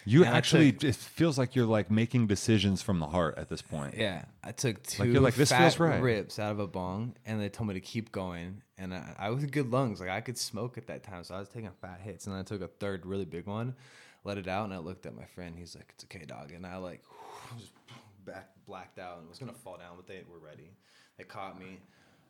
[0.08, 3.48] You And actually, took- it feels like you're like making decisions from the heart at
[3.48, 3.94] this point.
[3.96, 6.66] Yeah, I took two Like, you're like, "This fat feels right." rips out of a
[6.68, 8.62] bong, and they told me to keep going.
[8.78, 11.40] And I, I was good lungs, like I could smoke at that time, so I
[11.40, 12.26] was taking fat hits.
[12.26, 13.74] And then I took a third really big one,
[14.22, 15.56] let it out, and I looked at my friend.
[15.58, 17.02] He's like, "It's okay, dog." And I like
[18.26, 20.70] back blacked out and was gonna fall down, but they were ready.
[21.16, 21.78] They caught me,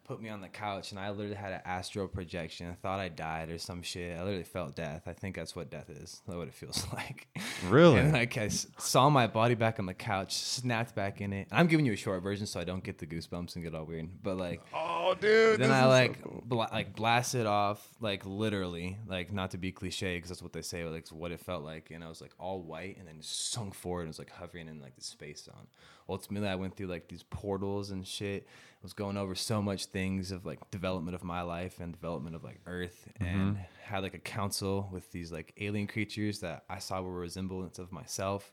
[0.06, 2.70] put me on the couch, and I literally had an astral projection.
[2.70, 4.16] I thought I died or some shit.
[4.16, 5.02] I literally felt death.
[5.06, 6.22] I think that's what death is.
[6.26, 7.26] That's what it feels like.
[7.68, 7.98] Really?
[7.98, 11.48] And like I s- saw my body back on the couch, snapped back in it.
[11.50, 13.84] I'm giving you a short version so I don't get the goosebumps and get all
[13.84, 14.08] weird.
[14.22, 15.58] But like Oh, dude.
[15.60, 16.42] then I is so like cool.
[16.46, 20.62] bla- like blasted off like literally like not to be cliche because that's what they
[20.62, 23.74] say like what it felt like and I was like all white and then sunk
[23.74, 25.66] forward and was like hovering in like the space zone.
[26.08, 28.46] Ultimately, I went through like these portals and shit.
[28.46, 32.36] I was going over so much things of like development of my life and development
[32.36, 33.40] of like Earth mm-hmm.
[33.40, 37.20] and had like a council with these like alien creatures that I saw were a
[37.20, 38.52] resemblance of myself.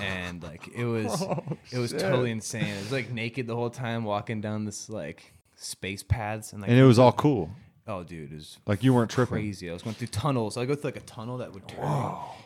[0.00, 2.64] And like it was, oh, it was totally insane.
[2.64, 6.70] It was like naked the whole time, walking down this like space paths, and like
[6.70, 7.50] and it was all cool.
[7.88, 9.34] Oh, dude, it was Like you weren't tripping.
[9.34, 9.70] crazy.
[9.70, 10.56] I was going through tunnels.
[10.56, 11.84] I go through like a tunnel that would turn,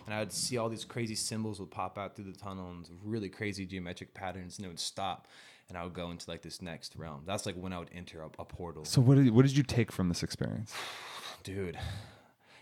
[0.05, 2.87] and I would see all these crazy symbols would pop out through the tunnel and
[3.03, 5.29] really crazy geometric patterns, and it would stop,
[5.69, 7.23] and I would go into like this next realm.
[7.27, 8.85] That's like when I would enter a, a portal.
[8.85, 10.75] So what did what did you take from this experience?
[11.43, 11.79] dude,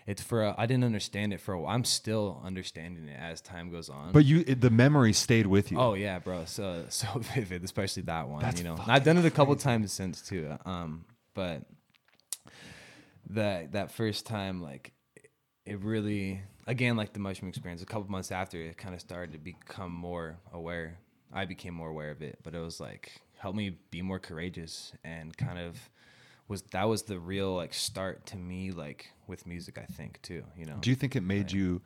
[0.06, 1.74] it's for a, I didn't understand it for a while.
[1.74, 4.12] I'm still understanding it as time goes on.
[4.12, 5.78] But you, it, the memory stayed with you.
[5.78, 6.44] Oh yeah, bro.
[6.44, 8.40] So so vivid, especially that one.
[8.42, 10.56] That's you know, I've done it a couple times since too.
[10.64, 11.62] Um, but
[13.30, 14.92] that that first time, like,
[15.64, 17.82] it really, again, like the mushroom experience.
[17.82, 20.98] A couple months after, it kind of started to become more aware.
[21.32, 24.92] I became more aware of it, but it was like helped me be more courageous
[25.05, 25.76] and kind of
[26.48, 29.78] was that was the real like start to me like with music.
[29.78, 30.44] I think too.
[30.56, 30.76] You know.
[30.80, 31.82] Do you think it made you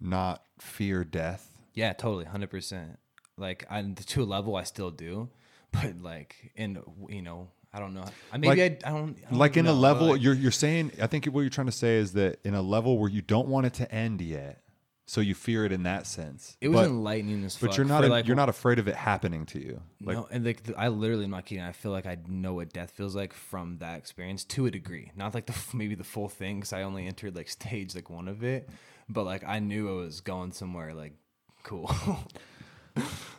[0.00, 1.48] not fear death?
[1.74, 2.98] Yeah, totally, hundred percent.
[3.38, 5.30] Like, I, to a level, I still do,
[5.72, 8.04] but like, in you know, I don't know.
[8.32, 10.34] I maybe Like- I, I don't I don't Like in know, a level, like- you're
[10.34, 10.92] you're saying.
[11.00, 13.48] I think what you're trying to say is that in a level where you don't
[13.48, 14.62] want it to end yet,
[15.06, 16.56] so you fear it in that sense.
[16.60, 17.70] it was but, enlightening as fuck.
[17.70, 19.80] but you're not for, like you're not afraid of it happening to you.
[20.02, 21.64] Like no, and like I literally am not kidding.
[21.64, 25.10] I feel like I know what death feels like from that experience to a degree.
[25.16, 28.28] Not like the maybe the full thing because I only entered like stage like one
[28.28, 28.68] of it,
[29.08, 31.14] but like I knew I was going somewhere like
[31.62, 31.90] cool.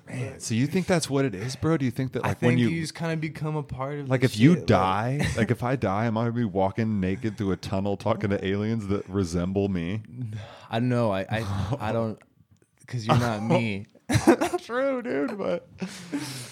[0.07, 1.77] Man, so you think that's what it is, bro?
[1.77, 3.63] Do you think that I like think when you, you, just kind of become a
[3.63, 4.09] part of.
[4.09, 7.37] like if you like- die, like if I die, am I gonna be walking naked
[7.37, 10.01] through a tunnel talking to aliens that resemble me?
[10.69, 11.11] I don't know.
[11.11, 11.45] I I,
[11.79, 12.19] I don't
[12.81, 13.87] because you're not me.
[14.59, 15.37] True, dude.
[15.37, 15.67] But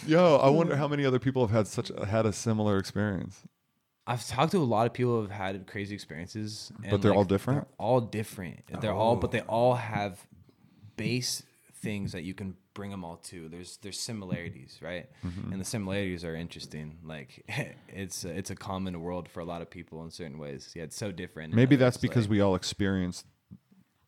[0.08, 3.42] yo, I wonder how many other people have had such had a similar experience.
[4.08, 7.24] I've talked to a lot of people who have had crazy experiences, But they're all
[7.24, 7.62] different?
[7.62, 8.82] They're all different.
[8.82, 9.46] They're all, but they oh.
[9.48, 10.26] all have
[10.98, 11.44] base
[11.82, 13.50] things that you can bring them all to.
[13.50, 15.10] There's there's similarities, right?
[15.26, 15.52] Mm-hmm.
[15.52, 17.00] And the similarities are interesting.
[17.04, 17.44] Like
[17.88, 20.72] it's a, it's a common world for a lot of people in certain ways.
[20.76, 21.54] Yeah, it's so different.
[21.54, 23.24] Maybe that's because like- we all experience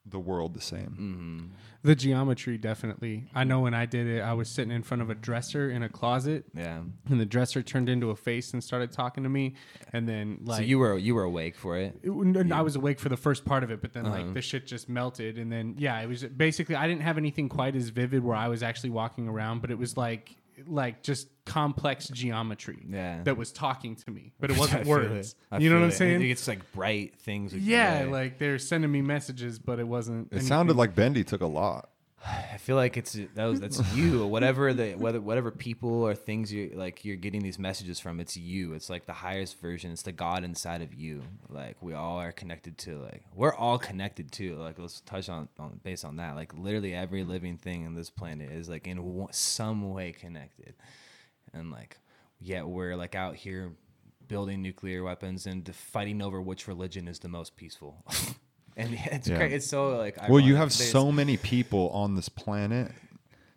[0.05, 1.53] the world the same.
[1.81, 3.25] The geometry definitely.
[3.33, 5.83] I know when I did it, I was sitting in front of a dresser in
[5.83, 6.81] a closet, yeah.
[7.09, 9.55] and the dresser turned into a face and started talking to me,
[9.91, 11.99] and then like so you were you were awake for it.
[12.03, 14.17] It, and I was awake for the first part of it, but then Uh-huh.
[14.23, 17.49] like the shit just melted, and then yeah, it was basically I didn't have anything
[17.49, 20.35] quite as vivid where I was actually walking around, but it was like
[20.67, 23.21] like just complex geometry Yeah.
[23.23, 25.35] that was talking to me, but it wasn't words.
[25.51, 25.61] it.
[25.61, 25.95] You know feel what I'm it.
[25.95, 26.21] saying?
[26.21, 27.53] It's like bright things.
[27.53, 28.11] with yeah, gray.
[28.11, 30.31] like they're sending me messages, but it wasn't.
[30.31, 31.89] It sounded like Bendy took a lot.
[32.25, 34.25] I feel like it's that was that's you.
[34.27, 38.37] Whatever the whether whatever people or things you like you're getting these messages from, it's
[38.37, 38.75] you.
[38.75, 39.91] It's like the highest version.
[39.91, 41.21] It's the God inside of you.
[41.49, 45.49] Like we all are connected to like we're all connected to like let's touch on,
[45.59, 46.37] on based on that.
[46.37, 50.75] Like literally every living thing in this planet is like in one, some way connected,
[51.53, 51.97] and like
[52.39, 53.73] yet we're like out here
[54.27, 58.03] building nuclear weapons and fighting over which religion is the most peaceful.
[58.77, 59.37] and yeah, it's Yeah.
[59.37, 59.53] great.
[59.53, 62.91] It's so like Well, you have There's- so many people on this planet,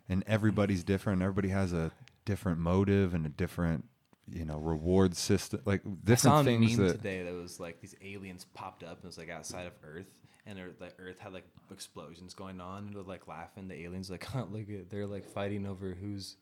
[0.09, 1.21] and everybody's different.
[1.21, 1.91] Everybody has a
[2.25, 3.85] different motive and a different,
[4.29, 5.61] you know, reward system.
[5.65, 6.91] Like I saw different a things that.
[6.97, 10.07] today that was like these aliens popped up and it was like outside of Earth,
[10.45, 13.67] and er-, the Earth had like explosions going on, and they're like laughing.
[13.69, 16.35] The aliens like, huh, look at they're like fighting over who's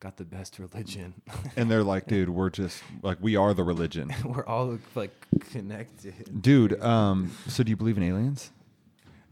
[0.00, 1.14] got the best religion.
[1.56, 5.10] And they're like, dude, we're just like we are the religion, We're all like
[5.50, 6.40] connected.
[6.42, 6.80] dude.
[6.82, 8.50] Um, so do you believe in aliens?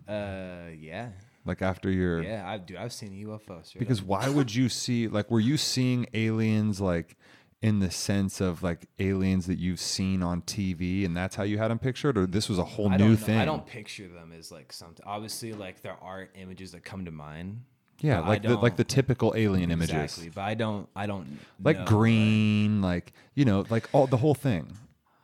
[0.08, 1.08] Uh, yeah,
[1.44, 2.48] Like after your yeah.
[2.48, 2.76] I do.
[2.78, 3.76] I've seen UFOs.
[3.78, 4.06] because up.
[4.06, 7.16] why would you see like were you seeing aliens like
[7.62, 11.58] in the sense of like aliens that you've seen on TV and that's how you
[11.58, 13.16] had them pictured or this was a whole new know.
[13.16, 15.04] thing I don't picture them as like something.
[15.06, 17.62] Obviously, like there are images that come to mind.
[18.00, 20.88] Yeah but like the, like the typical alien images Exactly, but I don't.
[20.94, 24.76] I don't like know, green like you know like all the whole thing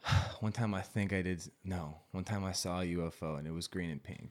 [0.40, 1.97] One time I think I did no.
[2.12, 4.31] One time I saw a UFO and it was green and pink.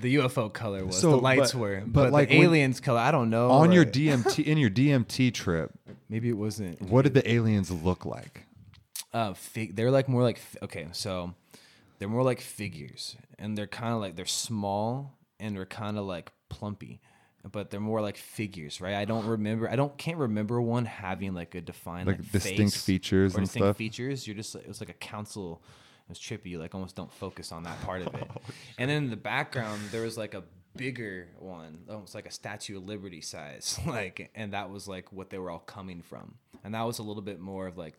[0.00, 2.98] The UFO color was So, the lights but- were, but but, like aliens color.
[3.00, 3.50] I don't know.
[3.50, 5.72] on your DMT in your DMT trip
[6.08, 6.82] maybe it wasn't.
[6.82, 8.42] what did the aliens look like
[9.14, 11.34] Uh, fig- they're like more like okay, so
[11.98, 16.04] they're more like figures, and they're kind of like they're small and they're kind of
[16.04, 17.00] like plumpy,
[17.50, 18.94] but they're more like figures, right?
[18.94, 19.70] I don't remember.
[19.70, 23.66] I don't can't remember one having like a defined Like like, distinct features and distinct
[23.66, 23.76] stuff?
[23.76, 24.26] features.
[24.26, 25.62] You're just it was like a council.
[26.08, 26.46] It was trippy.
[26.46, 28.30] You like almost don't focus on that part of it.
[28.36, 28.40] Oh,
[28.78, 30.44] and then in the background there was like a
[30.76, 35.30] bigger one, almost like a Statue of Liberty size, like, and that was like what
[35.30, 37.94] they were all coming from, and that was a little bit more of like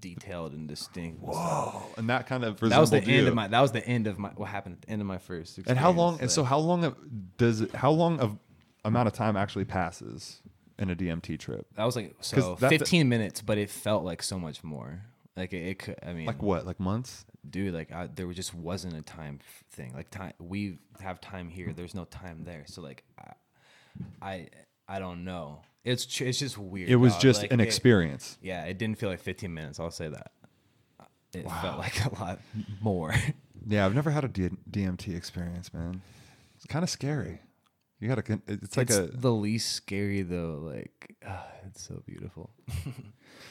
[0.00, 1.22] detailed and distinct.
[1.22, 3.48] and oh and that kind of That was the end of my.
[3.48, 4.30] That was the end of my.
[4.30, 5.58] What happened at the end of my first.
[5.66, 6.94] and how long experience, and so how long
[7.36, 8.38] does it how long of
[8.84, 10.40] amount of time actually passes
[10.78, 14.38] in a DMT trip that was like so 15 minutes, but it felt like so
[14.38, 15.02] much more.
[15.36, 15.96] Like it, it could.
[16.04, 19.40] I mean, like what like months dude, like I, there was just wasn't a time
[19.70, 19.92] thing.
[19.94, 21.72] Like time, we have time here.
[21.72, 22.64] There's no time there.
[22.66, 23.32] So like, I,
[24.20, 24.48] I,
[24.88, 25.62] I don't know.
[25.84, 26.90] It's it's just weird.
[26.90, 27.22] it was dog.
[27.22, 29.80] just Like, an it- experience Yeah, it didn't feel like 15 minutes.
[29.80, 30.32] I'll say that.
[31.32, 32.40] It felt like a lot
[32.80, 33.14] more.
[33.66, 36.02] Yeah, I've never had a D- DMT experience, man.
[36.56, 37.40] It's kind of scary.
[38.00, 38.22] You gotta.
[38.22, 39.08] con- It's like a.
[39.12, 40.60] the least scary though.
[40.64, 42.50] Like, ah, it's so beautiful.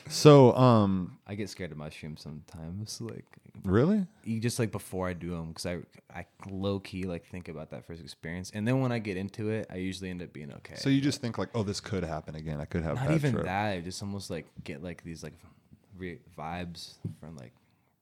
[0.08, 3.00] So, um, I get scared of mushrooms sometimes.
[3.00, 3.26] Like,
[3.64, 4.08] really?
[4.24, 5.78] you just like before I do them because I
[6.14, 9.50] I low key like think about that first experience, and then when I get into
[9.50, 10.76] it, I usually end up being okay.
[10.76, 12.60] So you just think like, oh, this could happen again.
[12.60, 13.46] I could have not even trip.
[13.46, 13.70] that.
[13.74, 15.34] I just almost like get like these like
[15.98, 17.54] re- vibes from like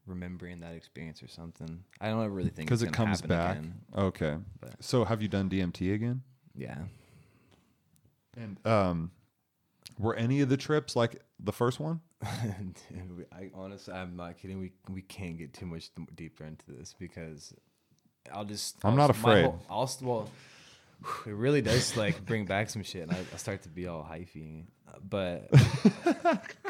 [0.05, 1.83] remembering that experience or something.
[1.99, 3.57] I don't ever really think because it comes back.
[3.57, 3.73] Again.
[3.97, 4.35] Okay.
[4.61, 6.21] But- So have you done DMT again?
[6.57, 6.77] Yeah.
[8.35, 9.11] And um,
[9.97, 12.01] were any of the trips like the first one?
[12.23, 14.59] I honestly, I'm not kidding.
[14.59, 17.53] We we can't get too much th- deeper into this because
[18.33, 18.77] I'll just.
[18.83, 19.45] I'm I'll not s- afraid.
[19.45, 20.29] whole- I'll well,
[21.27, 24.03] it really does like bring back some shit, and I, I start to be all
[24.03, 24.65] hyphy.
[25.07, 25.49] But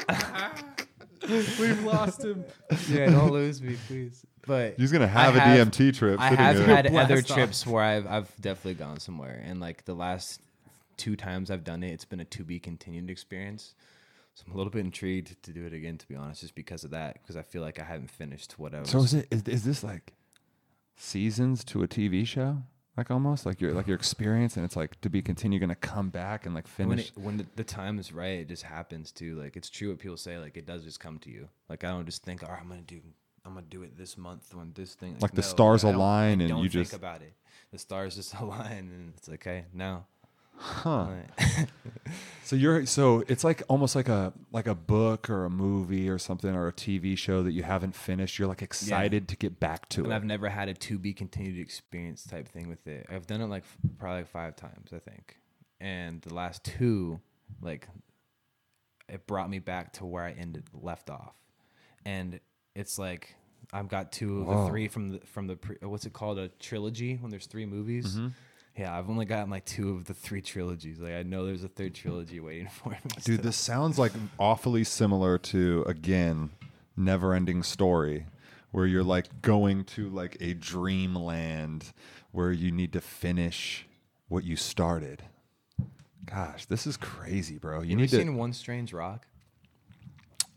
[1.28, 2.44] We've lost him.
[2.88, 4.24] yeah, don't lose me, please.
[4.46, 6.20] But He's gonna I have a have- DMT trip.
[6.20, 6.66] I sitting have there.
[6.76, 7.26] had Blast other off.
[7.26, 10.40] trips where I've I've definitely gone somewhere, and like the last
[10.96, 13.74] two times I've done it, it's been a to be continued experience.
[14.34, 16.84] So I'm a little bit intrigued to do it again, to be honest, just because
[16.84, 18.90] of that, because I feel like I haven't finished what I was.
[18.90, 20.12] So is it is, is this like
[20.96, 22.62] seasons to a TV show?
[22.98, 25.76] Like almost like your like your experience, and it's like to be continued, going to
[25.76, 27.10] come back and like when finish.
[27.10, 29.36] it, when the, the time is right, it just happens too.
[29.40, 30.36] Like it's true what people say.
[30.36, 31.48] Like it does just come to you.
[31.68, 33.00] Like I don't just think, all right, I'm gonna do,
[33.44, 35.16] I'm gonna do it this month when this thing.
[35.20, 37.34] Like the stars I don't- align and you think just- about it.
[37.70, 40.06] The stars just align, and it's like, okay now.
[40.58, 41.06] Huh.
[42.48, 46.16] So you're so it's like almost like a like a book or a movie or
[46.16, 48.38] something or a TV show that you haven't finished.
[48.38, 50.04] You're like excited to get back to it.
[50.04, 50.16] and it.
[50.16, 53.06] I've never had a to be continued experience type thing with it.
[53.10, 55.36] I've done it like f- probably like five times, I think.
[55.78, 57.20] And the last two,
[57.60, 57.86] like,
[59.10, 61.34] it brought me back to where I ended left off.
[62.06, 62.40] And
[62.74, 63.34] it's like
[63.74, 64.62] I've got two of Whoa.
[64.64, 67.66] the three from the from the pre, what's it called a trilogy when there's three
[67.66, 68.14] movies.
[68.16, 68.28] Mm-hmm.
[68.78, 71.00] Yeah, I've only gotten like two of the three trilogies.
[71.00, 72.98] Like I know there's a third trilogy waiting for me.
[73.16, 73.36] Dude, still.
[73.38, 76.50] this sounds like awfully similar to again,
[76.96, 78.26] never ending story
[78.70, 81.92] where you're like going to like a dreamland
[82.30, 83.86] where you need to finish
[84.28, 85.24] what you started.
[86.24, 87.80] Gosh, this is crazy, bro.
[87.80, 89.26] You You need ever to seen One Strange Rock?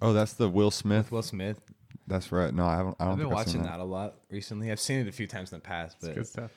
[0.02, 1.12] Oh, that's the Will Smith.
[1.12, 1.62] Will Smith.
[2.08, 2.54] That's right.
[2.54, 4.72] No, I haven't I don't I've been think I've seen watching that a lot recently.
[4.72, 6.52] I've seen it a few times in the past, but Good stuff.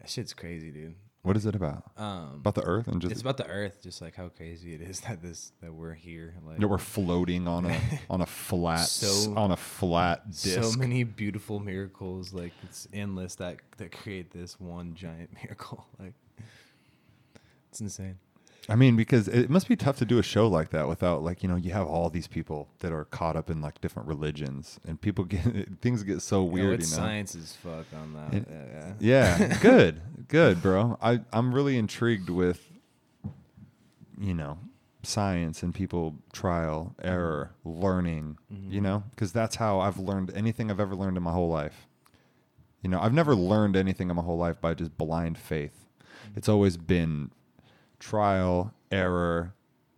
[0.00, 0.94] That shit's crazy, dude.
[1.22, 1.84] What is it about?
[1.98, 4.80] Um, About the earth and just it's about the Earth, just like how crazy it
[4.80, 6.34] is that this that we're here.
[6.46, 7.78] Like that we're floating on a
[8.10, 10.62] on a flat So- on a flat disc.
[10.62, 15.86] so many beautiful miracles, like it's endless that that create this one giant miracle.
[15.98, 16.14] Like
[17.70, 18.18] it's insane.
[18.68, 21.42] I mean, because it must be tough to do a show like that without like
[21.42, 24.78] you know you have all these people that are caught up in like different religions
[24.86, 26.80] and people get things get so weird.
[26.80, 27.02] it's you know.
[27.02, 28.34] science as fuck on that.
[28.34, 29.38] It- yeah, yeah.
[29.40, 30.98] Yeah, good, good, bro.
[31.02, 32.70] I I'm really intrigued with
[34.18, 34.58] you know
[35.02, 38.38] science and people trial error learning.
[38.52, 38.72] Mm-hmm.
[38.72, 41.86] You know, because that's how I've learned anything I've ever learned in my whole life.
[42.82, 45.86] You know, I've never learned anything in my whole life by just blind faith.
[45.98, 46.38] Mm-hmm.
[46.38, 47.30] It's always been
[48.00, 49.54] trial, error.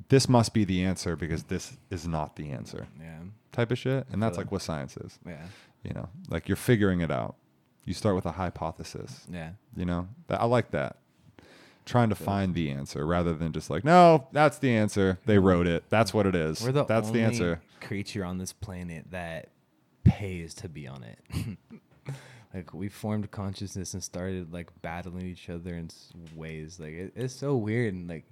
[0.09, 3.21] This must be the answer because this is not the answer Yeah.
[3.53, 4.07] type of shit.
[4.13, 5.19] And that's like what science is.
[5.27, 5.47] Yeah.
[5.83, 7.37] You know, like you're figuring it out.
[7.85, 9.27] You start with a hypothesis.
[9.31, 9.53] Yeah.
[9.75, 10.99] You know, I like that.
[11.85, 15.19] Trying to find the answer rather than just like, no, that's the answer.
[15.25, 15.47] They mm-hmm.
[15.47, 15.85] wrote it.
[15.89, 16.63] That's what it is.
[16.63, 17.63] We're the that's only the answer.
[17.81, 19.49] creature on this planet that
[20.05, 21.59] pays to be on it.
[22.55, 25.89] like we formed consciousness and started like battling each other in
[26.35, 28.27] ways like it, it's so weird and like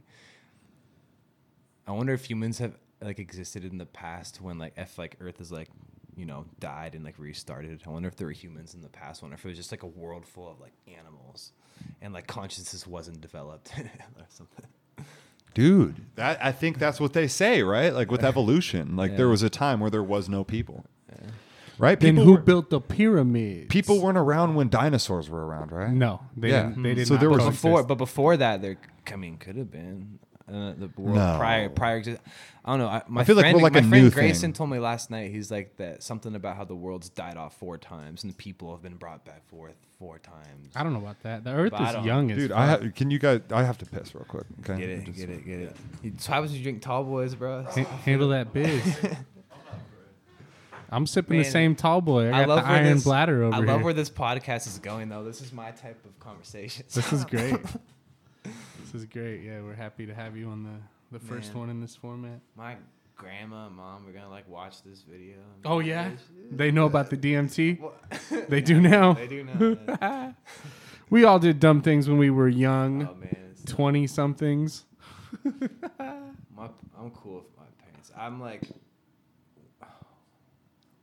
[1.86, 5.40] I wonder if humans have like existed in the past when like if like Earth
[5.40, 5.68] is like
[6.16, 7.82] you know died and like restarted.
[7.86, 9.22] I wonder if there were humans in the past.
[9.22, 11.52] I wonder if it was just like a world full of like animals
[12.00, 14.66] and like consciousness wasn't developed or something.
[15.54, 17.92] Dude, that I think that's what they say, right?
[17.92, 20.84] Like with evolution, like there was a time where there was no people.
[21.80, 21.98] Right?
[21.98, 23.66] Then People who were- built the pyramids?
[23.68, 25.90] people weren't around when dinosaurs were around, right?
[25.90, 26.68] No, they Yeah.
[26.68, 26.82] didn't.
[26.82, 27.62] They did So not there was- coexist.
[27.62, 28.76] before, but before that, there.
[29.10, 31.36] I mean, could have been uh, the world No.
[31.38, 32.02] prior prior.
[32.02, 32.18] To,
[32.64, 32.88] I don't know.
[32.88, 34.52] I, my feel like friend, we're like my a friend new Grayson thing.
[34.52, 35.30] told me last night.
[35.30, 38.72] He's like that something about how the world's died off four times and the people
[38.72, 40.72] have been brought back forth four times.
[40.74, 41.44] I don't know about that.
[41.44, 42.58] The Earth But is young Dude, fuck.
[42.58, 44.44] I ha- can you guys I have to piss real quick.
[44.68, 44.80] Okay.
[44.80, 45.76] Get it, Just- get it, get it.
[46.02, 47.62] You- So how would you drink tall boys, bro?
[47.62, 48.82] Ha- handle that biz.
[50.90, 52.30] I'm sipping the same tall boy.
[52.30, 53.62] I I got love the iron this, bladder over here.
[53.62, 53.66] I here.
[53.74, 55.22] love where this podcast is going, though.
[55.24, 56.84] This is my type of conversation.
[56.92, 57.56] this is great.
[58.42, 59.42] this is great.
[59.42, 61.60] Yeah, we're happy to have you on the the first Man.
[61.60, 62.40] one in this format.
[62.56, 62.76] my
[63.16, 65.36] grandma and mom are gonna like watch this video.
[65.64, 66.10] Oh yeah,
[66.50, 67.78] they know about the DMT.
[67.80, 67.94] Well,
[68.48, 69.12] They do now.
[69.14, 70.36] they do man.
[71.10, 74.84] We all did dumb things when we were young, Oh man, twenty somethings.
[75.44, 76.68] My,
[76.98, 78.12] I'm cool with my parents.
[78.16, 78.62] I'm like,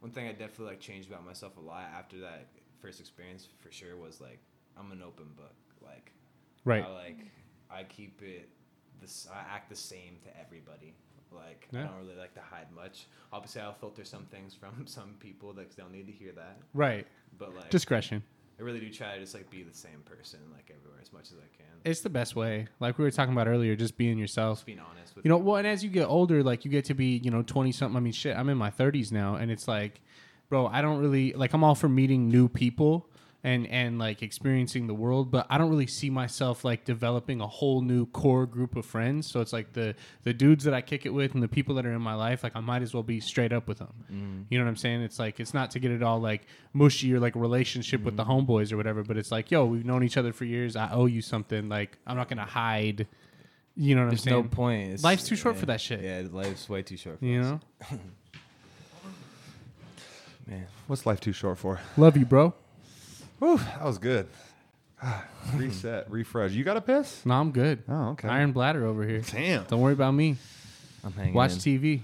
[0.07, 2.47] one thing I definitely like changed about myself a lot after that
[2.79, 4.39] first experience for sure was like
[4.79, 5.55] I'm an open book.
[5.81, 6.13] Like,
[6.63, 6.83] Right.
[6.83, 7.19] I like
[7.69, 8.47] I keep it.
[9.01, 10.93] This I act the same to everybody.
[11.29, 11.83] Like Yeah.
[11.83, 13.07] I don't really like to hide much.
[13.33, 16.57] Obviously, I'll filter some things from some people that they'll need to hear that.
[16.73, 17.05] Right.
[17.37, 18.23] But like, Discretion.
[18.59, 21.31] I really do try to just like be the same person like everywhere as much
[21.31, 21.67] as I can.
[21.85, 22.67] It's the best way.
[22.79, 24.59] Like we were talking about earlier, just being yourself.
[24.59, 26.85] Just being honest with You know, well, and as you get older, like you get
[26.85, 27.95] to be, you know, 20 something.
[27.95, 30.01] I mean, shit, I'm in my 30s now, and it's like,
[30.49, 33.09] bro, I don't really, like, I'm all for meeting new people
[33.47, 37.47] and, and like experiencing the world, but I don't really see myself like developing a
[37.47, 39.31] whole new core group of friends.
[39.31, 41.85] So it's like the, the dudes that I kick it with and the people that
[41.85, 43.93] are in my life, like, I might as well be straight up with them.
[44.11, 44.41] Mm-hmm.
[44.49, 45.01] You know what I'm saying?
[45.01, 48.17] It's like, it's not to get it all like mushy or like a relationship with
[48.17, 48.51] the mm-hmm.
[48.51, 50.75] homeboys or whatever, but it's like, yo, we've known each other for years.
[50.75, 51.69] I owe you something.
[51.69, 53.07] Like, I'm not going to hide
[53.77, 54.43] You know what There's I'm saying?
[54.43, 54.83] no point.
[54.87, 56.01] It's- Life's too short yeah, for that shit.
[56.01, 57.19] Yeah, life's way too short.
[57.19, 57.45] For You us.
[57.91, 57.99] know.
[60.47, 60.67] man.
[60.87, 61.79] What's life too short for?
[61.95, 62.53] Love you, bro.
[63.39, 64.27] Whew, that was good.
[65.55, 66.51] Reset, refresh.
[66.51, 67.25] You got a piss?
[67.25, 67.83] No, I'm good.
[67.87, 68.27] Oh, okay.
[68.27, 69.21] Iron bladder over here.
[69.21, 69.63] Damn.
[69.65, 70.37] Don't worry about me.
[71.03, 71.33] I'm hanging.
[71.33, 71.59] Watch in.
[71.59, 72.01] TV.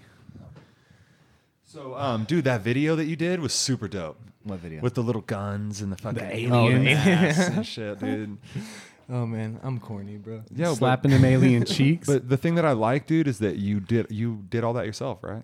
[1.66, 4.20] So, um, dude, that video that you did was super dope.
[4.44, 4.82] What video?
[4.82, 7.52] With the little guns and the fucking alien alien mask.
[7.52, 8.38] and shit, dude.
[9.10, 10.44] oh man, I'm corny, bro.
[10.54, 12.06] Yeah, but, Slapping them alien cheeks.
[12.06, 14.86] but the thing that I like, dude, is that you did you did all that
[14.86, 15.44] yourself, right?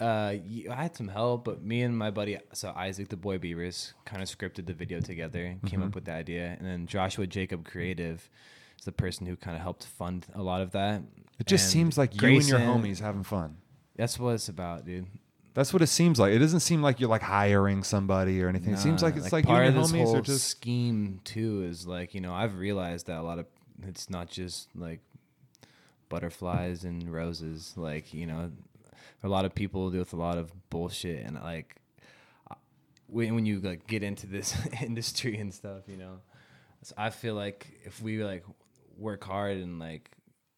[0.00, 0.34] Uh,
[0.70, 4.22] I had some help, but me and my buddy, so Isaac the Boy Beavers, kind
[4.22, 8.28] of scripted the video together, came up with the idea, and then Joshua Jacob Creative
[8.78, 11.02] is the person who kind of helped fund a lot of that.
[11.38, 13.58] It just And seems like you and your homies having fun.
[13.96, 15.06] That's what it's about, dude.
[15.52, 16.32] That's what it seems like.
[16.32, 18.72] It doesn't seem like you're like hiring somebody or anything.
[18.72, 20.46] it seems like it's like, you part and of your this homies whole are just
[20.46, 21.64] scheme too.
[21.64, 23.46] Is like you know I've realized that a lot of
[23.86, 25.00] it's not just like
[26.08, 27.74] butterflies and roses.
[27.76, 28.50] Like you know,
[29.22, 31.76] a lot of people deal with a lot of bullshit and like
[33.06, 36.20] when when you like get into this industry and stuff, you know,
[36.82, 38.44] so I feel like if we like
[38.96, 40.10] work hard and like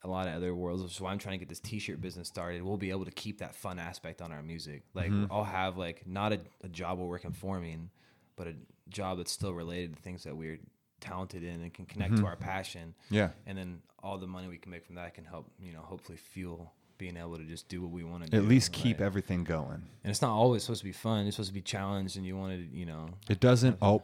[0.05, 2.27] a lot of other worlds, which is why I'm trying to get this T-shirt business
[2.27, 2.63] started.
[2.63, 4.83] We'll be able to keep that fun aspect on our music.
[4.95, 5.33] Like mm-hmm.
[5.33, 7.91] I'll have like not a, a job we're working forming,
[8.37, 8.55] but a
[8.89, 10.59] job that's still related to things that we're
[11.01, 12.27] talented in and can connect to mm-hmm.
[12.27, 12.95] our passion.
[13.11, 13.31] yeah.
[13.47, 16.19] And then all the money we can make from that can help, you know, hopefully
[16.19, 16.73] fuel
[17.03, 18.37] being able to just do what we want to do.
[18.37, 19.83] At least keep Like- everything going.
[20.05, 21.27] And it's not always supposed to be fun.
[21.27, 23.77] It's supposed to be challenged, and you want to, you know, It doesn't.
[23.83, 24.03] Oh,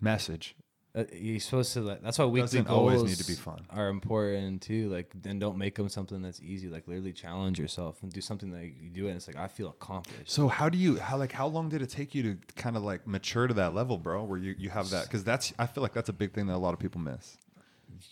[0.00, 0.54] message.
[0.96, 1.80] uh, you're supposed to.
[1.80, 3.66] Like, that's why weekly Doesn't goals always need to be fun.
[3.70, 4.88] are important too.
[4.90, 6.68] Like, then don't make them something that's easy.
[6.68, 9.08] Like, literally challenge yourself and do something that you do it.
[9.08, 10.30] And it's like I feel accomplished.
[10.30, 12.82] So how do you how like how long did it take you to kind of
[12.82, 14.22] like mature to that level, bro?
[14.24, 16.54] Where you you have that because that's I feel like that's a big thing that
[16.54, 17.36] a lot of people miss.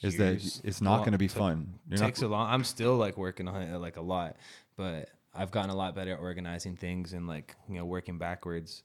[0.02, 1.74] Is that it's not going to be fun.
[1.89, 2.51] You're takes not, a long.
[2.51, 4.36] I'm still like working on it like a lot,
[4.77, 8.82] but I've gotten a lot better at organizing things and like you know working backwards.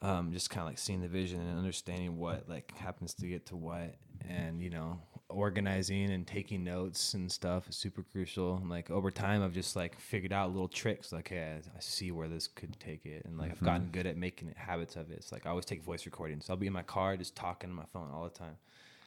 [0.00, 3.46] Um, just kind of like seeing the vision and understanding what like happens to get
[3.46, 3.96] to what,
[4.28, 5.00] and you know
[5.30, 8.56] organizing and taking notes and stuff is super crucial.
[8.56, 11.12] And like over time, I've just like figured out little tricks.
[11.12, 14.06] Like, hey, I, I see where this could take it, and like I've gotten good
[14.06, 15.18] at making it habits of it.
[15.18, 16.46] It's like I always take voice recordings.
[16.46, 18.56] So I'll be in my car just talking to my phone all the time.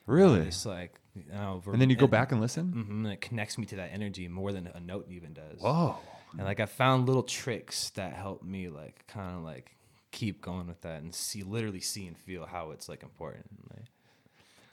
[0.06, 0.46] Really.
[0.46, 2.72] Just like, you know, And then you go back and listen.
[2.72, 5.60] hmm and it connects me to that energy more than a note even does.
[5.62, 5.98] Whoa.
[6.34, 9.76] And like I found little tricks that help me like kind of like
[10.12, 13.46] keep going with that and see literally see and feel how it's like important.
[13.70, 13.86] Like,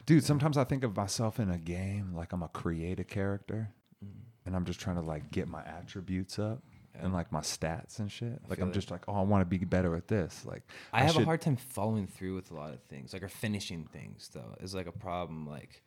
[0.06, 3.70] Dude, sometimes I think of myself in a game like I'm a creative character
[4.04, 4.10] Mm.
[4.46, 6.62] and I'm just trying to like get my attributes up
[7.00, 8.40] and like my stats and shit.
[8.48, 8.74] Like I'm it.
[8.74, 10.44] just like, oh, I want to be better at this.
[10.44, 10.62] Like
[10.92, 13.28] I, have should- a hard time following through with a lot of things, like or
[13.28, 15.46] finishing things though is like a problem.
[15.48, 15.82] Like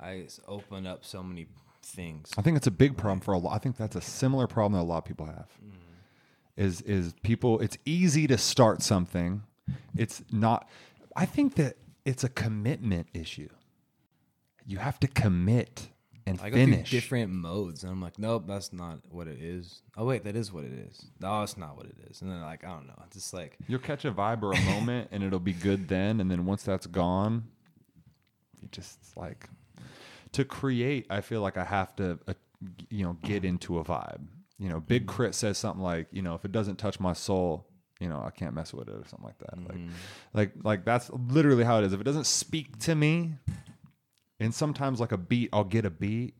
[0.00, 1.46] I open up so many
[1.82, 2.30] things.
[2.36, 3.54] I think it's a big problem for a lot.
[3.54, 5.48] I think that's a similar problem that a lot of people have.
[5.64, 5.72] Mm.
[6.56, 7.60] Is is people?
[7.60, 9.42] It's easy to start something.
[9.96, 10.68] It's not.
[11.14, 13.48] I think that it's a commitment issue.
[14.66, 15.88] You have to commit
[16.26, 16.88] and I go finish.
[16.88, 19.82] through different modes, and I'm like, nope, that's not what it is.
[19.96, 21.06] Oh wait, that is what it is.
[21.20, 22.20] No, it's not what it is.
[22.20, 24.60] And then like, I don't know, it's just like You'll catch a vibe or a
[24.62, 26.20] moment, and it'll be good then.
[26.20, 27.44] And then once that's gone,
[28.60, 29.48] you just like
[30.32, 31.06] to create.
[31.10, 32.34] I feel like I have to, uh,
[32.90, 34.26] you know, get into a vibe.
[34.58, 35.34] You know, Big K.R.I.T.
[35.34, 37.66] says something like, you know, if it doesn't touch my soul,
[38.00, 39.58] you know, I can't mess with it or something like that.
[39.58, 39.78] Like,
[40.34, 41.92] like, like that's literally how it is.
[41.92, 43.34] If it doesn't speak to me,
[44.40, 46.34] and sometimes like a beat, I'll get a beat,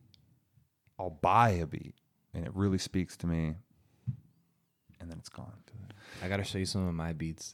[0.99, 1.95] I'll buy a beat,
[2.33, 3.55] and it really speaks to me,
[4.99, 5.53] and then it's gone.
[6.23, 7.53] I gotta show you some of my beats.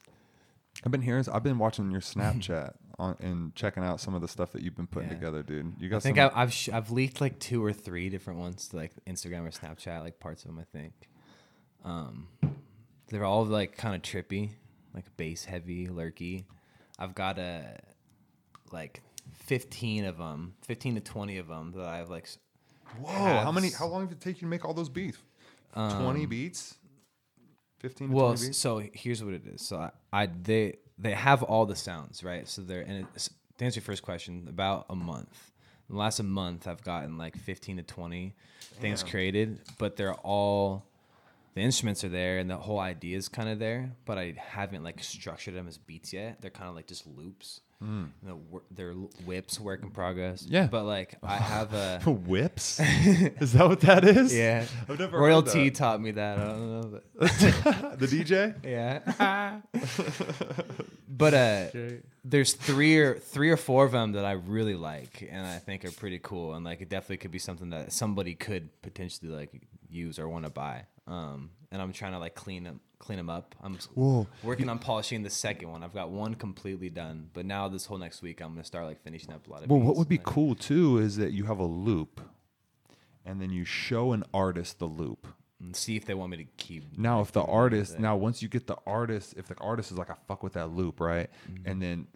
[0.86, 1.26] I've been hearing.
[1.32, 4.76] I've been watching your Snapchat on, and checking out some of the stuff that you've
[4.76, 5.16] been putting Yeah.
[5.16, 5.74] together, dude.
[5.80, 6.28] You got I think some.
[6.28, 9.52] I've I've, sh- I've leaked like two or three different ones to like Instagram or
[9.52, 10.60] Snapchat, like parts of them.
[10.60, 10.94] I think.
[11.84, 12.28] Um,
[13.10, 14.52] they're all like kind of trippy,
[14.94, 16.46] like bass heavy, lurky.
[16.98, 17.78] I've got a
[18.72, 19.02] like
[19.32, 22.28] fifteen of them, fifteen to twenty of them that I've like.
[23.00, 23.12] Whoa!
[23.12, 23.70] How many?
[23.72, 25.18] How long did it take you to make all those beats?
[25.74, 26.76] Twenty beats.
[27.80, 28.10] Fifteen.
[28.10, 28.58] To Um, Well, 20 beats?
[28.58, 29.62] so here's what it is.
[29.62, 32.48] So I, I they they have all the sounds right.
[32.48, 35.52] So they're and it's, to answer your first question, about a month.
[35.90, 38.34] In the last a month, I've gotten like 15 to 20
[38.80, 40.86] things created, but they're all
[41.56, 44.84] the instruments are there and the whole idea is kind of there, but I haven't
[44.84, 46.42] like structured them as beats yet.
[46.42, 47.62] They're kind of like just loops.
[47.82, 50.46] And the, wor- they're whips, work in progress.
[50.48, 50.68] Yeah.
[50.68, 52.80] but like I have a whips.
[52.80, 54.36] is that what that is?
[54.36, 54.66] yeah.
[54.88, 55.42] I've never
[55.72, 56.40] taught me that.
[56.40, 58.56] I don't know, the DJ.
[58.64, 59.60] yeah.
[61.10, 61.68] but uh
[62.26, 65.84] there's three or three or four of them that I really like and I think
[65.84, 69.62] are pretty cool and like it definitely could be something that somebody could potentially like
[69.90, 70.86] use or want to buy.
[71.06, 73.54] Um, and I'm trying to like clean them clean them up.
[73.62, 74.28] I'm Whoa.
[74.44, 75.84] working on polishing the second one.
[75.84, 79.04] I've got one completely done, but now this whole next week I'm gonna start like
[79.04, 79.70] finishing up a lot of.
[79.70, 82.22] Well, what would be like, cool too is that you have a loop,
[83.26, 85.28] and then you show an artist the loop.
[85.60, 86.98] and see if they want me to keep.
[86.98, 89.56] Now, if the keep running with artist, now once you get the artist, if the
[89.60, 91.30] artist is like, I fuck with that loop, right?
[91.50, 91.68] Mm-hmm.
[91.70, 92.08] And then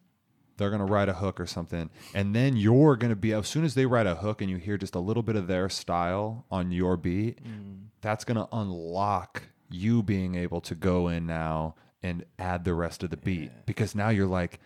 [0.57, 3.73] they're gonna write a hook or something, and then you're gonna be as soon as
[3.75, 6.71] they write a hook and you hear just a little bit of their style on
[6.71, 7.87] your beat, Mm.
[8.01, 13.09] that's gonna unlock you being able to go in now and add the rest of
[13.09, 14.59] the beat because now you're like.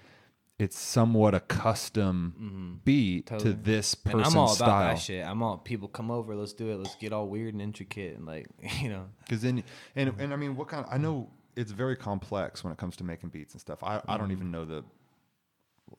[0.60, 3.38] It's somewhat a custom beat to Mm-hmm.
[3.48, 3.64] Totally.
[3.64, 4.88] this And person's I'm all about style.
[4.94, 5.26] that shit.
[5.26, 8.28] I'm all people come over, let's do it, let's get all weird and intricate and
[8.28, 8.46] like
[8.80, 9.08] you know.
[9.22, 9.64] Because then,
[9.96, 10.86] and and I mean, what kind?
[10.88, 13.82] I know it's very complex when it comes to making beats and stuff.
[13.84, 14.84] I, I don't even know the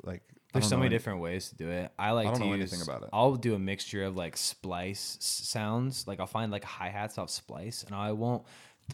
[0.05, 0.23] like.
[0.53, 1.91] There's so many any- different ways to do it.
[1.99, 3.09] I like I don't to know use, anything about it.
[3.13, 6.07] I'll do a mixture of like splice sounds.
[6.07, 8.45] Like I'll find like hi hats off splice, and I won't.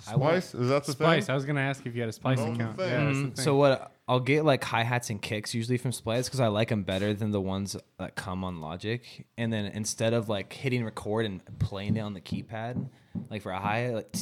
[0.07, 1.27] I won't Splice is that the Splice.
[1.27, 1.33] thing?
[1.33, 2.77] I was gonna ask if you had a Splice That's the account.
[2.77, 2.91] thing.
[2.91, 3.35] Yeah, that's the mm.
[3.35, 3.45] thing.
[3.45, 6.69] So what I'll get like hi hats and kicks usually from Splice because I like
[6.69, 9.27] them better than the ones that come on Logic.
[9.37, 12.89] And then instead of like hitting record and playing it on the keypad,
[13.31, 14.17] like for a hi hat, like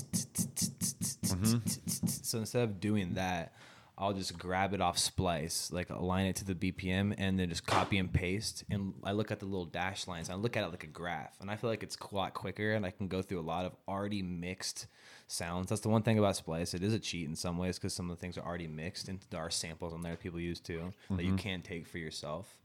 [2.07, 3.53] so instead of doing that,
[3.99, 7.67] I'll just grab it off Splice, like align it to the BPM, and then just
[7.67, 8.65] copy and paste.
[8.71, 10.29] And I look at the little dash lines.
[10.29, 12.73] I look at it like a graph, and I feel like it's a lot quicker,
[12.73, 14.87] and I can go through a lot of already mixed
[15.27, 15.69] sounds.
[15.69, 16.75] That's the one thing about Splice.
[16.75, 19.09] It is a cheat in some ways because some of the things are already mixed,
[19.09, 21.37] and there are samples on there that people use too that you mm-hmm.
[21.37, 22.57] can't take for yourself.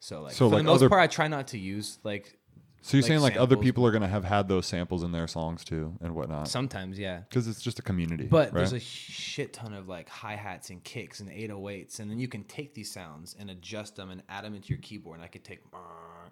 [0.00, 2.36] So like So, for like, the most other- part, I try not to use like
[2.84, 3.64] So you're like saying like other samples.
[3.64, 6.48] people are gonna have had those samples in their songs too and whatnot?
[6.48, 7.20] sometimes, yeah.
[7.20, 8.24] Because it's just a community.
[8.24, 8.58] But right?
[8.58, 12.28] there's a shit ton of like hi hats and kicks and 808s, and then you
[12.28, 15.16] can take these sounds and adjust them and add them into your keyboard.
[15.16, 15.60] And I could take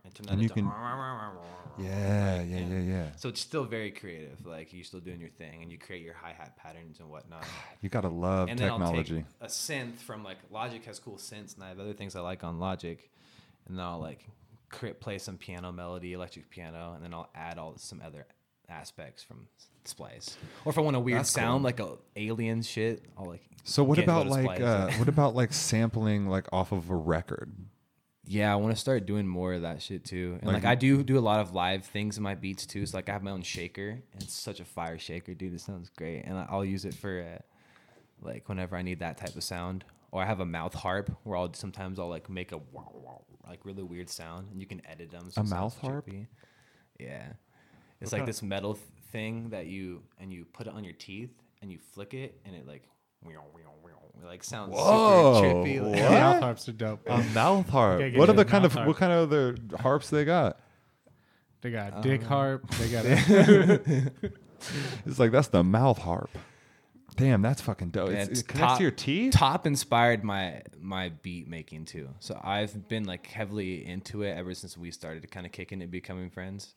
[0.04, 0.66] and turn that And you into can-
[1.78, 3.06] yeah, yeah, yeah, yeah.
[3.16, 4.44] So it's still very creative.
[4.44, 7.46] Like you're still doing your thing, and you create your hi hat patterns and whatnot.
[7.80, 9.16] You gotta love and technology.
[9.16, 12.20] take a synth from like Logic has cool synths, and I have other things I
[12.20, 13.10] like on Logic,
[13.66, 14.28] and then I'll like
[14.72, 18.26] cre- play some piano melody, electric piano, and then I'll add all some other
[18.68, 19.46] aspects from
[19.84, 20.36] Splice.
[20.64, 21.64] Or if I want a weird That's sound cool.
[21.64, 23.42] like a alien shit, I'll like.
[23.64, 27.52] So what about like uh, what about like sampling like off of a record?
[28.24, 30.38] Yeah, I want to start doing more of that shit too.
[30.40, 32.86] And Like like, I do do a lot of live things in my beats too.
[32.86, 35.54] So like I have my own shaker, and it's such a fire shaker, dude.
[35.54, 37.42] It sounds great, and I'll use it for uh,
[38.26, 39.84] like whenever I need that type of sound.
[40.12, 43.22] Or I have a mouth harp where I'll sometimes I'll like make a wow, wow,
[43.48, 45.30] like really weird sound, and you can edit them.
[45.30, 46.06] So A mouth harp?
[46.06, 46.26] trippy.
[46.98, 47.32] Yeah,
[48.00, 50.94] it's What like this metal th- thing that you and you put it on your
[50.94, 52.82] teeth and you flick it, and it like.
[53.24, 55.80] It like sounds Whoa, super trippy.
[55.80, 56.10] Like, what?
[56.10, 57.00] Mouth harps are dope.
[57.08, 57.98] A mouth harp.
[58.00, 58.86] gotta What you other kind of harp.
[58.86, 60.60] what kind of other harps they got?
[61.60, 62.68] They got Uh, dick harp.
[62.72, 64.12] They got a,
[65.06, 66.30] It's like that's the mouth harp.
[67.16, 68.10] Damn, that's fucking dope.
[68.10, 69.32] It's, it connects top- to your teeth.
[69.32, 72.08] Top inspired my my beat making too.
[72.20, 75.90] So I've been like heavily into it ever since we started kind of kicking it,
[75.90, 76.74] becoming friends.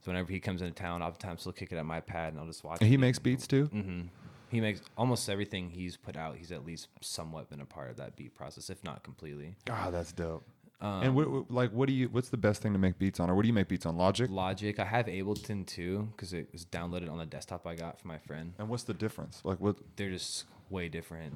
[0.00, 2.46] So whenever he comes into town, oftentimes he'll kick it at my pad and I'll
[2.46, 2.78] just watch.
[2.80, 2.98] And he it.
[2.98, 3.66] makes beats too.
[3.66, 4.02] hmm
[4.48, 6.36] He makes almost everything he's put out.
[6.36, 9.56] He's at least somewhat been a part of that beat process, if not completely.
[9.68, 10.46] Ah, that's dope.
[10.80, 12.08] Um, and what, like, what do you?
[12.08, 13.96] What's the best thing to make beats on, or what do you make beats on?
[13.96, 14.30] Logic.
[14.30, 18.08] Logic, I have Ableton too because it was downloaded on the desktop I got from
[18.08, 18.52] my friend.
[18.58, 19.40] And what's the difference?
[19.44, 19.76] Like, what?
[19.96, 21.34] They're just way different.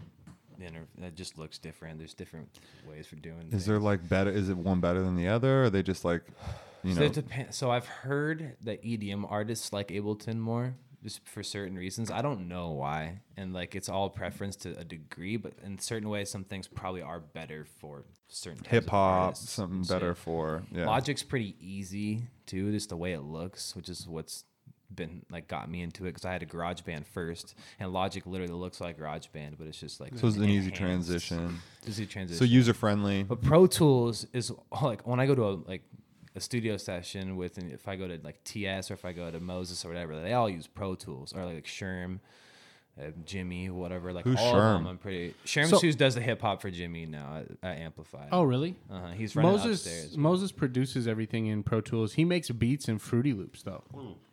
[0.60, 1.98] Inter- It just looks different.
[1.98, 2.48] There's different
[2.89, 3.48] ways for doing.
[3.51, 4.31] Is there like better?
[4.31, 5.62] Is it one better than the other?
[5.62, 6.23] Or are they just like,
[6.85, 7.09] you so, know?
[7.09, 12.11] depend- so I've heard that EDM artists like Ableton more, just for certain reasons.
[12.11, 15.37] I don't know why, and like it's all preference to a degree.
[15.37, 19.89] But in certain ways, some things probably are better for certain Hip hop, something and
[19.89, 20.87] better for yeah.
[20.87, 24.45] Logic's pretty easy too, just the way it looks, which is what's
[24.95, 28.27] been like got me into it because I had a garage band first and Logic
[28.27, 31.61] literally looks like garage band but it's just like So it's an easy transition.
[31.89, 33.23] easy transition So user friendly.
[33.23, 34.53] but Pro Tools is
[34.83, 35.81] like when I go to a like
[36.35, 39.31] a studio session with, and if I go to like TS or if I go
[39.31, 42.21] to Moses or whatever, they all use Pro Tools or like Sherm,
[43.01, 44.13] uh, Jimmy, whatever.
[44.13, 44.79] Like Who's all of Sherm?
[44.79, 45.35] them, I'm pretty.
[45.45, 48.29] Sherm So- Shoes does the hip hop for Jimmy now at, at Amplify.
[48.33, 48.77] oh, really?
[48.91, 49.09] uh-huh.
[49.13, 50.17] he's running Moses upstairs.
[50.17, 52.15] Moses produces everything in Pro Tools.
[52.15, 53.85] He makes beats in Fruity Loops though.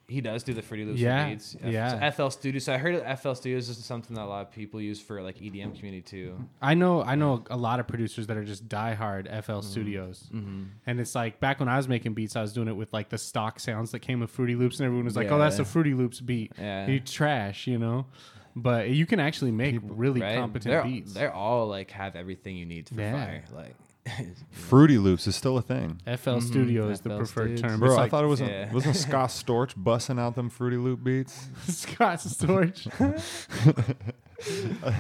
[0.09, 1.55] He does do the Fruity Loops Yeah, beats.
[1.63, 2.11] yeah.
[2.11, 2.63] So FL Studios.
[2.63, 5.37] So I heard FL Studios is something that a lot of people use for like
[5.37, 6.35] EDM community too.
[6.61, 9.61] I know I know a lot of producers that are just diehard FL Mm-hmm.
[9.69, 12.91] Studios, and it's like back when I was making beats, I was doing it with
[12.91, 15.59] like the stock sounds that came with Fruity Loops, and everyone was like, "Oh, that's
[15.59, 16.87] a Fruity Loops beat." Yeah.
[16.87, 18.07] You trash, you know.
[18.55, 20.37] but you can actually make really right?
[20.37, 21.13] competent they're, beats.
[21.13, 23.13] They're all like have everything you need for Yeah.
[23.13, 23.43] fire.
[23.53, 23.75] Like,
[24.51, 25.99] Fruity Loops is still a thing.
[26.05, 26.39] FL mm-hmm.
[26.39, 27.61] Studio is the preferred Studios.
[27.61, 27.79] term.
[27.79, 28.71] Bro, It's I thought it wasn't yeah.
[28.73, 31.47] wasn't Scott Storch busting out them Fruity Loop beats.
[31.67, 32.87] Scott Storch.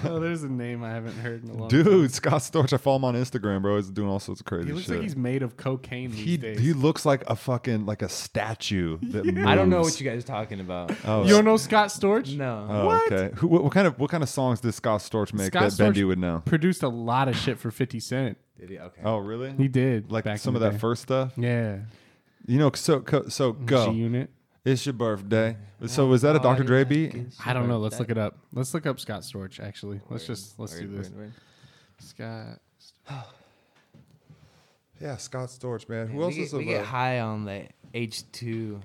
[0.05, 1.83] oh, there's a name I haven't heard in a long time.
[1.83, 3.77] Dude, Scott Storch, I follow him on Instagram, bro.
[3.77, 4.95] He's doing all sorts of crazy He looks shit.
[4.95, 6.59] like he's made of cocaine these he, days.
[6.59, 9.47] he looks like a fucking like a statue that moves.
[9.47, 10.91] I don't know what you guys are talking about.
[11.05, 12.35] Oh, you don't know Scott Storch?
[12.35, 12.67] No.
[12.69, 13.11] Oh, What?
[13.11, 13.35] okay.
[13.37, 15.77] Who, what, what kind of what kind of songs did Scott Storch make Scott that
[15.77, 16.41] Bendy would know?
[16.45, 18.37] Produced a lot of shit for 50 Cent.
[18.59, 18.79] Did he?
[18.79, 19.01] Okay.
[19.03, 19.53] Oh, really?
[19.57, 20.11] He did.
[20.11, 20.79] like back some of the that day.
[20.79, 21.33] first stuff.
[21.37, 21.79] Yeah.
[22.45, 23.91] You know, so co- so go.
[23.91, 24.29] G Unit.
[24.65, 25.55] It's your birthday.
[25.81, 26.63] Oh, so was that a Dr.
[26.63, 27.15] Dre beat?
[27.45, 27.79] I don't know.
[27.79, 28.37] Let's look it up.
[28.53, 29.59] Let's look up Scott Storch.
[29.59, 31.09] Actually, let's just let's do this.
[31.09, 31.33] word, word.
[31.99, 32.59] Scott.
[35.01, 36.09] Yeah, Scott Storch, man.
[36.09, 38.81] Who we else get, is we of get high on the H two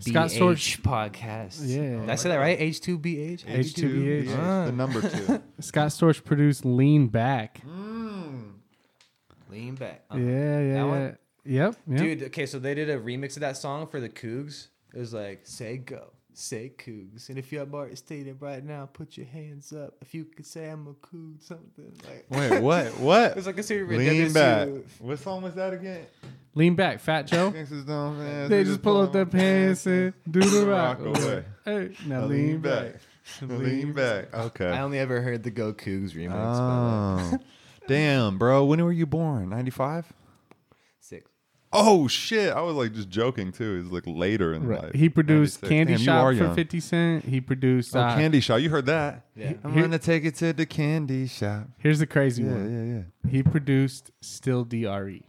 [0.00, 1.60] Scott Storch- podcast.
[1.62, 2.00] Yeah.
[2.00, 2.60] Did I say that right?
[2.60, 3.46] H two B H.
[3.46, 4.24] H2BH.
[4.24, 4.70] Yeah, the ah.
[4.70, 5.40] number two.
[5.60, 7.91] Scott Storch produced "Lean Back." Hmm.
[9.52, 10.02] Lean back.
[10.10, 10.24] Yeah, Uh-huh.
[10.24, 10.84] yeah, That yeah.
[10.84, 11.18] one?
[11.44, 11.76] Yep.
[11.88, 11.98] yep.
[11.98, 14.68] Dude, okay, so they did a remix of that song for the Cougs.
[14.94, 17.28] It was like, say go, say Cougs.
[17.28, 19.94] And if you're at Martin Stadium right now, put your hands up.
[20.00, 22.96] If you could say I'm a Coug, something like Wait, what?
[22.98, 23.30] What?
[23.32, 24.68] It was like a series Lean back.
[25.00, 26.06] What song was that again?
[26.54, 27.50] Lean back, Fat Joe.
[27.50, 31.24] Gangsters don't dance, They just pull up their pants and do the rock Rock away.
[31.24, 31.44] away.
[31.64, 32.94] Hey, now Now lean back.
[33.40, 34.34] Lean back.
[34.34, 34.66] Okay.
[34.68, 36.32] I only ever heard the Go Cougs remix.
[36.34, 37.38] Oh.
[37.86, 38.64] But, like, Damn, bro.
[38.64, 39.48] When were you born?
[39.50, 40.12] 95?
[41.00, 41.30] six.
[41.74, 42.52] Oh, shit.
[42.52, 43.82] I was like just joking, too.
[43.82, 44.82] He's like later in Right.
[44.84, 44.94] life.
[44.94, 45.68] He produced 96.
[45.70, 46.54] Candy Damn, you Shop are for young.
[46.54, 47.24] 50 Cent.
[47.24, 47.96] He produced.
[47.96, 48.60] Oh, uh, Candy Shop.
[48.60, 49.24] You heard that?
[49.34, 49.54] Yeah.
[49.64, 51.68] I'm Here- going to take it to the candy shop.
[51.78, 52.70] Here's the crazy Yeah, one.
[52.88, 52.94] yeah,
[53.24, 53.30] yeah.
[53.30, 55.22] He produced Still Dre.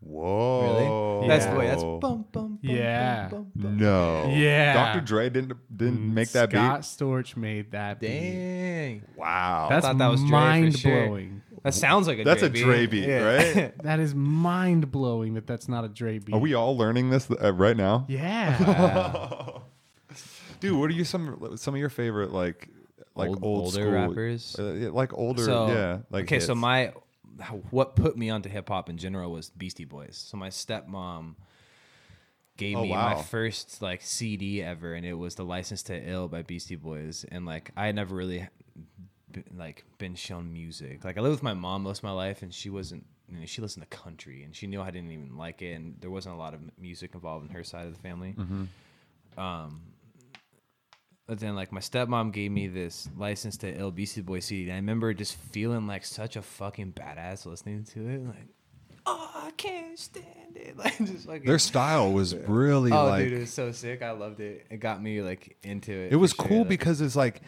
[0.00, 1.20] Whoa.
[1.20, 1.28] Really?
[1.28, 1.56] That's Yeah.
[1.56, 1.66] way.
[1.68, 2.24] that's bum bum.
[2.32, 3.28] bum Yeah.
[3.30, 3.76] Bum, bum, bum.
[3.78, 4.30] No.
[4.34, 4.74] Yeah.
[4.94, 5.00] Dr.
[5.06, 6.84] Dre didn't didn't make that Scott beat.
[6.84, 8.08] Storch made that beat.
[8.08, 9.02] Dang.
[9.16, 9.68] Wow.
[9.70, 11.06] That's thought that was Dre for mind sure.
[11.06, 11.41] blowing.
[11.62, 12.48] That sounds like a That's a.
[12.48, 13.72] Dre beat, right?
[13.82, 16.34] That is mind blowing that that's not a Dre beat.
[16.34, 18.04] Are we all learning this uh, right now?
[18.08, 19.58] Yeah.
[20.60, 22.68] Dude, what are you some some of your favorite like
[23.14, 24.56] like Old- old, older school, rappers?
[24.58, 25.98] Uh, yeah, like older, So yeah.
[26.10, 26.60] Like okay, so hits.
[26.60, 26.92] my
[27.70, 30.16] what put me onto hip hop in general was Beastie Boys.
[30.28, 31.34] So my stepmom
[32.56, 33.14] gave Oh, me wow.
[33.16, 37.24] my first like CD ever, and it was the License to Ill by Beastie Boys.
[37.30, 38.48] And like I never really
[39.32, 41.04] been, like been shown music.
[41.04, 43.04] Like I lived with my mom most of my life, and she wasn't.
[43.30, 45.96] You know, she listened to country, and she knew I didn't even like it, and
[46.00, 48.34] there wasn't a lot of music involved in her side of the family.
[49.38, 49.80] Um,
[51.26, 54.64] but then like my stepmom gave me this license to Beastie Boy CD.
[54.64, 58.26] And I remember just feeling like such a fucking badass listening to it.
[58.26, 58.48] Like,
[59.06, 60.26] oh, I can't stand
[60.56, 60.76] it.
[60.76, 64.02] Like just like their style was really Oh, like dude, it was so sick.
[64.02, 64.66] I loved it.
[64.70, 66.12] It got me like into it.
[66.12, 66.46] it was sure.
[66.46, 67.40] cool because it's like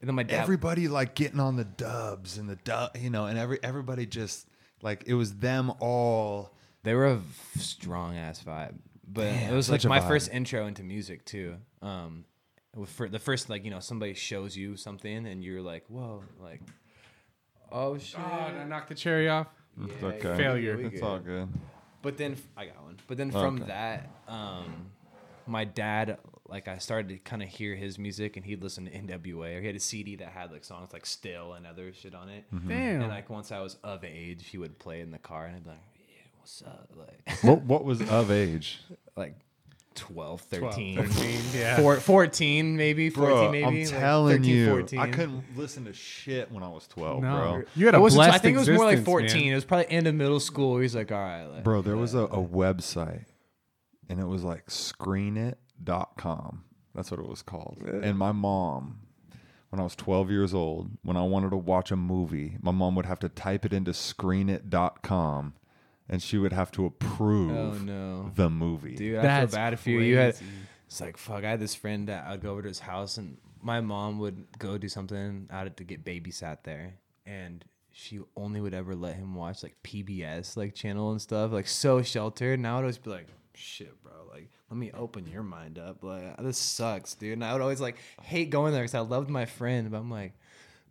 [0.00, 0.40] and then my dad.
[0.40, 4.46] everybody like getting on the dubs and the dub, you know, and every everybody just
[4.82, 6.54] like it was them all.
[6.82, 7.20] They were a
[7.58, 10.08] strong ass vibe, but Damn, it was like my vibe.
[10.08, 11.56] first intro into music too.
[11.82, 12.24] Um,
[12.74, 16.22] with- for the first like you know somebody shows you something and you're like whoa
[16.40, 16.62] like
[17.72, 18.18] oh shit.
[18.20, 19.48] oh, I knocked the cherry off.
[19.82, 20.36] It's okay.
[20.36, 20.76] Failure.
[20.76, 21.48] we It's all good.
[22.02, 22.96] But then f- I got one.
[23.06, 23.66] But then from Okay.
[23.66, 24.86] that, um,
[25.46, 26.18] my dad,
[26.50, 29.60] like, I started to kind of hear his music, and he'd listen to NWA, or
[29.60, 32.44] he had a CD that had like songs like "Still" and other shit on it.
[32.54, 32.68] Mm-hmm.
[32.68, 33.00] Damn.
[33.02, 35.64] And like once I was of age, he would play in the car, and I'd
[35.64, 38.80] be like, "Yeah, what's up?" Like, What what was of age?
[39.16, 39.34] like
[39.96, 41.76] 12, 12, 13, 13, yeah.
[41.80, 43.64] Four, 14 maybe, 14 Bro, maybe.
[43.64, 44.98] I'm like, telling 13, you, 14.
[45.00, 47.62] I couldn't listen to shit when I was 12, no, bro.
[47.74, 49.40] you had a It wasn't- blessed I think it was more like 14.
[49.44, 49.52] man.
[49.52, 50.78] It was probably end of middle school.
[50.78, 51.44] He's like, all right.
[51.44, 53.24] Like, Bro, there was a, a website
[54.08, 54.70] and it was like
[55.84, 56.64] screenit.com.
[56.94, 57.78] That's what it was called.
[58.02, 59.00] And my mom,
[59.70, 62.94] when I was 12 years old, when I wanted to watch a movie, my mom
[62.96, 65.54] would have to type it into screenit.com
[66.08, 68.32] and she would have to approve Oh no.
[68.34, 68.96] the movie.
[68.96, 70.00] Dude, I That's feel bad for you.
[70.00, 70.36] You had
[70.86, 71.44] it's like fuck.
[71.44, 74.46] I had this friend that I'd go over to his house and my mom would
[74.58, 76.94] go do something out to get babysat there,
[77.26, 77.62] and
[77.92, 82.02] she only would ever let him watch like PBS like channel and stuff, like so
[82.02, 82.58] sheltered.
[82.58, 86.02] And I would always be like, shit, bro, like let me open your mind up.
[86.02, 87.34] Like this sucks, dude.
[87.34, 90.10] And I would always like hate going there because I loved my friend, but I'm
[90.10, 90.32] like.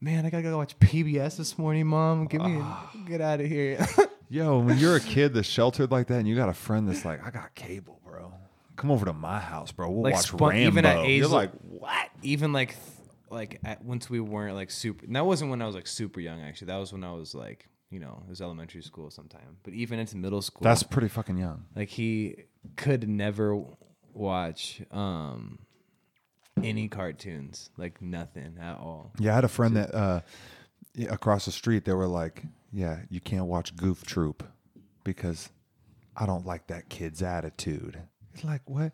[0.01, 2.21] Man, I gotta go watch PBS this morning, mom.
[2.21, 2.25] Ah.
[2.29, 2.63] Get me,
[3.05, 3.85] get out of here.
[4.29, 7.03] Yo, when you're a kid that's sheltered like that and you got a friend that's
[7.03, 8.31] like, I got cable, bro.
[8.77, 9.89] Come over to my house, bro.
[9.89, 10.67] We'll Like, watch spun- Rambo.
[10.67, 12.09] even at age you're like- like, what?
[12.21, 12.79] even like th-
[13.29, 16.21] like at, once we weren't like super and that wasn't when i was like super
[16.21, 19.57] young actually that was when i was like you know it was elementary school sometime
[19.63, 21.65] but even into middle school That's pretty fucking young.
[21.75, 22.35] like he
[22.75, 23.63] could never
[24.13, 25.59] watch um
[26.63, 29.13] any cartoons, like nothing at all.
[29.17, 30.21] Yeah, I had a friend that uh,
[31.09, 31.85] across the street.
[31.85, 32.43] They were like,
[32.73, 34.43] "Yeah, you can't watch Goof Troop
[35.05, 35.49] because
[36.17, 37.99] I don't like that kid's attitude."
[38.33, 38.91] It's like what?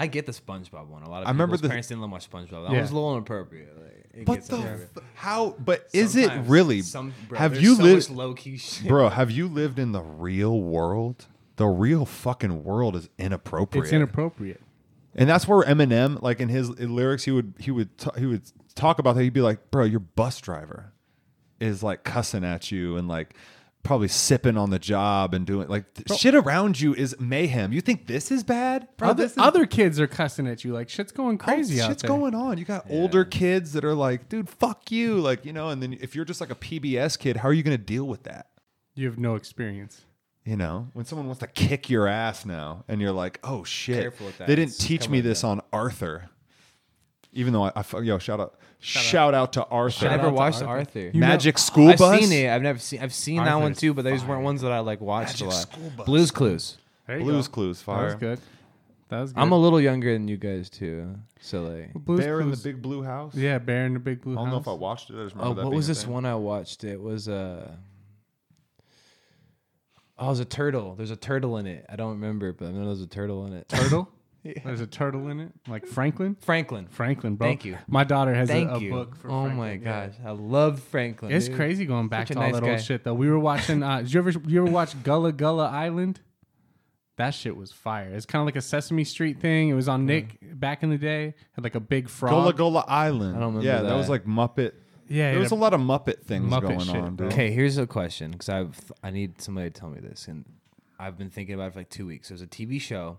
[0.00, 1.02] I get the SpongeBob one.
[1.02, 2.68] A lot of I remember the- parents didn't let my SpongeBob.
[2.68, 2.80] That Yeah.
[2.82, 3.76] was a little inappropriate.
[4.14, 5.56] Like, But the f- how?
[5.58, 6.82] But is it really?
[6.82, 8.88] Some, bro, have you so lived, low key shit?
[8.88, 9.08] bro?
[9.10, 11.26] Have you lived in the real world?
[11.56, 13.84] The real fucking world is inappropriate.
[13.86, 14.60] It's inappropriate.
[15.16, 18.42] And that's where Eminem, like in his lyrics, he would he would t- he would
[18.76, 19.22] talk about that.
[19.24, 20.92] He'd be like, "Bro, your bus driver
[21.58, 23.34] is like cussing at you and like
[23.88, 27.72] probably sipping on the job and doing like th- shit around you is mayhem.
[27.72, 29.08] You think this is bad, bro?
[29.08, 31.88] Other, this is other kids are cussing at you like shit's going oh, crazy Oh,
[31.88, 32.08] shit's there.
[32.10, 32.58] going on.
[32.58, 35.70] You got older kids that are like, dude, fuck you, like you know.
[35.70, 38.04] And then if you're just like a PBS kid, how are you going to deal
[38.04, 38.50] with that?
[38.94, 40.02] You have no experience.
[40.44, 44.00] You know, when someone wants to kick your ass now, and you're like, "Oh shit!"
[44.00, 44.48] Careful with that.
[44.48, 45.46] They didn't teach me this that.
[45.48, 46.28] on Arthur.
[47.32, 49.52] Even though I, I yo shout out, shout, out.
[49.54, 50.06] to Arthur.
[50.06, 50.68] I out never watched Arthur.
[50.68, 51.00] Arthur.
[51.00, 52.20] You know- Magic School I've Bus.
[52.20, 52.50] seen it.
[52.50, 53.00] I've never seen.
[53.00, 55.50] I've seen that one too, but those weren't ones that I like watched Magic a
[55.50, 55.60] lot.
[55.72, 56.06] School Bus.
[56.06, 56.78] Blues Clues.
[57.06, 57.54] There you Blues go.
[57.54, 58.04] Clues, That fire.
[58.06, 58.40] was good.
[59.08, 59.40] That was good.
[59.40, 61.94] I'm a little younger than you guys too, so like.
[61.94, 63.34] Blues Bear in the Big Blue House.
[63.34, 64.40] Yeah, Bear in the Big Blue House.
[64.42, 65.16] I don't know if I watched it.
[65.18, 66.12] I just Oh, remember that what was this thing.
[66.12, 66.84] one I watched?
[66.84, 67.70] It was uh
[70.20, 70.94] Oh, it was a turtle.
[70.96, 71.86] There's a turtle in it.
[71.88, 73.68] I don't remember, but I know there's a turtle in it.
[73.68, 74.10] Turtle?
[74.64, 76.36] There's a turtle in it, like Franklin.
[76.40, 76.86] Franklin.
[76.88, 77.48] Franklin, bro.
[77.48, 77.78] Thank you.
[77.86, 78.90] My daughter has Thank a, a you.
[78.90, 79.28] book for.
[79.28, 79.56] oh Franklin.
[79.56, 80.06] my yeah.
[80.06, 81.32] gosh, I love Franklin.
[81.32, 81.56] It's dude.
[81.56, 82.72] crazy going back Such to a all nice that guy.
[82.72, 83.14] old shit though.
[83.14, 83.82] We were watching.
[83.82, 86.20] Uh, did you ever you ever watch Gullah Gullah Island?
[87.16, 88.10] That shit was fire.
[88.12, 89.70] It's kind of like a Sesame Street thing.
[89.70, 91.34] It was on Nick back in the day.
[91.52, 92.30] Had like a big frog.
[92.30, 93.36] Gullah Gullah Island.
[93.36, 93.96] I don't remember yeah, that.
[93.96, 94.72] was like Muppet.
[95.08, 97.26] Yeah, there was a lot of Muppet things Muppet going shit, on, bro.
[97.28, 100.44] Okay, here's a question because I've I need somebody to tell me this, and
[100.98, 102.28] I've been thinking about it for like two weeks.
[102.28, 103.18] There's a TV show,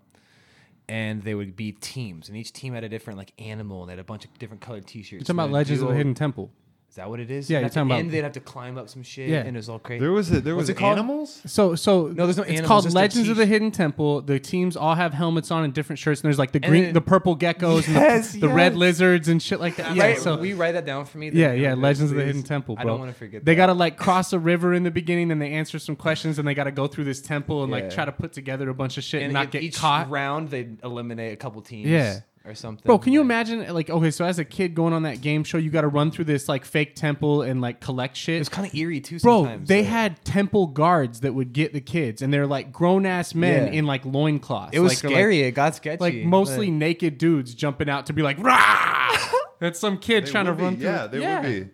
[0.90, 3.94] and they would be teams, and each team had a different like animal, and they
[3.94, 5.12] had a bunch of different colored T-shirts.
[5.12, 6.52] You're talking about Legends of the Hidden Temple.
[6.90, 7.52] Is that what it is?
[7.52, 9.30] Yeah, And you're at the talking about- end, they'd have to climb up some shit,
[9.30, 9.42] Yeah.
[9.42, 10.00] and it was all crazy.
[10.00, 10.94] There was a, there was it called?
[10.98, 11.40] animals.
[11.46, 13.52] So so No, there's no It's animals, called just their Legends of the t-shirt.
[13.54, 14.22] Hidden Temple.
[14.24, 16.22] The teams all have helmets on and different shirts.
[16.22, 18.80] And there's like the green, then- the purple geckos, Yes, and the, the red yes.
[18.80, 19.96] lizards and shit like that.
[19.96, 20.04] Yeah.
[20.04, 21.30] Right, So will you write that down for me?
[21.32, 22.82] Yeah, yeah, Legends of the Hidden Temple, bro.
[22.82, 23.46] I don't want to forget.
[23.46, 23.58] They that.
[23.58, 26.56] gotta like cross a river in the beginning, then they answer some questions, and they
[26.56, 29.20] gotta go through this temple and like try to put together a bunch of shit
[29.22, 30.10] and, and not if get each caught.
[30.10, 31.88] round they eliminate a couple teams.
[31.88, 32.22] Yeah.
[32.46, 32.84] Or something.
[32.86, 35.58] Bro, can you imagine like okay, so as a kid going on that game show,
[35.58, 38.40] you got to run through this like fake temple and like collect shit.
[38.40, 39.20] It's kind of eerie too.
[39.20, 42.72] Bro, Sometimes, they like- had temple guards that would get the kids, and they're like
[42.72, 43.80] grown ass men Yeah.
[43.80, 44.72] in like loincloths.
[44.74, 45.42] It was like, or, like- scary.
[45.42, 46.00] it got sketchy.
[46.00, 49.18] Like, mostly but- naked dudes jumping out to be like, rah!
[49.60, 50.86] That's some kid They trying to would be, run through.
[50.86, 51.70] Yeah, they would be.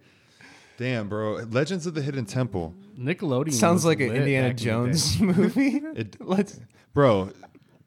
[0.77, 1.35] Damn, bro.
[1.51, 2.73] Legends of the Hidden Temple.
[2.99, 4.65] Nickelodeon Sounds like an Indiana back in the day.
[4.65, 5.81] Jones movie.
[5.95, 6.59] It, Let's.
[6.93, 7.29] bro,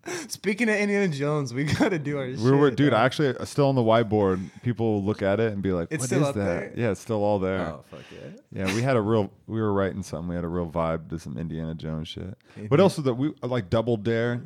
[0.29, 2.27] Speaking of Indiana Jones, we gotta do our.
[2.27, 2.91] we shit, were, dude.
[2.93, 3.01] dog.
[3.01, 4.41] Actually, uh, still on the whiteboard.
[4.63, 6.73] People look at it and be like, It's "What still is up that?" there?
[6.77, 7.61] Yeah, it's still all there.
[7.61, 8.65] Oh fuck yeah!
[8.67, 9.31] Yeah, we had a real.
[9.47, 10.29] We were writing something.
[10.29, 12.37] We had a real vibe to some Indiana Jones shit.
[12.59, 12.71] Mhm.
[12.71, 13.15] What else was that?
[13.15, 14.41] We like Double Dare.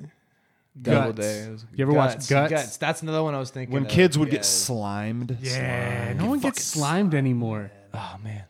[0.81, 1.19] Double Guts.
[1.29, 1.51] Day.
[1.51, 2.51] Was- You ever watch Guts?
[2.51, 2.77] Guts?
[2.79, 3.75] That's another one I was thinking.
[3.75, 3.91] When of.
[3.91, 4.43] kids would get Yeah.
[4.43, 5.37] slimed.
[5.43, 7.71] Yeah, no Get one gets slimed anymore.
[7.93, 8.45] Oh man.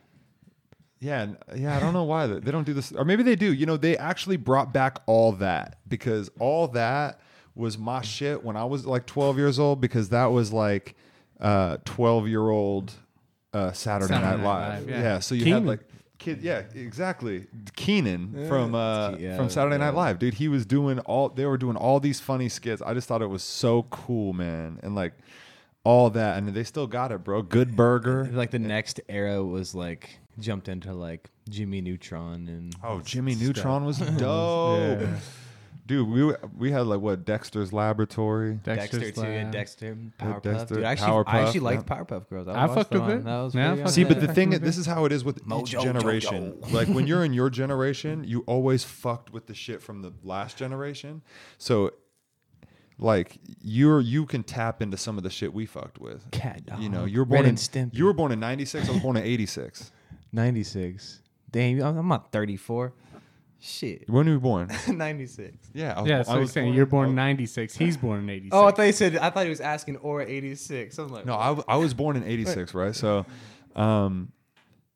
[1.03, 1.75] Yeah, yeah.
[1.75, 3.53] I don't know why they they don't do this, or maybe they do.
[3.53, 7.19] You know, they actually brought back all that because all that
[7.55, 10.95] was my shit when I was like 12 years old because that was like
[11.39, 12.93] uh 12 year old
[13.53, 14.79] uh, Saturday, Saturday Night Night Live.
[14.81, 15.01] Live, yeah.
[15.01, 15.19] yeah.
[15.19, 15.61] so you Kenan.
[15.61, 15.79] had like
[16.17, 16.41] kid.
[16.41, 17.47] Yeah, exactly.
[17.75, 19.93] Kenan from uh Yeah, from Saturday Night.
[19.93, 20.35] Live, dude.
[20.35, 21.29] He was doing all.
[21.29, 22.81] They were doing all these funny skits.
[22.81, 25.13] I just thought it was so cool, man, and like.
[25.85, 27.41] All that, and they still got it, bro.
[27.41, 28.29] Good burger.
[28.31, 33.85] Like the next era was like jumped into like Jimmy Neutron and Oh, Jimmy Neutron
[33.85, 35.01] was dope.
[35.01, 35.15] Yeah.
[35.85, 38.53] Dude, we we had like what Dexter's Laboratory.
[38.63, 39.21] Dexter too.
[39.21, 39.51] And Lab.
[39.51, 40.41] Dexter, Yeah, Powerpuff.
[40.43, 41.97] Dexter, Dude, I actually, I actually liked yeah.
[41.97, 42.47] Powerpuff Girls.
[42.47, 43.11] I watched fucked with one.
[43.11, 43.23] it.
[43.25, 43.93] That was Yeah, I pretty fucked good.
[43.93, 46.55] See, but the thing, in the this is how it is with each Mojo generation.
[46.71, 50.55] like when you're in your generation, you always fucked with the shit from the last
[50.55, 51.21] generation.
[51.57, 51.91] So,
[52.97, 56.31] like you're you can tap into some of the shit we fucked with.
[56.31, 58.87] Cat You know, you were Ren born in you were born in '96.
[58.87, 59.91] I was born in '86.
[60.33, 61.21] 96.
[61.51, 62.93] Damn, I'm I'm not 34.
[63.59, 64.09] Shit.
[64.09, 64.69] When were you born?
[64.89, 65.55] 96.
[65.73, 67.77] Yeah, I was, Yeah, I so you're was saying born- you're born in '96.
[67.77, 68.49] He's born in '86.
[68.53, 69.15] Oh, I thought he said.
[69.17, 70.99] I thought he was asking or 86.
[70.99, 72.93] I was like, No, I, w- I was born in 86, right?
[72.93, 73.25] So,
[73.77, 74.33] um,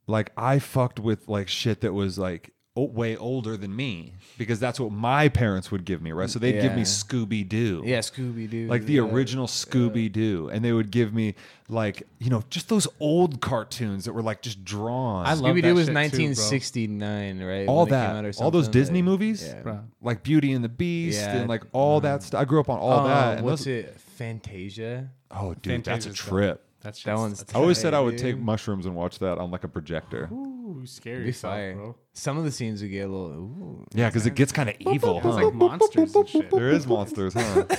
[0.08, 4.60] like I fucked with like shit that was like o- way older than me because
[4.60, 6.30] that's what my parents would give me, right?
[6.30, 7.84] So they'd give me Scooby Doo.
[7.86, 8.68] Yeah, Scooby Doo.
[8.68, 9.02] Like the yeah.
[9.02, 11.36] original Scooby Doo, and they would give me
[11.70, 15.26] like you know just those old cartoons that were like just drawn.
[15.26, 16.02] I love Scooby that Doo was shit too, bro.
[16.02, 17.68] 1969, right?
[17.68, 18.68] all when it came out that, or all those?
[18.68, 19.80] Disney Like, movies, Yeah.
[20.02, 21.38] Like Beauty and the Beast, Yeah.
[21.38, 22.24] and like all that mm.
[22.24, 22.42] stuff.
[22.42, 23.38] I grew up on all Oh, that.
[23.38, 24.00] And what's those, it?
[24.00, 25.10] Fantasia.
[25.32, 26.58] Oh, dude, that's a trip.
[26.58, 26.67] dope.
[26.80, 26.84] Trip.
[26.94, 29.64] That's That one's I always said I would take mushrooms and watch that on like
[29.64, 30.30] a projector.
[30.32, 31.74] Ooh, scary Be stuff, fire.
[31.76, 31.96] bro.
[32.14, 33.32] Some of the scenes would get a little.
[33.32, 33.86] Ooh.
[33.94, 35.18] Yeah, because it gets kind of evil.
[35.18, 35.32] It's Huh?
[35.46, 36.52] like monsters and shit.
[36.52, 37.66] there is monsters, huh?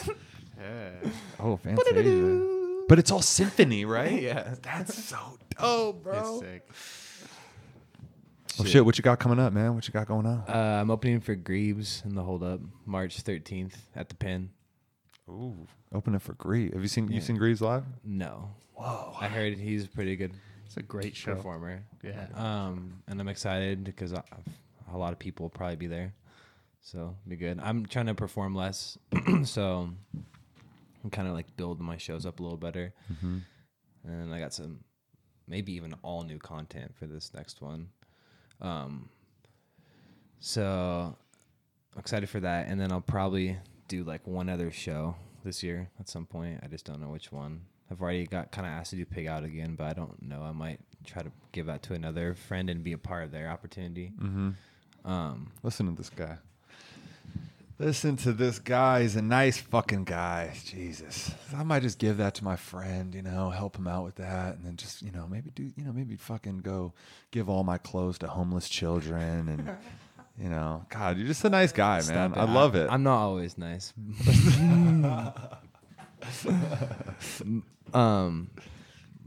[0.60, 1.10] Yeah.
[1.38, 2.84] Oh, Fantasia.
[2.88, 4.20] But it's all symphony, right?
[4.20, 4.54] Yeah.
[4.60, 6.40] That's so dope, It's bro.
[6.40, 6.68] sick.
[8.60, 9.76] Oh shit, what you got coming up, man?
[9.76, 10.42] What you got going on?
[10.48, 14.50] Uh, I'm opening for Grieves in the Hold Up March 13th at the Pin.
[15.28, 16.72] Ooh, open it for Grieves.
[16.74, 17.84] Have you seen you seen Grieves live?
[18.02, 18.50] No.
[18.78, 19.14] Whoa.
[19.20, 20.32] I heard he's pretty good
[20.66, 21.34] It's a great show.
[21.34, 21.82] performer.
[22.02, 22.26] Yeah.
[22.34, 24.22] Um, and I'm excited because a
[24.96, 26.14] lot of people will probably be there,
[26.80, 27.58] so be good.
[27.60, 28.96] I'm trying to perform less,
[29.44, 29.90] so
[31.02, 32.92] I'm kind of like building my shows up a little better.
[33.12, 33.38] Mm-hmm.
[34.04, 34.80] And I got some,
[35.48, 37.88] maybe even all new content for this next one.
[38.60, 39.08] Um,
[40.40, 41.16] so
[41.94, 43.56] I'm excited for that, and then I'll probably
[43.88, 46.60] do like one other show this year at some point.
[46.62, 47.62] I just don't know which one.
[47.90, 50.42] I've already got kind of asked to do Pig Out again, but I don't know.
[50.42, 53.50] I might try to give that to another friend and be a part of their
[53.50, 54.12] opportunity.
[54.20, 55.10] Mm-hmm.
[55.10, 56.38] Um, Listen to this guy.
[57.78, 59.02] Listen to this guy.
[59.02, 60.52] He's a nice fucking guy.
[60.64, 61.30] Jesus.
[61.56, 64.56] I might just give that to my friend, you know, help him out with that.
[64.56, 66.92] And then just, you know, maybe do, you know, maybe fucking go
[67.30, 69.48] give all my clothes to homeless children.
[69.48, 69.76] And,
[70.42, 72.32] you know, God, you're just a nice guy, man.
[72.32, 72.88] stop I love it.
[72.90, 73.92] I'm not always nice.
[77.94, 78.50] um,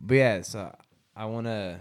[0.01, 0.76] but yeah, so
[1.15, 1.80] I want to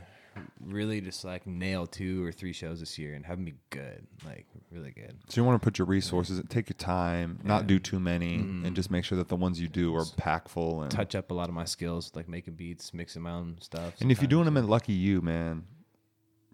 [0.64, 4.06] really just like nail two or three shows this year and have them be good,
[4.24, 5.16] like really good.
[5.28, 8.64] so you want to put your resources, take your time, not do too many, Mm-mm.
[8.64, 10.82] and just make sure that the ones you do are packful.
[10.82, 13.94] And, Touch up a lot of my skills, like making beats, mixing my own stuff.
[14.00, 15.64] and if you're doing them at Lucky You, man,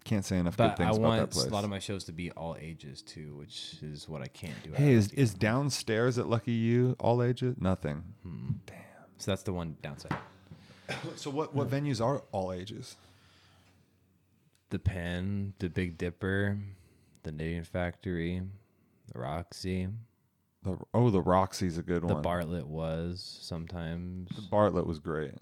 [0.07, 1.45] can't say enough good but things I about that want place.
[1.45, 4.61] a lot of my shows to be all ages too, which is what I can't
[4.63, 4.71] do.
[4.71, 7.55] Hey, is, is downstairs at Lucky You all ages?
[7.59, 8.03] Nothing.
[8.25, 8.55] Mm.
[9.17, 10.15] So that's the one downside.
[11.17, 12.95] So what what venues are all ages?
[14.69, 16.57] The Pin, the Big Dipper,
[17.23, 18.41] the Knitting Factory,
[19.13, 19.87] the Roxy,
[20.63, 22.07] The oh, the Roxy's a good one.
[22.07, 22.23] the one.
[22.23, 24.29] Bartlett was sometimes.
[24.33, 25.33] The Bartlett was great.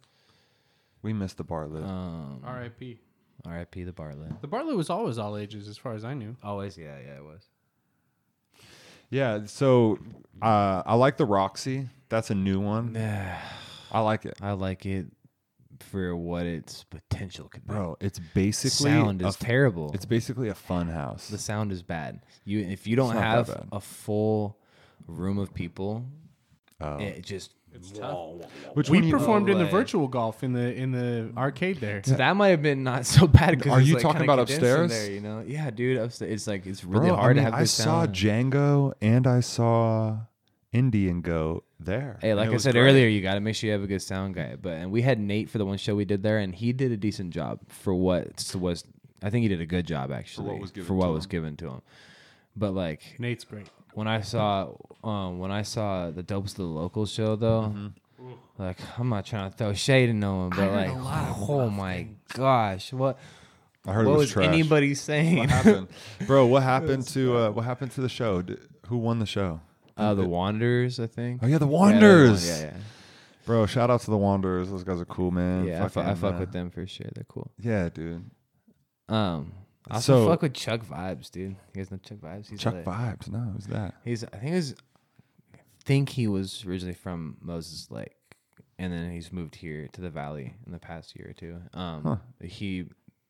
[1.04, 1.84] We missed the Bartlett.
[1.84, 3.00] Um, R.I.P.
[3.46, 3.84] R.I.P.
[3.84, 4.42] the Bartlett.
[4.42, 6.36] The Bartlett was always all ages, as far as I knew.
[6.44, 7.48] Always, yeah, yeah, it was.
[9.10, 10.00] yeah, so
[10.42, 11.90] uh, I like the Roxy.
[12.10, 12.94] That's a new one.
[12.96, 13.40] Yeah,
[13.92, 15.08] I like it, I like it
[15.80, 17.74] for what its potential could be.
[17.74, 17.98] bro.
[18.00, 19.92] It's basically sound a is f- terrible.
[19.94, 21.28] It's basically a fun house.
[21.28, 22.22] the sound is bad.
[22.46, 24.58] You if you don't It's not that have a full
[25.08, 26.06] room of people,
[26.82, 26.98] Oh.
[26.98, 28.18] it just It's tough.
[28.74, 32.02] Which we performed in the virtual golf in the in the arcade there.
[32.04, 33.62] So that might have been not so bad.
[33.62, 34.92] 'cause Are it's, you like, talking kinda about condensed in upstairs?
[35.06, 35.98] There, you know, yeah, dude.
[35.98, 38.14] Upstairs, it's like it's really Bro, hard I mean, to have I good saw sound.
[38.16, 40.18] Django and I saw
[40.72, 42.18] Indian Goat there.
[42.22, 42.82] Hey, and like I was said great.
[42.82, 44.56] earlier, you got to make sure you have a good sound guy.
[44.62, 46.92] But and we had Nate for the one show we did there, and he did
[46.92, 48.84] a decent job for what was.
[49.24, 51.56] I think he did a good job actually was given for what to was given
[51.58, 51.82] to him.
[52.56, 53.68] But like Nate's great.
[53.96, 58.34] When I saw um when I saw the dopes of the local show though, Mm-hmm.
[58.62, 62.94] like I'm not trying to throw shade in no one, but like oh my gosh,
[62.94, 63.18] what
[63.88, 64.48] I heard what it was, was trash.
[64.48, 65.38] anybody saying?
[65.40, 65.88] What happened,
[66.28, 66.46] bro?
[66.46, 68.42] What happened to uh, what happened to the show?
[68.42, 69.60] Did, who won the show?
[69.98, 71.40] uh, the Wanderers, I think.
[71.44, 72.48] Oh yeah, the Wanderers.
[72.50, 72.78] won, Yeah, yeah,
[73.46, 74.70] Bro, shout out to the Wanderers.
[74.72, 75.66] Those guys are cool, man.
[75.66, 75.86] yeah.
[75.86, 77.08] I, fu- I Fucking, fuck uh, with them for sure.
[77.14, 77.52] They're cool.
[77.60, 78.30] Yeah, dude.
[79.08, 79.54] Um,
[79.90, 81.52] I also So- fuck with Chuck Vibes, dude.
[81.52, 82.50] You guys know Chuck Vibes?
[82.50, 82.86] He's Chuck lit.
[82.86, 83.30] Vibes.
[83.32, 83.96] No, who's that?
[84.04, 84.74] He's I think he's
[85.54, 88.16] I think he was originally from Moses Lake,
[88.80, 91.62] and then he's moved here to the Valley in the past year or two.
[91.80, 92.16] Um, Huh.
[92.48, 92.86] he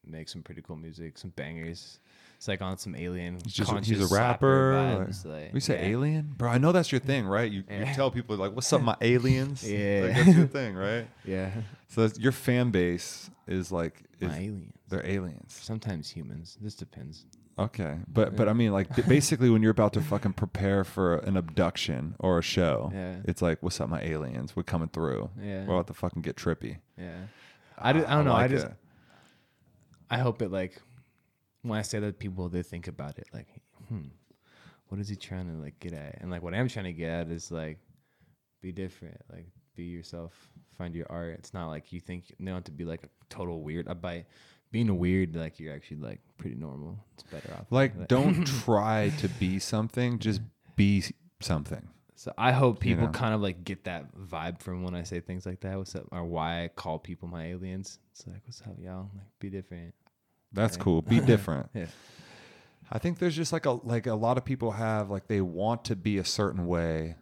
[0.06, 2.00] makes some pretty cool music, some bangers.
[2.38, 3.40] It's like on some alien.
[3.44, 4.74] He's just he's a rapper.
[4.74, 5.90] vibes, like- we say yeah.
[5.96, 6.50] alien, bro.
[6.50, 7.52] I know that's your thing, right?
[7.52, 10.02] You, you tell people like, "What's up, my aliens?" Yeah.
[10.14, 11.08] like, that's your thing, right?
[11.26, 11.52] Yeah,
[11.90, 14.74] So that's, your fan base is like, is, my aliens.
[14.98, 15.58] They're aliens.
[15.62, 16.58] Sometimes humans.
[16.62, 17.26] This depends.
[17.58, 21.38] Okay, but but I mean, like, basically, when you're about to fucking prepare for an
[21.38, 23.16] abduction or a show, Yeah.
[23.24, 24.56] it's like, "What's up, my aliens?
[24.56, 25.30] We're coming through.
[25.42, 25.66] Yeah.
[25.66, 27.16] We're about to fucking get trippy." Yeah.
[27.78, 28.34] I, do, I don't know.
[28.34, 28.74] like I just it.
[30.10, 30.82] I hope it like
[31.62, 33.48] when I say that people they think about it like,
[33.90, 34.08] hmm,
[34.90, 36.20] what is he trying to like get at?
[36.22, 37.80] And like what I'm trying to get at is like
[38.62, 40.34] be different, like be yourself,
[40.78, 41.36] find your art.
[41.40, 43.88] It's not like you think you don't have to be like a total weird.
[43.88, 44.26] Uh, by
[44.72, 47.00] being weird, like you're actually like pretty normal.
[47.14, 47.66] It's better off.
[47.70, 50.20] Like, don't try to be something.
[50.20, 50.42] Just
[50.76, 51.04] be
[51.42, 51.88] something.
[52.18, 53.12] So I hope You people know.
[53.12, 55.78] kind of like get that vibe from when I say things like that.
[55.78, 56.06] What's up?
[56.12, 58.00] Or why I call people my aliens.
[58.12, 59.10] It's like, what's up, y'all?
[59.16, 59.94] Like, be different.
[60.54, 60.84] That's Right.
[60.84, 61.02] cool.
[61.02, 61.70] Be different.
[61.74, 61.88] Yeah.
[62.92, 65.86] I think there's just like a like a lot of people have like they want
[65.86, 67.16] to be a certain way,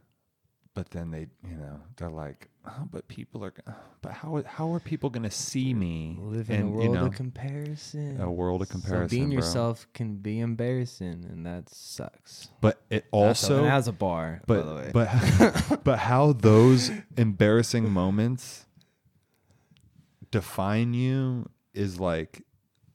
[0.75, 3.53] but then they you know they're like, oh, but people are,
[4.01, 6.17] but how how are people gonna see me?
[6.19, 8.19] Live in a world you know, of comparison.
[8.19, 9.09] a world of comparison.
[9.09, 9.35] So being bro.
[9.37, 12.49] yourself can be embarrassing, and that sucks.
[12.61, 13.27] but it Also,
[13.57, 14.89] also and as a bar, by the way.
[14.93, 15.09] but
[15.39, 18.65] but but how those embarrassing moments
[20.31, 22.41] define you is like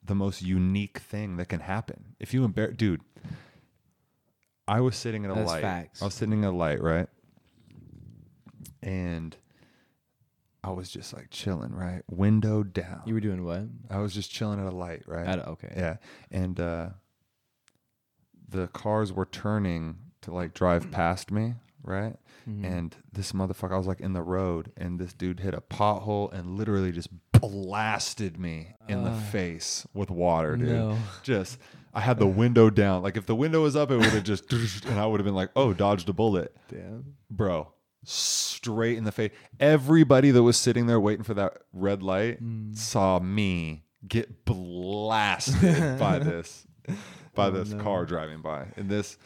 [0.04, 2.16] the most unique thing that can happen.
[2.18, 3.02] If you embarrass, dude,
[4.66, 5.62] I was sitting at a That's light.
[5.62, 6.02] facts.
[6.02, 7.08] I was sitting at a light, right?
[8.82, 9.36] And
[10.64, 12.02] I was just like chilling, right?
[12.10, 13.02] Window down.
[13.06, 13.62] you were doing what?
[13.90, 15.26] I was just chilling at a light, right?
[15.26, 15.72] At, okay.
[15.76, 15.96] Yeah.
[16.30, 16.90] And uh,
[18.48, 22.16] the cars were turning to like drive past me, right?
[22.48, 22.64] Mhm.
[22.64, 26.32] And this motherfucker, I was like in the road, and this dude hit a pothole
[26.32, 29.20] and literally just blasted me in the Ah.
[29.30, 30.68] face with water, dude.
[30.68, 30.98] No.
[31.22, 31.58] Just,
[31.94, 33.02] I had the window down.
[33.02, 34.50] Like if the window was up, it would have just,
[34.86, 37.14] and I would have been like, oh, dodged a bullet, Damn.
[37.30, 37.72] bro.
[38.10, 39.32] Straight in the face.
[39.60, 42.74] Everybody that was sitting there waiting for that red light Mm.
[42.74, 46.66] saw me get blasted by this
[47.34, 47.82] by Oh, this no.
[47.82, 49.18] car driving by and this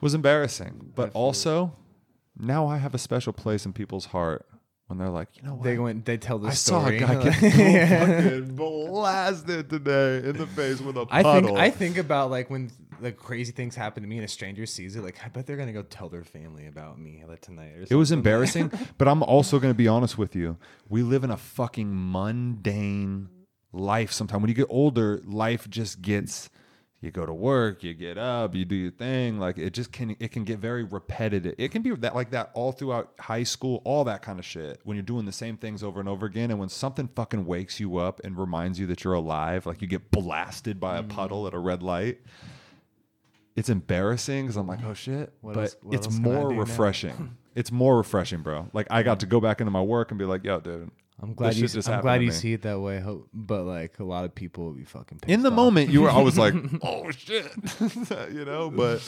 [0.00, 1.14] was embarrassing but it.
[1.14, 1.72] also
[2.36, 4.44] now i have a special place in people's heart
[4.88, 6.04] when they're like you know what They went.
[6.04, 6.96] They tell the story.
[6.96, 7.34] i saw a guy get
[8.24, 12.50] fucking blasted today in the face with a I puddle think I think about like
[12.50, 15.02] when the crazy things happen to me and a stranger sees it.
[15.02, 17.86] Like I bet they're gonna go tell their family about me like tonight.
[17.88, 20.56] It was embarrassing but i'm also going to be honest with you
[20.88, 23.28] we live in a fucking mundane
[23.72, 26.50] life sometimes when you get older life just gets
[27.00, 30.14] you go to work you get up you do your thing like it just can
[30.20, 33.80] it can get very repetitive it can be that like that all throughout high school
[33.84, 36.50] all that kind of shit when you're doing the same things over and over again
[36.50, 39.88] and when something fucking wakes you up and reminds you that you're alive like you
[39.88, 41.08] get blasted by a mm.
[41.08, 42.18] puddle at a red light
[43.60, 47.96] it's embarrassing because i'm like oh shit What but else- it's more refreshing it's more
[47.98, 50.58] refreshing bro like i got to go back into my work and be like yo
[50.60, 50.90] dude
[51.22, 51.68] I'm glad you.
[51.68, 53.04] just I'm glad you see it that way.
[53.34, 55.18] But like a lot of people will be fucking.
[55.18, 55.54] Pissed in the off.
[55.54, 57.46] moment you were i was like oh shit
[58.32, 59.02] you know but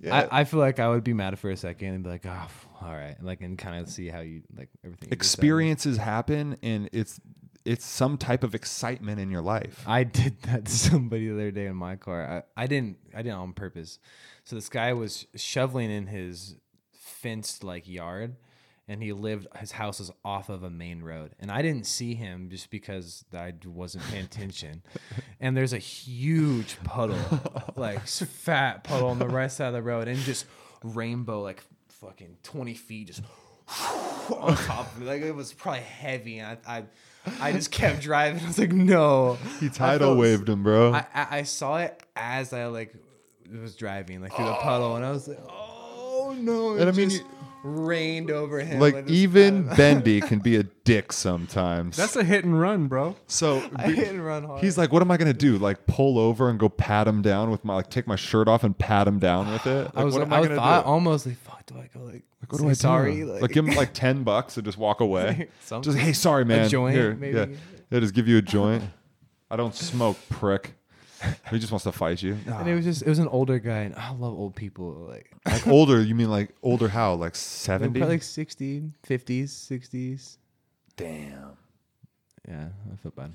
[0.00, 2.26] yeah I, I feel like I would be mad for a second and be like,
[2.26, 2.48] oh,
[2.82, 5.08] all right, and like and kind of see how you like everything.
[5.08, 5.38] you just said.
[5.38, 7.20] experiences happen and it's
[7.66, 11.50] it's some type of excitement in your life I did that to somebody the other
[11.50, 12.44] day in my car.
[12.56, 13.98] I, I didn't I didn't on purpose.
[14.44, 16.56] So this guy was shoveling in his
[16.92, 18.36] fenced like yard
[18.88, 21.34] and he lived his house was off of a main road.
[21.40, 24.82] And I didn't see him just because I wasn't paying attention.
[25.40, 27.18] and there's a huge puddle,
[27.76, 30.46] like fat puddle on the right side of the road and just
[30.84, 33.22] rainbow like fucking 20 feet just
[34.30, 35.06] on top of me.
[35.06, 36.38] Like it was probably heavy.
[36.38, 36.84] And I, I
[37.40, 38.42] I just kept driving.
[38.42, 39.38] I was like, no.
[39.60, 42.94] he tidal felt- waved him bro I, I, I saw it as I like
[43.62, 47.10] was driving like through the puddle, and I was like, "Oh no!" And I mean,
[47.10, 47.22] just
[47.66, 48.78] rained over him.
[48.80, 53.16] like just even bendy can be a dick sometimes That's a hit and run, bro.
[53.26, 54.62] so I hit and run hard.
[54.62, 55.58] He's like, what am I gonna do?
[55.58, 58.62] Like pull over and go pat him down with my like take my shirt off
[58.64, 59.84] and pat him down with it?
[59.86, 60.88] Like, I was, what like, am I, I was gonna thought do?
[60.90, 63.32] almost like, "Fuck, do I go like, Like, what do I sorry?" do?
[63.32, 65.48] Like, Like, give him like ten bucks and just walk away.
[65.60, 65.92] Something.
[65.92, 66.68] just hey, sorry, man.
[66.68, 67.36] joint, Here, maybe?
[67.36, 67.46] Yeah.
[67.90, 68.84] yeah, just give you a joint.
[69.50, 70.74] I don't smoke, prick.
[71.50, 72.36] He just wants to fight you.
[72.46, 75.06] and it was just it was an older guy, and I love old people.
[75.08, 76.88] Like Like older, you mean like older?
[76.88, 77.14] How?
[77.14, 78.00] Like they're seventy?
[78.00, 80.36] probably like 60, 50s, 60s.
[80.96, 81.56] Damn.
[82.48, 83.32] Yeah, I feel bad.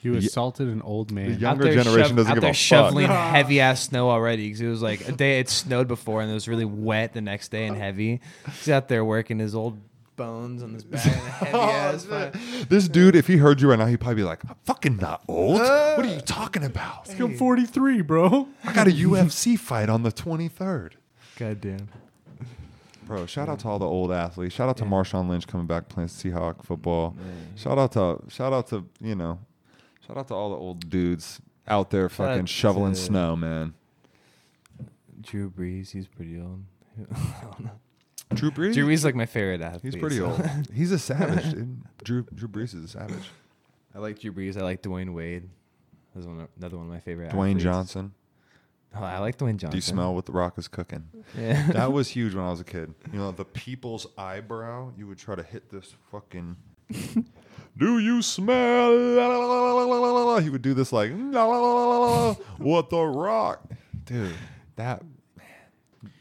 [0.00, 1.28] You assaulted an old man.
[1.32, 2.56] The younger generation shov- doesn't out give there a fuck.
[2.56, 6.30] shoveling heavy ass snow already because it was like a day it snowed before and
[6.30, 8.20] it was really wet the next day and heavy.
[8.46, 9.78] He's out there working his old
[10.16, 12.04] bones on this back and a heavy ass.
[12.04, 12.30] fi-
[12.68, 15.22] This dude, if he heard you right now, he'd probably be like, "I'm fucking not
[15.28, 15.60] old.
[15.60, 17.08] Uh, what are you talking about?
[17.18, 18.48] I'm 43, bro.
[18.64, 20.92] I got a UFC fight on the 23rd."
[21.36, 21.88] God damn.
[23.04, 24.54] Bro, shout out to all the old athletes.
[24.54, 27.16] Shout out to Marshawn Lynch coming back playing Seahawk football.
[27.56, 29.38] Shout out to shout out to you know,
[30.06, 33.34] shout out to all the old dudes out there Shout out fucking shoveling to- snow,
[33.36, 33.74] man.
[35.20, 36.62] Drew Brees, he's pretty old.
[38.34, 39.94] Drew Brees, Drew Brees is like my favorite athlete.
[39.94, 40.68] he's pretty so- old.
[40.74, 41.82] He's a savage, dude.
[42.04, 43.30] Drew Drew Brees is a savage.
[43.94, 44.56] I like Drew Brees.
[44.56, 45.48] I like Dwyane Wade.
[46.14, 47.30] That's one, another one of my favorite.
[47.30, 47.62] Dwayne athletes.
[47.64, 48.12] Johnson.
[48.94, 49.70] Oh, I like Dwayne Johnson.
[49.70, 51.04] Do you smell what the Rock is cooking?
[51.38, 51.66] Yeah.
[51.72, 52.92] that was huge when I was a kid.
[53.10, 54.92] You know, the people's eyebrow.
[54.98, 56.56] You would try to hit this fucking.
[57.78, 60.40] do you smell?
[60.40, 61.10] He would do this like
[62.58, 63.70] what the rock,
[64.04, 64.34] dude.
[64.76, 65.02] That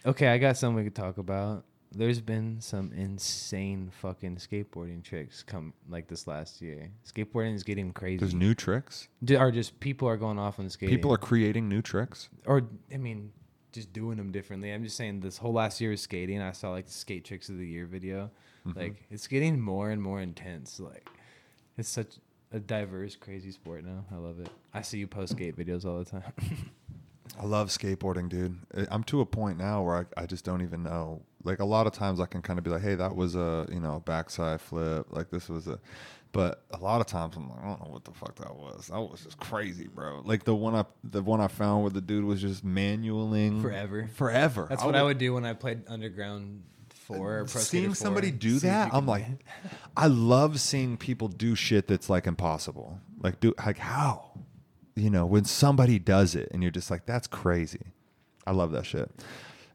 [0.06, 1.66] Okay, I got something we could talk about.
[1.93, 6.89] There's been some insane fucking skateboarding tricks come like this last year.
[7.05, 8.18] Skateboarding is getting crazy.
[8.18, 9.09] there's new tricks.
[9.23, 10.95] Ju- or just people are going off on skating.
[10.95, 12.30] People are creating new tricks.
[12.45, 12.63] or
[12.93, 13.31] I mean,
[13.73, 14.72] just doing them differently.
[14.72, 16.41] I'm just saying this whole last year of skating.
[16.41, 18.31] I saw like the skate tricks of the year video.
[18.65, 18.80] Mm-hmm.
[18.80, 20.80] Like it's getting more and more intense.
[20.80, 21.09] Like
[21.77, 22.19] it's such
[22.53, 24.05] a diverse, crazy sport now.
[24.11, 24.49] I love it.
[24.73, 26.23] I see you post skate videos all the time.
[27.40, 28.58] I love skateboarding, dude.
[28.78, 31.22] I- I'm to a point now where I, I just don't even know.
[31.44, 33.66] Like a lot of times I can kind of be like, hey, that was a
[33.72, 35.08] you know backside flip.
[35.10, 35.80] Like this was a,
[36.34, 38.88] but a lot of times I'm like, I don't know what the fuck that was.
[38.88, 40.22] That was just crazy, bro.
[40.24, 44.08] Like the one I the one I found where the dude was just manualing Forever.
[44.14, 44.68] forever.
[44.70, 46.64] That's what I would do when I played Underground
[46.94, 47.95] Four or seeing 4.
[47.95, 49.26] somebody do See that, I'm like,
[49.98, 52.99] I love seeing people do shit that's like impossible.
[53.20, 54.32] Like do like how,
[54.95, 57.81] you know, when somebody does it and you're just like, that's crazy.
[58.45, 59.09] I love that shit.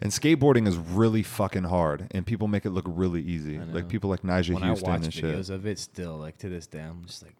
[0.00, 3.58] And skateboarding is really fucking hard, and people make it look really easy.
[3.58, 5.50] Like people like Nyjah when Huston I watch and videos shit.
[5.50, 7.34] of it, still like to this day, I'm just like,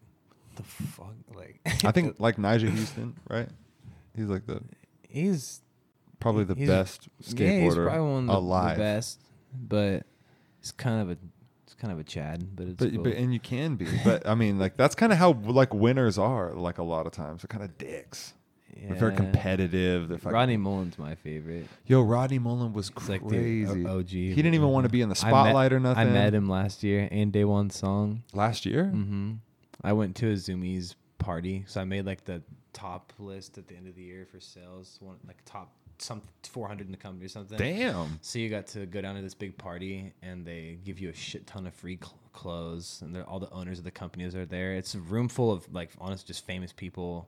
[0.55, 1.59] the fuck, like.
[1.85, 3.49] I think like Nyjah Huston, right?
[4.15, 4.61] He's like the
[5.07, 5.61] he's
[6.19, 8.77] probably the He's- best yeah, he's skateboarder probably one of the, alive.
[8.77, 9.21] the best,
[9.53, 10.03] but
[10.59, 11.17] it's kind of a
[11.79, 13.03] kind of a Chad, but it's But, cool.
[13.03, 16.17] but and you can be, but I mean, like that's kind of how like winners
[16.17, 16.53] are.
[16.53, 18.33] Like a lot of times, they're kind of dicks.
[18.75, 20.07] They're very competitive.
[20.07, 21.65] They're fucking, Rodney Mullen's my favorite.
[21.87, 23.83] Yo, Rodney Mullen was He's like crazy.
[23.83, 24.09] the O- OG.
[24.09, 26.07] he didn't even want to be in the I met- spotlight or nothing.
[26.07, 28.21] I met him last year and Daewon Song.
[28.33, 28.83] last year.
[28.93, 29.33] Mm-hmm.
[29.83, 32.43] I went to a Zumiez party, so I made like the
[32.73, 36.85] top list at the end of the year for sales, one like top some 400
[36.85, 37.57] in the company or something.
[37.57, 38.19] Damn.
[38.21, 41.13] So you got to go down to this big party, and they give you a
[41.13, 44.73] shit ton of free cl- clothes, and all the owners of the companies are there.
[44.75, 47.27] It's a room full of like honest, just famous people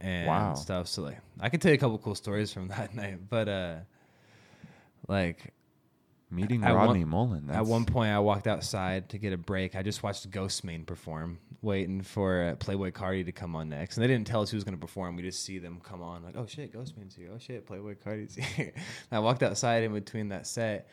[0.00, 0.54] and Wow.
[0.54, 0.86] stuff.
[0.88, 3.76] So like, I could tell you a couple cool stories from that night, but uh,
[5.08, 5.52] like
[6.30, 7.50] Meeting At Rodney one- Mullen.
[7.50, 9.74] at one point, I walked outside to get a break.
[9.74, 13.96] I just watched Ghostemane perform, waiting for uh, Playboi Carti to come on next.
[13.96, 15.16] And they didn't tell us who was going to perform.
[15.16, 17.30] We just see them come on, like, oh shit, Ghostemane's here.
[17.34, 18.72] Oh shit, Playboi Carti's here.
[18.74, 18.82] And
[19.16, 20.88] I walked outside in between that set,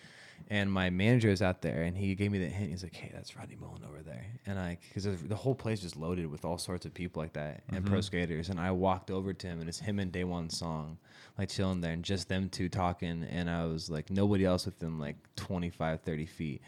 [0.50, 2.70] and my manager was out there, and he gave me the hint.
[2.70, 4.26] He's like, hey, that's Rodney Mullen over there.
[4.46, 7.64] And I, because the whole place just loaded with all sorts of people like that
[7.70, 8.50] and pro skaters.
[8.50, 11.00] And I walked over to him, and it's him and Daewon Song,
[11.40, 13.24] like chilling there, and just them two talking.
[13.24, 16.62] And I was like, nobody else within like 25, 30 feet.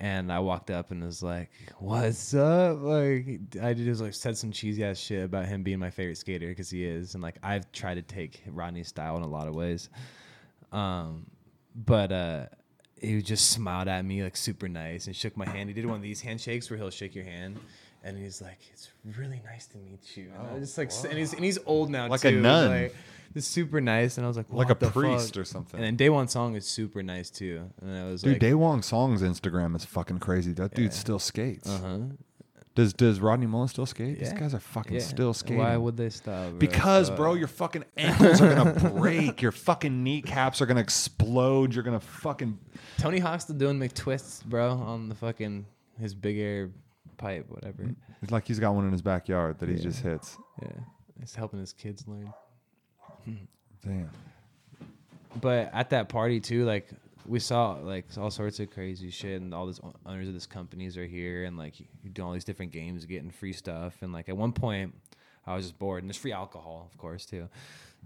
[0.00, 4.52] And I walked up and was like, "What's up?" Like I just like said some
[4.52, 7.72] cheesy ass shit about him being my favorite skater because he is, and like I've
[7.72, 9.88] tried to take Rodney's style in a lot of ways.
[10.70, 11.26] Um,
[11.74, 12.46] but uh,
[13.00, 15.68] he just smiled at me like super nice and shook my hand.
[15.68, 17.58] He did one of these handshakes where he'll shake your hand,
[18.04, 21.18] and he's like, "It's really nice to meet you." And I just like, s- and
[21.18, 22.68] he's and he's old now Like a nun.
[22.70, 22.94] Like,
[23.34, 25.80] just super nice, and I was like, Like "What a the priest fuck?" or something.
[25.82, 28.82] And then Daewon Song is super nice too, and I was like Dude, like, Daewon
[28.84, 30.52] Song's Instagram is fucking crazy.
[30.54, 31.68] That dude still skates.
[31.68, 31.98] "Uh huh."
[32.78, 34.20] Does Does Rodney Mullen still skate?
[34.20, 34.38] These Yeah.
[34.38, 35.00] guys are fucking Yeah.
[35.00, 35.58] still skating.
[35.58, 36.50] Why would they stop?
[36.50, 36.58] Bro?
[36.60, 39.42] Because, bro, your fucking ankles are gonna break.
[39.42, 41.74] Your fucking kneecaps are gonna explode.
[41.74, 42.56] You're gonna fucking.
[42.98, 45.66] Tony Hawk's still doing McTwists, bro, on the fucking
[45.98, 46.70] his big air
[47.16, 47.96] pipe, whatever.
[48.22, 50.38] It's like he's got one in his backyard that he just hits.
[50.62, 50.68] Yeah,
[51.18, 52.32] he's helping his kids learn.
[53.84, 54.10] Damn.
[55.40, 56.88] But at that party too, like
[57.28, 60.96] we saw like all sorts of crazy shit, and all these owners of these companies
[60.96, 64.28] are here, and like you're doing all these different games, getting free stuff, and like
[64.28, 64.94] at one point,
[65.46, 67.48] I was just bored, and there's free alcohol, of course, too.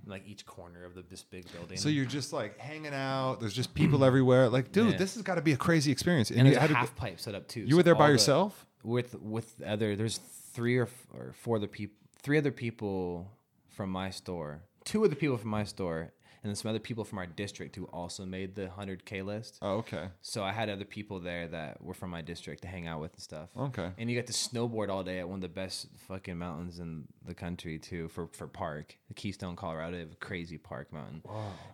[0.06, 1.76] Like each corner of the, this big building.
[1.76, 3.36] So you're just like hanging out.
[3.40, 4.48] There's just people everywhere.
[4.48, 4.96] Like, dude, Yeah.
[4.96, 6.30] this has got to be a crazy experience.
[6.30, 7.60] and you, there's had a half pipe set up too.
[7.60, 8.66] you were there by all the- yourself.
[8.82, 10.18] with with other there's
[10.52, 13.30] three or, f- or four other people three other people
[13.68, 16.10] from my store two of the people from my store
[16.42, 19.58] and then some other people from our district who also made the 100k list.
[19.62, 20.08] Oh, okay.
[20.22, 23.12] so i had other people there that were from my district to hang out with
[23.12, 23.48] and stuff.
[23.56, 23.90] Okay.
[23.98, 27.04] and you get to snowboard all day at one of the best fucking mountains in
[27.24, 28.96] the country too for for park.
[29.08, 31.22] The keystone colorado they have a crazy park mountain.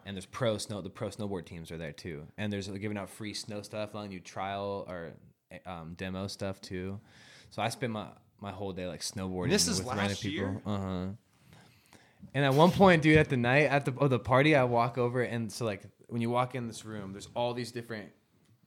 [0.04, 2.26] And there's pro snow the pro snowboard teams are there too.
[2.36, 5.12] And there's giving out free snow stuff letting you trial or
[5.66, 7.00] um, demo stuff too.
[7.50, 8.08] So i spent my
[8.40, 10.30] my whole day like snowboarding This is with last random people.
[10.30, 10.62] year?
[10.66, 11.06] uh-huh
[12.34, 14.98] and at one point, dude, at the night at the oh, the party, I walk
[14.98, 18.10] over and so like when you walk in this room, there's all these different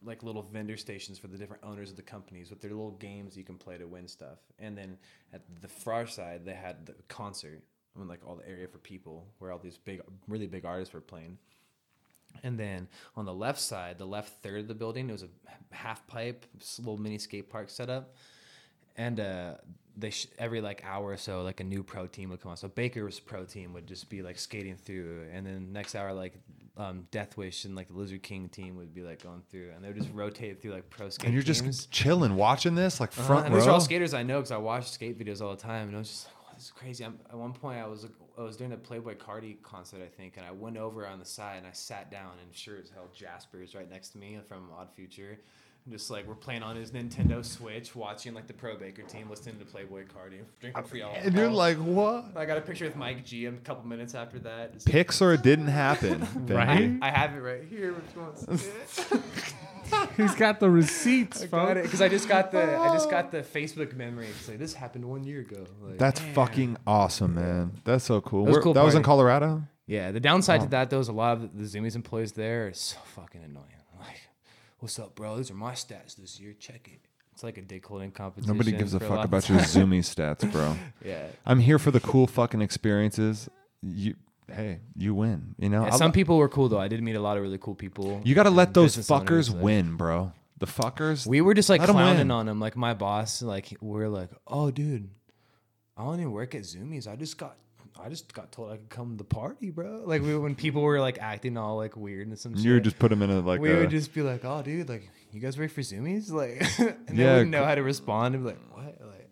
[0.03, 3.37] like little vendor stations for the different owners of the companies with their little games
[3.37, 4.39] you can play to win stuff.
[4.59, 4.97] And then
[5.33, 7.61] at the far side, they had the concert.
[7.93, 11.01] when like all the area for people where all these big, really big artists were
[11.01, 11.37] playing.
[12.43, 15.75] And then on the left side, the left third of the building, it was a
[15.75, 16.45] half pipe,
[16.79, 18.15] little mini skate park set up.
[18.95, 19.55] And uh,
[19.97, 22.57] they sh- every like hour or so, like a new pro team would come on.
[22.57, 26.33] So Baker's pro team would just be like skating through, and then next hour, like
[26.77, 29.83] um, Death Wish and like the Lizard King team would be like going through, and
[29.83, 31.25] they would just rotate through like pro skate.
[31.25, 31.61] And you're teams.
[31.61, 34.51] just chilling, watching this, like Uh-huh, front and these are all skaters I know because
[34.51, 36.71] I watch skate videos all the time, and I was just like, "Wow, this is
[36.71, 38.07] crazy." I'm, at one point, I was
[38.37, 41.25] I was doing a Playboi Carti concert, I think, and I went over on the
[41.25, 44.69] side and I sat down, and sure as hell, Jasper's right next to me from
[44.75, 45.37] Odd Future.
[45.85, 49.27] And Just like we're playing on his Nintendo Switch, watching like the Pro Baker team,
[49.29, 51.25] listening to Playboi Carti, drinking free alcohol.
[51.25, 52.25] and you're like, what?
[52.35, 54.73] I got a picture with Mike G a couple minutes after that.
[54.73, 56.27] Just- Pixar didn't happen.
[56.47, 56.93] Right?
[57.01, 57.95] I have it right here.
[58.07, 58.69] If you want to see
[59.15, 59.21] it.
[60.17, 63.31] He's got the receipts, I got it because I just got the I just got
[63.31, 64.27] the Facebook memory.
[64.27, 65.65] It's like this happened one year ago.
[65.81, 67.71] Like, That's fucking awesome, man.
[67.83, 68.45] That's so cool.
[68.45, 69.05] That was a Where- cool that was in party.
[69.17, 69.63] Colorado.
[69.87, 72.73] Yeah, the downside to that though is a lot of the Zumiez employees there are
[72.73, 73.65] so fucking annoying.
[74.81, 75.37] Like, what's up, bro?
[75.37, 76.53] These are my stats this year.
[76.59, 77.01] Check it.
[77.33, 78.51] It's like a dick holding competition.
[78.51, 79.67] Nobody gives a fuck lot of about your time.
[79.67, 80.75] Zoomy stats, bro.
[81.05, 81.27] Yeah.
[81.45, 83.47] I'm here for the cool fucking experiences.
[83.83, 84.15] You,
[84.51, 85.53] hey, you win.
[85.59, 86.79] You know, Yeah, some people were cool though.
[86.79, 88.21] I did meet a lot of really cool people.
[88.25, 90.31] you got to let those fuckers owners, like- win, bro.
[90.57, 91.27] The fuckers.
[91.27, 92.31] We were just like Let 'em clowning win.
[92.31, 92.59] on them.
[92.59, 95.09] Like my boss, like we're like, oh dude,
[95.97, 97.07] I don't even work at Zumiez.
[97.07, 97.55] I just got.
[98.03, 100.03] I just got told I could come to the party, bro.
[100.05, 102.65] Like we, when people were like acting all like weird and some shit.
[102.65, 103.61] you would just put them in a like.
[103.61, 106.61] we a, would just be like, "Oh, dude, like you guys work for Zumiez?" Like,
[106.79, 109.07] and they Yeah, wouldn't know how to respond and be like, "What?
[109.07, 109.29] Like,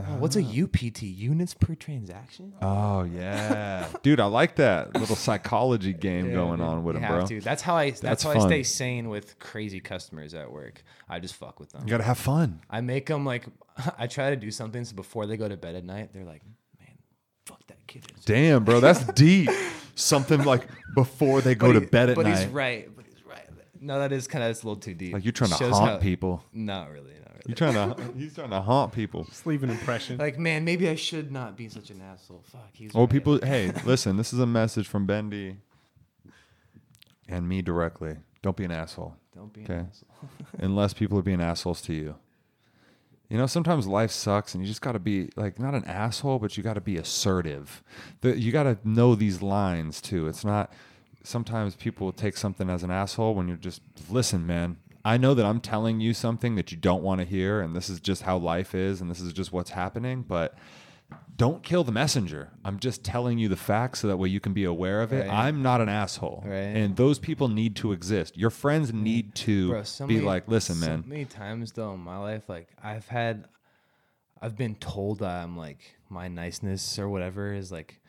[0.00, 0.64] oh, what's a ah.
[0.64, 1.02] UPT?
[1.02, 6.66] Units per transaction?" Oh yeah, dude, I like that little psychology game Yeah, going dude,
[6.66, 7.26] on with them, bro.
[7.26, 7.40] to.
[7.40, 7.90] That's how I.
[7.90, 10.82] That's, That's how I stay sane with crazy customers at work.
[11.08, 11.82] I just fuck with them.
[11.84, 12.60] You gotta have fun.
[12.68, 13.46] I make them like.
[13.98, 16.44] I try to do something so before they go to bed at night, they're like,
[16.44, 16.54] "Man,
[17.46, 19.50] fuck that kid." Damn, bro, that's deep.
[19.94, 22.32] Something like before they go But to he- bed at but night.
[22.32, 22.96] But he's right.
[22.96, 23.46] But he's right.
[23.80, 25.12] No, that is kind of a little too deep.
[25.12, 26.42] Like you're trying to Shows haunt how- people.
[26.52, 27.10] Not really.
[27.12, 27.42] Not really.
[27.46, 28.12] You're trying to.
[28.18, 29.24] he's trying to haunt people.
[29.24, 30.16] Just leave an impression.
[30.18, 32.42] Like, man, maybe I should not be such an asshole.
[32.46, 32.94] Fuck, he's.
[32.94, 33.10] Well, right.
[33.12, 35.56] people, hey, listen, this is a message from Bendy
[37.28, 38.16] and me directly.
[38.42, 39.74] Don't be an asshole Don't be Okay.
[39.74, 40.28] an asshole.
[40.58, 42.16] unless people are being assholes to you.
[43.32, 46.38] You know, sometimes life sucks and you just got to be like not an asshole,
[46.38, 47.82] but you got to be assertive.
[48.22, 50.26] You got to know these lines too.
[50.26, 50.70] It's not
[51.22, 53.80] sometimes people take something as an asshole when you're just
[54.10, 54.76] listen, man.
[55.02, 57.88] I know that I'm telling you something that you don't want to hear and this
[57.88, 60.58] is just how life is and this is just what's happening, but
[61.36, 62.50] don't kill the messenger.
[62.64, 65.28] I'm just telling you the facts so that way you can be aware of it.
[65.28, 65.46] Right.
[65.46, 66.42] I'm not an asshole.
[66.44, 66.54] Right.
[66.54, 68.36] And those people need to exist.
[68.36, 69.02] Your friends mm.
[69.02, 71.04] need to Bro, so be many- like, listen, so man.
[71.06, 73.46] many times though in my life, like I've had,
[74.40, 78.00] I've been told that I'm like my niceness or whatever is like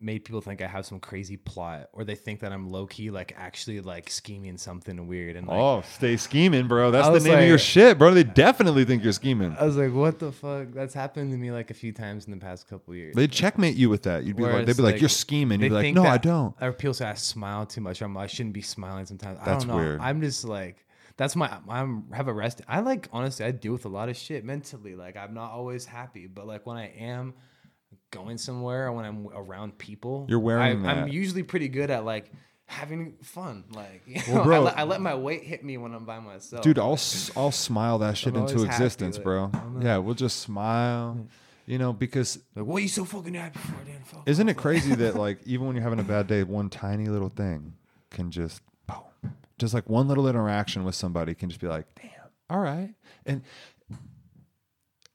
[0.00, 3.10] made people think I have some crazy plot, or they think that I'm low key
[3.10, 5.36] like actually like scheming something weird.
[5.36, 6.90] And like, Oh, stay scheming, bro.
[6.90, 8.14] That's I the name of your shit, bro.
[8.14, 9.56] They definitely think you're scheming.
[9.58, 10.68] I was like, what the fuck?
[10.72, 13.14] That's happened to me like a few times in the past couple years.
[13.14, 14.24] They'd checkmate you with that.
[14.24, 15.60] You'd be like, they'd be like, like, you're scheming.
[15.60, 16.54] You'd be like, no, I don't.
[16.60, 18.00] Or people say I smile too much.
[18.00, 19.38] I'm, I shouldn't be smiling sometimes.
[19.40, 19.82] I That's don't know.
[19.82, 20.00] weird.
[20.00, 20.84] I'm just like
[21.16, 22.60] that's my I'm have a rest.
[22.66, 24.94] I like honestly I deal with a lot of shit mentally.
[24.94, 27.34] Like I'm not always happy, but like when I am
[28.14, 32.30] going somewhere when I'm around people, You're wearing I, I'm usually pretty good at like
[32.66, 33.64] having fun.
[33.72, 36.04] Like you Well, know, I, bro- let, I let my weight hit me when I'm
[36.04, 36.62] by myself.
[36.62, 36.98] Dude, I'll
[37.36, 39.50] I'll smile that shit I'm into happy, existence, like, bro.
[39.52, 39.60] I.
[39.82, 41.26] Yeah, we'll just smile.
[41.66, 43.74] You know, because like, what are you so fucking happy for?
[43.86, 46.42] Then fuck isn't it off." crazy that like even when you're having a bad day,
[46.42, 47.74] one tiny little thing
[48.10, 52.10] can just boom, just like one little interaction with somebody can just be like, damn,
[52.50, 52.94] all right.
[53.26, 53.42] And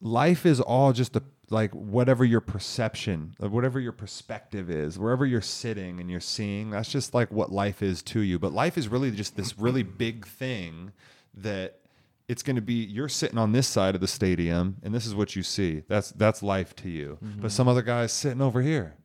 [0.01, 5.41] life is all just a like whatever your perception, whatever your perspective is, wherever you're
[5.41, 8.37] sitting and you're seeing, that's just like what life is to you.
[8.39, 10.91] But life is really just this really big thing
[11.33, 11.79] that
[12.27, 15.15] it's going to be you're sitting on this side of the stadium and this is
[15.15, 15.83] what you see.
[15.87, 17.17] That's that's life to you.
[17.41, 18.95] But some other guy's sitting over here.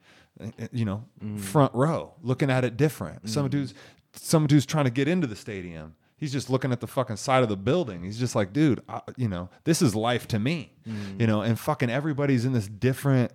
[0.40, 1.04] eh, eh, You know,
[1.38, 3.28] front row, looking at it different.
[3.30, 3.72] Some dude's
[4.12, 5.94] some dude's trying to get into the stadium.
[6.24, 8.02] He's just looking at the fucking side of the building.
[8.02, 10.72] He's just like, dude, I, you know, this is life to me.
[10.88, 11.20] Mm.
[11.20, 13.30] You know, and fucking everybody's in this different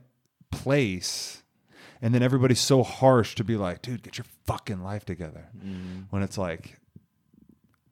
[0.52, 1.44] place.
[2.02, 5.50] And then everybody's so harsh to be like, dude, get your fucking life together.
[5.56, 6.06] Mm.
[6.10, 6.80] When it's like,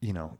[0.01, 0.39] you know,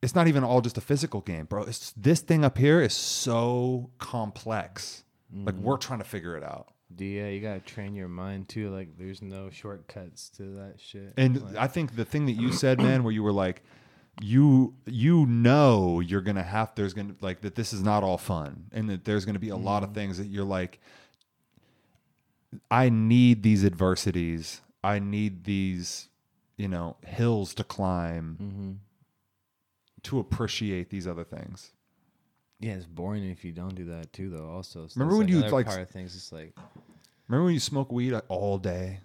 [0.00, 1.64] it's not even all just a physical game, bro.
[1.64, 5.02] It's this thing up here is so complex.
[5.34, 5.80] Like we're mm.
[5.80, 6.68] trying to figure it out.
[6.96, 8.70] Yeah, you gotta train your mind too.
[8.70, 11.14] Like, there's no shortcuts to that shit.
[11.16, 13.64] And Like- I think the thing that you said, man, where you were like,
[14.22, 18.64] you you know you're gonna have there's gonna like that this is not all fun
[18.72, 20.80] and that there's gonna be a lot of things that you're like
[22.70, 24.60] I need these adversities.
[24.82, 26.08] I need these,
[26.56, 28.72] you know, hills to climb Mm-hmm.
[30.04, 31.72] to appreciate these other things.
[32.60, 34.48] Yeah, it's boring if you don't do that too, though.
[34.48, 36.14] Also, so Remember when you, like, part of things?
[36.14, 36.54] It's like
[37.28, 39.00] Remember when you smoke weed all day?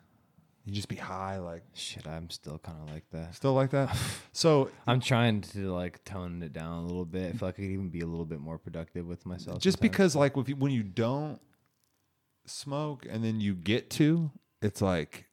[0.65, 2.07] You just be high, like shit.
[2.07, 3.33] I'm still kind of like that.
[3.35, 3.95] still like that.
[4.33, 7.33] So I'm trying to like tone it down a little bit.
[7.35, 9.59] I feel like I could even be a little bit more productive with myself.
[9.59, 9.91] just sometimes.
[9.91, 11.39] because like if you, when you don't
[12.45, 14.31] smoke and then you get to,
[14.61, 15.25] it's like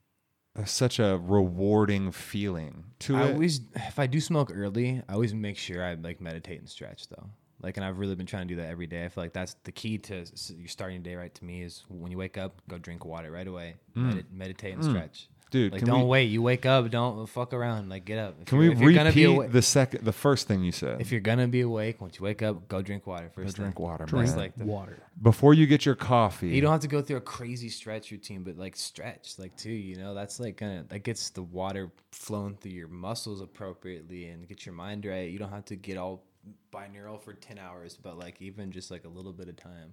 [0.56, 3.32] there's such a rewarding feeling to I it.
[3.34, 7.08] always, if I do smoke early, I always make sure I like meditate and stretch
[7.08, 7.30] though.
[7.60, 9.04] Like, and I've really been trying to do that every day.
[9.04, 11.84] I feel like that's the key to s- your starting day right to me is
[11.88, 15.28] when you wake up, go drink water right away, Medi- meditate and stretch.
[15.28, 15.34] Mm.
[15.50, 16.24] Dude, like don't we- wait.
[16.24, 17.88] You wake up, don't fuck around.
[17.88, 18.36] Like get up.
[18.42, 20.62] If Can you're- we if you're gonna be repeat awake, the second, the first thing
[20.62, 21.00] you said?
[21.00, 23.56] if you're gonna be awake, once you wake up, go drink water first.
[23.56, 23.64] thing.
[23.64, 24.36] drink water, That's man.
[24.36, 24.98] like the, Water.
[25.22, 28.42] Before you get your coffee, you don't have to go through a crazy stretch routine,
[28.42, 32.54] but like stretch, like too, you know, that's like gonna that gets the water flowing
[32.56, 35.30] through your muscles appropriately and get your mind right.
[35.30, 36.22] You don't have to get all
[36.72, 39.92] binaural for ten hours, but like even just like a little bit of time,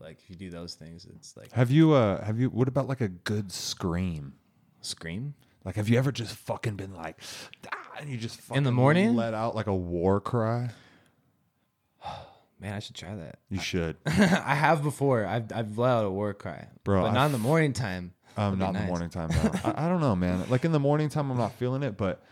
[0.00, 2.88] like if you do those things, it's like have you uh have you what about
[2.88, 4.34] like a good scream?
[4.80, 5.34] scream.
[5.64, 7.16] Like have you ever just fucking been like
[7.72, 9.16] ah, and you just In the morning?
[9.16, 10.70] let out like a war cry?
[12.60, 13.38] Man, I should try that.
[13.50, 13.96] You should.
[14.06, 15.26] I have before.
[15.26, 18.12] I've I've let out a war cry, Bro, but I not in the morning time.
[18.36, 19.50] Um, not in the morning time though.
[19.64, 20.44] I, I don't know, man.
[20.48, 22.22] Like in the morning time, I'm not feeling it, but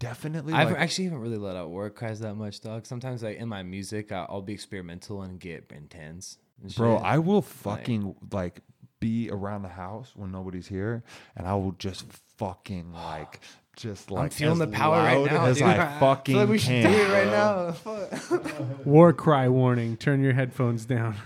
[0.00, 0.52] definitely.
[0.52, 2.84] I like, actually haven't really let out war cries that much, dog.
[2.86, 6.38] Sometimes, like in my music, I- I'll be experimental and get intense.
[6.60, 7.04] and bro, shit.
[7.06, 8.60] I will fucking like
[8.98, 11.04] be around the house when nobody's here,
[11.36, 12.04] and I will just
[12.36, 13.40] fucking like
[13.76, 15.66] just like I'm feeling as the power right now, as dude.
[15.68, 16.92] I fucking feel like we should can.
[16.92, 18.38] do it right bro.
[18.38, 18.76] now.
[18.84, 19.96] War cry warning.
[19.96, 21.16] Turn your headphones down.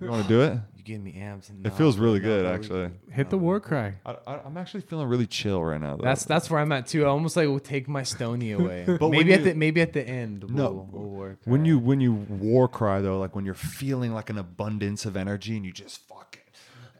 [0.00, 0.58] You want to do it?
[0.88, 1.50] You getting me amped.
[1.66, 2.90] It feels really good, actually.
[3.10, 3.94] Hit the war cry.
[4.06, 5.96] I, I, I'm actually feeling really chill right now.
[5.96, 6.04] Though.
[6.04, 7.04] That's that's where I'm at too.
[7.04, 8.84] I almost like will take my stony away.
[8.86, 10.44] but maybe at you- the maybe at the end.
[10.44, 11.38] We'll, No, we'll work.
[11.44, 15.16] when you when you war cry though, like when you're feeling like an abundance of
[15.16, 16.42] energy and you just fucking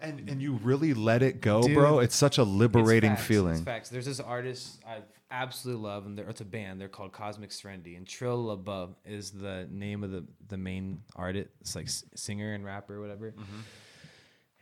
[0.01, 1.99] and and you really let it go, Dude, bro.
[2.01, 3.65] It's such a It's liberating facts, It's feeling.
[3.65, 3.89] facts.
[3.89, 4.99] There's this artist I
[5.31, 6.81] absolutely love, and they're, it's a band.
[6.81, 11.49] They're called Cosmic Serenity, and Trill Above is the name of the the main artist.
[11.61, 13.33] It's like s- singer and rapper, or whatever.
[13.33, 13.61] Mm-hmm.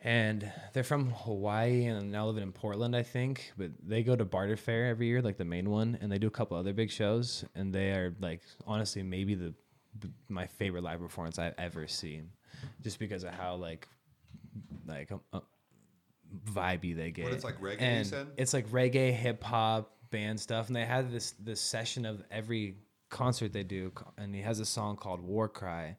[0.04, 3.52] And they're from Hawaii and now living in Portland, I think.
[3.56, 6.26] But they go to Barter Fair every year, like the main one, and they do
[6.28, 7.44] a couple other big shows.
[7.54, 9.54] And they are like honestly maybe the
[10.28, 12.30] my favorite live performance I've ever seen,
[12.82, 13.88] just because of how like
[14.86, 15.40] like um, uh,
[16.52, 17.24] vibey they get.
[17.24, 18.26] What it's like reggae, you And said?
[18.36, 22.76] It's like reggae, hip hop, band stuff, and they had this this session of every
[23.10, 25.94] concert they do, and he has a song called War Cry,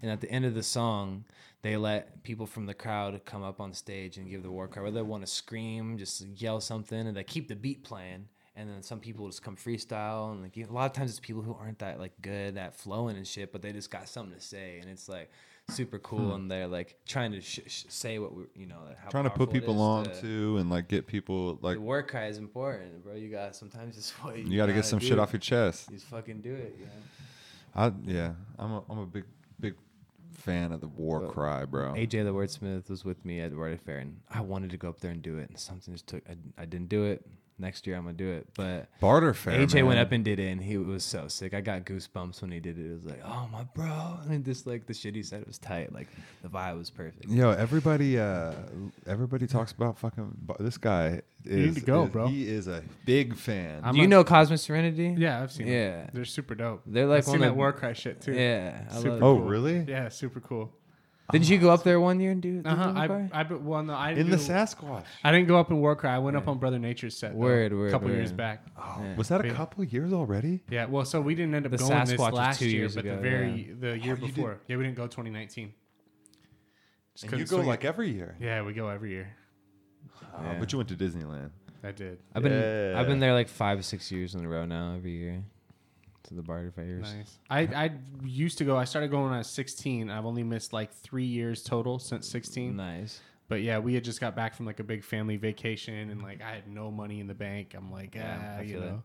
[0.00, 1.24] and at the end of the song,
[1.60, 4.82] they let people from the crowd come up on stage and give the war cry,
[4.82, 8.28] whether they want to scream, just yell something, and they keep the beat playing.
[8.56, 11.42] And then some people just come freestyle, and like a lot of times it's people
[11.42, 14.40] who aren't that like good at flowing and shit, but they just got something to
[14.40, 15.30] say, and it's like
[15.70, 19.04] super cool, and they're like trying to sh- sh- say what we, you know, how
[19.04, 19.10] Hmm.
[19.10, 22.26] Trying to put people on to- too and like get people like the work cry
[22.26, 23.14] is important, bro.
[23.14, 25.06] You got sometimes just what you, you got to get some do.
[25.06, 25.90] shit off your chest.
[25.90, 26.86] You just fucking do it, know.
[27.74, 29.24] I yeah, I'm a I'm a big
[29.60, 29.74] big
[30.32, 31.92] fan of the war Bro, cry, bro.
[31.94, 35.00] AJ the wordsmith was with me at Word Fair, and I wanted to go up
[35.00, 36.22] there and do it, and something just took.
[36.28, 37.26] I, I didn't do it.
[37.60, 39.58] Next year I'm gonna do it, but Barter fair.
[39.66, 41.54] AJ went up and did it, and he was so sick.
[41.54, 42.86] I got goosebumps when he did it.
[42.86, 45.92] It was like, oh my bro, and just like the shit he said was tight.
[45.92, 46.06] Like
[46.42, 47.26] the vibe was perfect.
[47.28, 48.52] Yo, everybody, uh,
[49.08, 51.22] everybody talks about fucking Bar- this guy.
[51.44, 52.26] Is, need to go, is- bro.
[52.28, 53.80] He is a big fan.
[53.82, 55.14] I'm do you a- know Cosmic Serenity?
[55.18, 55.74] Yeah, I've seen them.
[55.74, 56.10] Yeah.
[56.12, 56.82] They're super dope.
[56.86, 58.34] They're like I've seen one that of- war cry shit too.
[58.34, 59.46] Yeah, I Super love oh, cool.
[59.48, 59.84] really?
[59.88, 60.72] Yeah, super cool.
[61.30, 62.62] Didn't you go up there one year and do?
[62.62, 62.92] do Uh huh.
[62.96, 63.28] I.
[63.32, 65.04] I, well, no, I In do, the Sasquatch.
[65.22, 66.14] I didn't go up in war cry.
[66.14, 67.32] I went up on Brother Nature's set.
[67.32, 68.64] though, Word, word, A couple years back.
[68.78, 69.14] Oh, Yeah.
[69.16, 69.54] Was that a Yeah.
[69.54, 70.62] couple years already?
[70.70, 70.86] Yeah.
[70.86, 72.94] Well, so we didn't end up The going Sasquatch this was last two year, years
[72.94, 74.58] but the very the year Oh, you did- before.
[74.68, 75.74] Yeah, we didn't go 2019.
[77.14, 78.36] Just And you go swing like every year.
[78.40, 79.28] Yeah, we go every year.
[80.22, 80.56] Oh, Yeah.
[80.58, 81.50] But you went to Disneyland.
[81.84, 82.18] I did.
[82.34, 84.94] I've been I've been there like five or six years in a row now.
[84.96, 85.44] Every year
[86.28, 87.02] to the Barter Fairs.
[87.02, 87.38] Nice.
[87.50, 87.90] I I
[88.22, 88.76] used to go.
[88.76, 90.10] I started going when I was 16.
[90.10, 92.76] I've only missed like three years total since 16.
[92.76, 93.20] Nice.
[93.48, 96.42] But yeah, we had just got back from like a big family vacation, and like
[96.42, 97.74] I had no money in the bank.
[97.76, 98.86] I'm like, Yeah, ah, I you feel it.
[98.86, 99.02] know.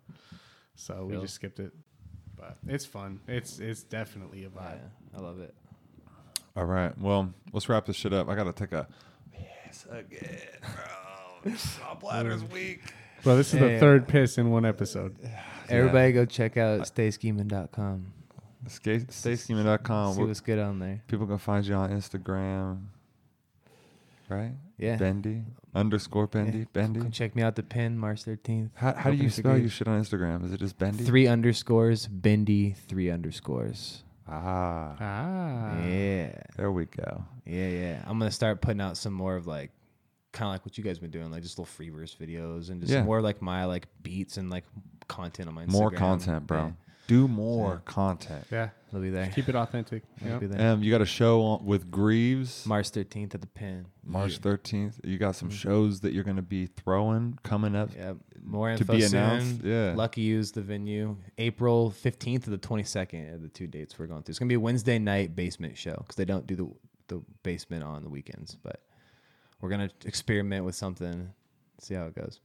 [0.76, 1.72] So we just skipped it.
[2.36, 3.22] But it's fun.
[3.28, 4.80] It's it's definitely a Yeah, vibe.
[5.18, 5.56] I love it.
[6.58, 6.95] All right.
[7.00, 8.28] Well, let's wrap this shit up.
[8.28, 8.88] I gotta take a
[9.32, 11.52] piss again, bro.
[11.88, 12.82] My bladder's weak.
[13.24, 15.16] Bro, this is Yeah, the third piss in one episode.
[15.69, 18.06] Everybody go check out stayscheming.com.
[18.68, 20.14] Stayscheming.com.
[20.15, 21.02] See what's good on there.
[21.07, 22.85] People can find you on Instagram.
[24.30, 24.53] right?
[24.77, 24.95] Yeah.
[24.98, 25.44] Bendy
[25.76, 26.65] underscore Bendy Yeah.
[26.73, 26.99] Bendy.
[27.02, 28.72] Come check me out the pin March 13th.
[28.76, 30.44] How, how do you spell your shit on Instagram?
[30.45, 31.03] Is it just Bendy?
[31.03, 34.03] Three underscores, Bendy, three underscores.
[34.27, 35.77] Ah, Ah.
[35.85, 36.31] Yeah.
[36.57, 37.26] there we go.
[37.45, 38.02] Yeah, yeah.
[38.07, 39.72] I'm gonna start putting out some more of like,
[40.34, 42.81] kind of like what you guys been doing, like just little free verse videos and
[42.81, 43.03] just Yeah.
[43.03, 44.65] more like my like beats and like
[45.07, 45.72] content on my Instagram.
[45.72, 46.57] More content, bro.
[46.65, 46.72] Yeah,
[47.07, 48.45] Do more content.
[48.51, 48.69] Yeah.
[48.89, 49.27] it'll be there.
[49.35, 50.03] Keep it authentic.
[50.22, 50.38] It'll Yeah.
[50.39, 50.72] be there.
[50.73, 53.85] Um, you got a show on, with Grieves March 13th at the pin.
[54.03, 54.39] March Yeah.
[54.39, 54.99] 13th.
[55.03, 55.53] You got some Mhm.
[55.53, 57.89] shows that you're going to be throwing coming up.
[57.95, 58.18] Yep.
[58.43, 59.19] More To info be soon.
[59.19, 59.93] announced, yeah.
[59.95, 61.18] Lucky You's the venue.
[61.38, 64.31] April 15th to the 22nd are the two dates we're going through.
[64.31, 66.68] It's gonna be a Wednesday night basement show because they don't do the
[67.10, 68.55] the basement on the weekends.
[68.64, 68.81] But
[69.64, 71.31] we're gonna experiment with something,
[71.80, 72.41] see how it goes.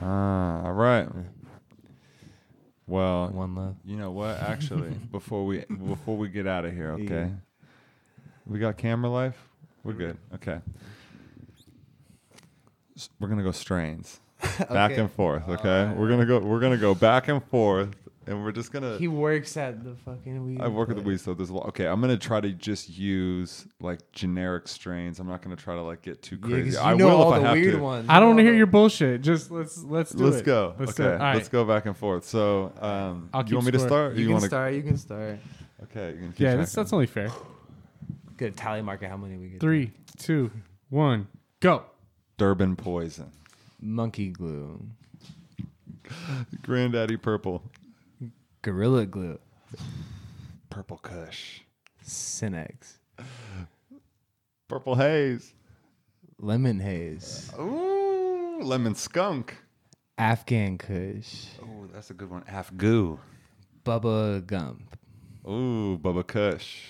[0.00, 1.06] Ah, all right.
[2.86, 3.76] Well, one love.
[3.84, 4.38] you know what?
[4.40, 7.30] Actually, before we before we get out of here, okay?
[8.46, 9.36] We got camera life.
[9.84, 10.16] We're good.
[10.36, 10.60] Okay.
[12.96, 14.20] S- We're gonna go strains,
[14.70, 15.00] back Okay.
[15.02, 15.46] and forth.
[15.46, 15.92] Okay.
[15.94, 16.38] We're gonna go.
[16.38, 17.94] We're gonna go back and forth,
[18.26, 18.98] and we're just gonna.
[18.98, 20.60] He works at the fucking weed.
[20.60, 21.66] I work at the weed, so there's a lot.
[21.68, 25.20] Okay, I'm gonna try to just use like generic strains.
[25.20, 26.70] I'm not gonna try to like get too Yeah, 'cause crazy.
[26.76, 27.80] you I know will all if I the have weird to.
[27.82, 28.06] ones.
[28.08, 29.20] I don't want to hear your bullshit.
[29.22, 30.44] Just let's let's do Let's it.
[30.44, 30.74] go.
[30.78, 31.20] Let's do okay, it.
[31.20, 32.24] All let's go back and forth.
[32.24, 33.88] So, um, I'll you keep want me to score.
[33.88, 34.12] start?
[34.12, 34.48] or You, you can want to?
[34.48, 34.74] start.
[34.74, 35.38] You can start.
[35.84, 37.30] Okay, you can keep Yeah, that's of that's only fair.
[38.38, 39.08] Get a tally marker.
[39.08, 39.60] How many we get?
[39.60, 40.50] Three, two,
[40.90, 41.26] one,
[41.60, 41.84] go.
[42.38, 43.30] Durban poison.
[43.80, 44.80] Monkey glue.
[46.62, 47.62] Granddaddy purple.
[48.66, 49.38] Gorilla glue.
[50.70, 51.60] Purple Kush.
[52.04, 52.94] Cinex.
[54.66, 55.54] Purple haze.
[56.40, 57.52] Lemon haze.
[57.60, 59.56] Ooh, lemon skunk.
[60.18, 61.46] Afghan Kush.
[61.62, 62.42] Oh, that's a good one.
[62.48, 63.20] Afgoo.
[63.84, 64.98] Bubba Gump.
[65.48, 66.86] Ooh, Bubba Kush.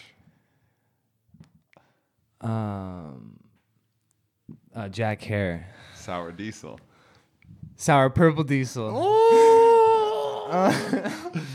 [2.41, 3.39] Um,
[4.75, 5.67] uh, Jack Herer.
[5.95, 6.81] Sour diesel.
[7.77, 8.93] Sour Purple Diesel.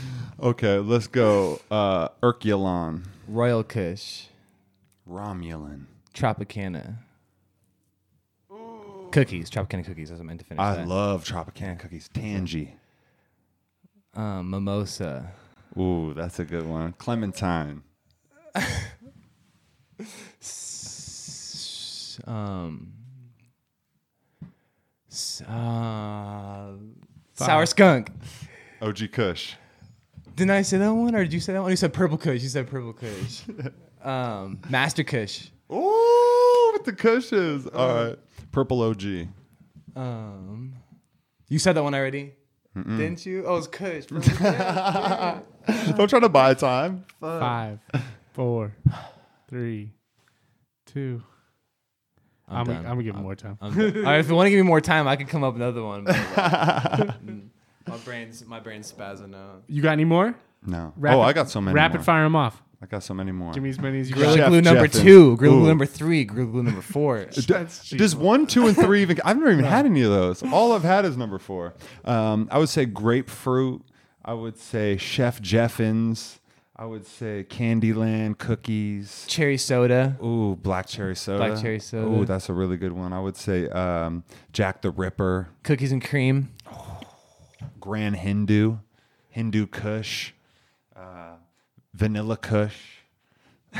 [0.42, 1.60] Okay, let's go.
[1.70, 3.04] Uh, Urculon.
[3.28, 4.24] Royal Kush.
[5.08, 5.84] Romulan.
[6.14, 6.96] Tropicana.
[9.12, 9.48] Cookies.
[9.50, 10.10] Tropicana cookies.
[10.10, 10.88] I was meant to finish I that.
[10.88, 12.08] love Tropicana cookies.
[12.12, 12.74] Tangy.
[14.14, 15.30] um, Mimosa.
[15.78, 16.92] Ooh, that's a good one.
[16.98, 17.82] Clementine.
[20.40, 22.92] S- um,
[25.10, 26.72] s- uh,
[27.34, 28.10] Sour Skunk.
[28.82, 29.54] OG Kush.
[30.42, 31.70] Didn't I say that one, or did you say that one?
[31.70, 32.42] You said Purple Kush.
[32.42, 33.42] You said Purple Kush.
[34.02, 35.50] um, Master Kush.
[35.72, 37.68] Ooh, with the cushions.
[37.68, 38.18] All right.
[38.50, 39.28] Purple OG.
[39.94, 40.74] Um,
[41.48, 42.32] you said that one already,
[42.74, 43.44] didn't you?
[43.46, 44.06] Oh, it's Kush.
[44.08, 45.96] Purple Kush.
[45.96, 47.04] Don't try to buy time.
[47.20, 47.78] Five,
[48.32, 48.74] four,
[49.48, 49.92] three,
[50.86, 51.22] two.
[52.48, 52.86] I'm, gonna, done.
[52.86, 53.58] I'm gonna give him more time.
[53.60, 53.96] I'm done.
[53.98, 55.62] All right, if you want to give me more time, I could come up with
[55.62, 56.02] another one.
[56.34, 57.10] but, like,
[57.86, 59.62] my brain's my brain's spazzing out.
[59.66, 60.34] You got any more?
[60.64, 60.92] No.
[60.96, 62.04] Rapid- oh, I got so many Rapid more.
[62.04, 62.62] fire them off.
[62.82, 63.52] I got so many more.
[63.52, 64.42] Give me as many as you Gorilla got.
[64.42, 65.58] Chef Glue number Jeff two, Gorilla Ooh.
[65.60, 67.26] Glue number three, Gorilla Glue number four.
[67.46, 67.90] That's.
[67.90, 69.20] Does one, two, and three even?
[69.24, 70.42] I've never even had any of those.
[70.42, 71.74] All I've had is number four.
[72.04, 73.82] Um, I would say grapefruit.
[74.24, 76.40] I would say Chef Jeffins.
[76.74, 79.26] I would say Candyland cookies.
[79.28, 80.16] Cherry soda.
[80.24, 81.46] Ooh, black cherry soda.
[81.46, 82.06] Black cherry soda.
[82.06, 83.12] Ooh, that's a really good one.
[83.12, 86.50] I would say um, Jack the Ripper, Cookies and cream.
[87.80, 88.78] Grand Hindu,
[89.28, 90.32] Hindu Kush,
[90.96, 91.34] uh,
[91.94, 92.76] Vanilla Kush.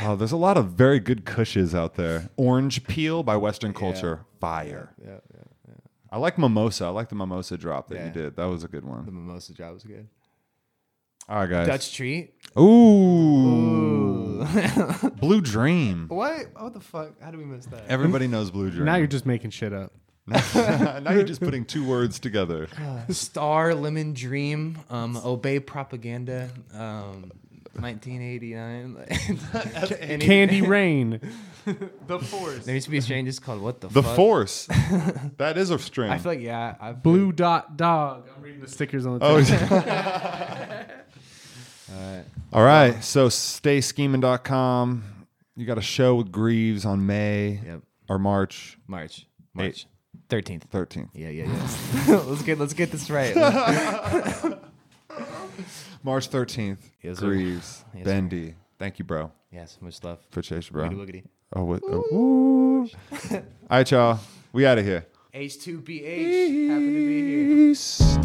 [0.01, 2.29] Oh, there's a lot of very good Kushes out there.
[2.35, 4.93] Orange Peel by Western Culture, fire.
[5.03, 5.73] Yeah, yeah.
[6.11, 6.85] I like mimosa.
[6.85, 8.05] I like the mimosa drop that Yeah.
[8.07, 8.35] you did.
[8.35, 9.05] That was a good one.
[9.05, 10.07] The mimosa drop was good.
[11.29, 11.67] All right, guys.
[11.67, 12.33] Dutch treat.
[12.59, 14.45] Ooh.
[15.19, 16.05] Blue Dream.
[16.09, 16.47] What?
[16.59, 17.19] What the fuck?
[17.21, 17.83] How did we miss that?
[17.87, 18.85] Everybody knows Blue Dream.
[18.85, 19.93] now you're just making shit up.
[20.25, 22.67] Now you're just putting two words together.
[23.09, 24.79] Star Lemon Dream.
[24.89, 26.49] Um, Obey Propaganda.
[26.73, 27.31] Um,
[27.79, 30.19] 1989.
[30.21, 31.19] Candy Rain.
[32.07, 32.65] the Force.
[32.65, 34.15] There used to be a strain just called what the The fuck?
[34.15, 34.67] Force.
[35.37, 36.11] that is a string.
[36.11, 36.75] I feel like yeah.
[36.79, 38.29] I've Blue Dot Dog.
[38.35, 39.69] I'm reading the stickers on the Oh, thing.
[41.95, 42.25] Alright.
[42.53, 43.03] All right.
[43.03, 45.03] So stayscheming.com.
[45.55, 47.81] You got a show with Grieves on May Yep.
[48.09, 49.25] or March March.
[49.53, 49.85] March.
[50.29, 50.69] Thirteenth.
[50.71, 51.09] 13th.
[51.13, 52.17] Yeah, yeah, yeah.
[52.25, 53.35] let's get let's get this right.
[56.03, 56.77] March 13th.
[57.01, 57.27] Yes, sir.
[57.27, 57.85] Grieves.
[57.93, 58.11] Yes, sir.
[58.11, 58.55] Bendy.
[58.79, 59.31] Thank you, bro.
[59.51, 60.19] yes, much love.
[60.29, 60.89] Appreciate you, bro.
[60.89, 61.23] Wiggity wiggity.
[61.55, 61.81] Oh, what?
[61.87, 62.03] Oh.
[62.11, 62.89] Ooh.
[63.31, 64.19] All right, y'all.
[64.51, 65.05] We out of here.
[65.33, 66.67] H2BH.
[66.69, 67.47] Happy to be here.
[67.69, 68.17] Peace.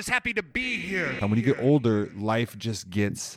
[0.00, 1.14] Just happy to be here.
[1.20, 3.36] And when you get older, life just gets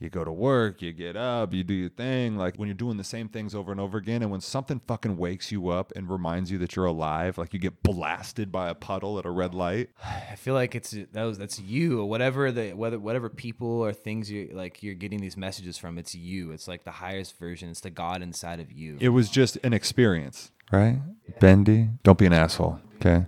[0.00, 2.36] you go to work, you get up, you do your thing.
[2.36, 5.16] Like when you're doing the same things over and over again, and when something fucking
[5.16, 8.74] wakes you up and reminds you that you're alive, like you get blasted by a
[8.74, 9.90] puddle at a red light.
[10.04, 13.92] I feel like it's that was that's you or whatever the whether whatever people or
[13.92, 15.96] things you like you're getting these messages from.
[15.96, 16.50] It's you.
[16.50, 17.68] It's like the highest version.
[17.68, 18.96] It's the God inside of you.
[19.00, 20.98] It was just an experience, right?
[21.38, 23.26] Bendy, don't be an asshole, okay?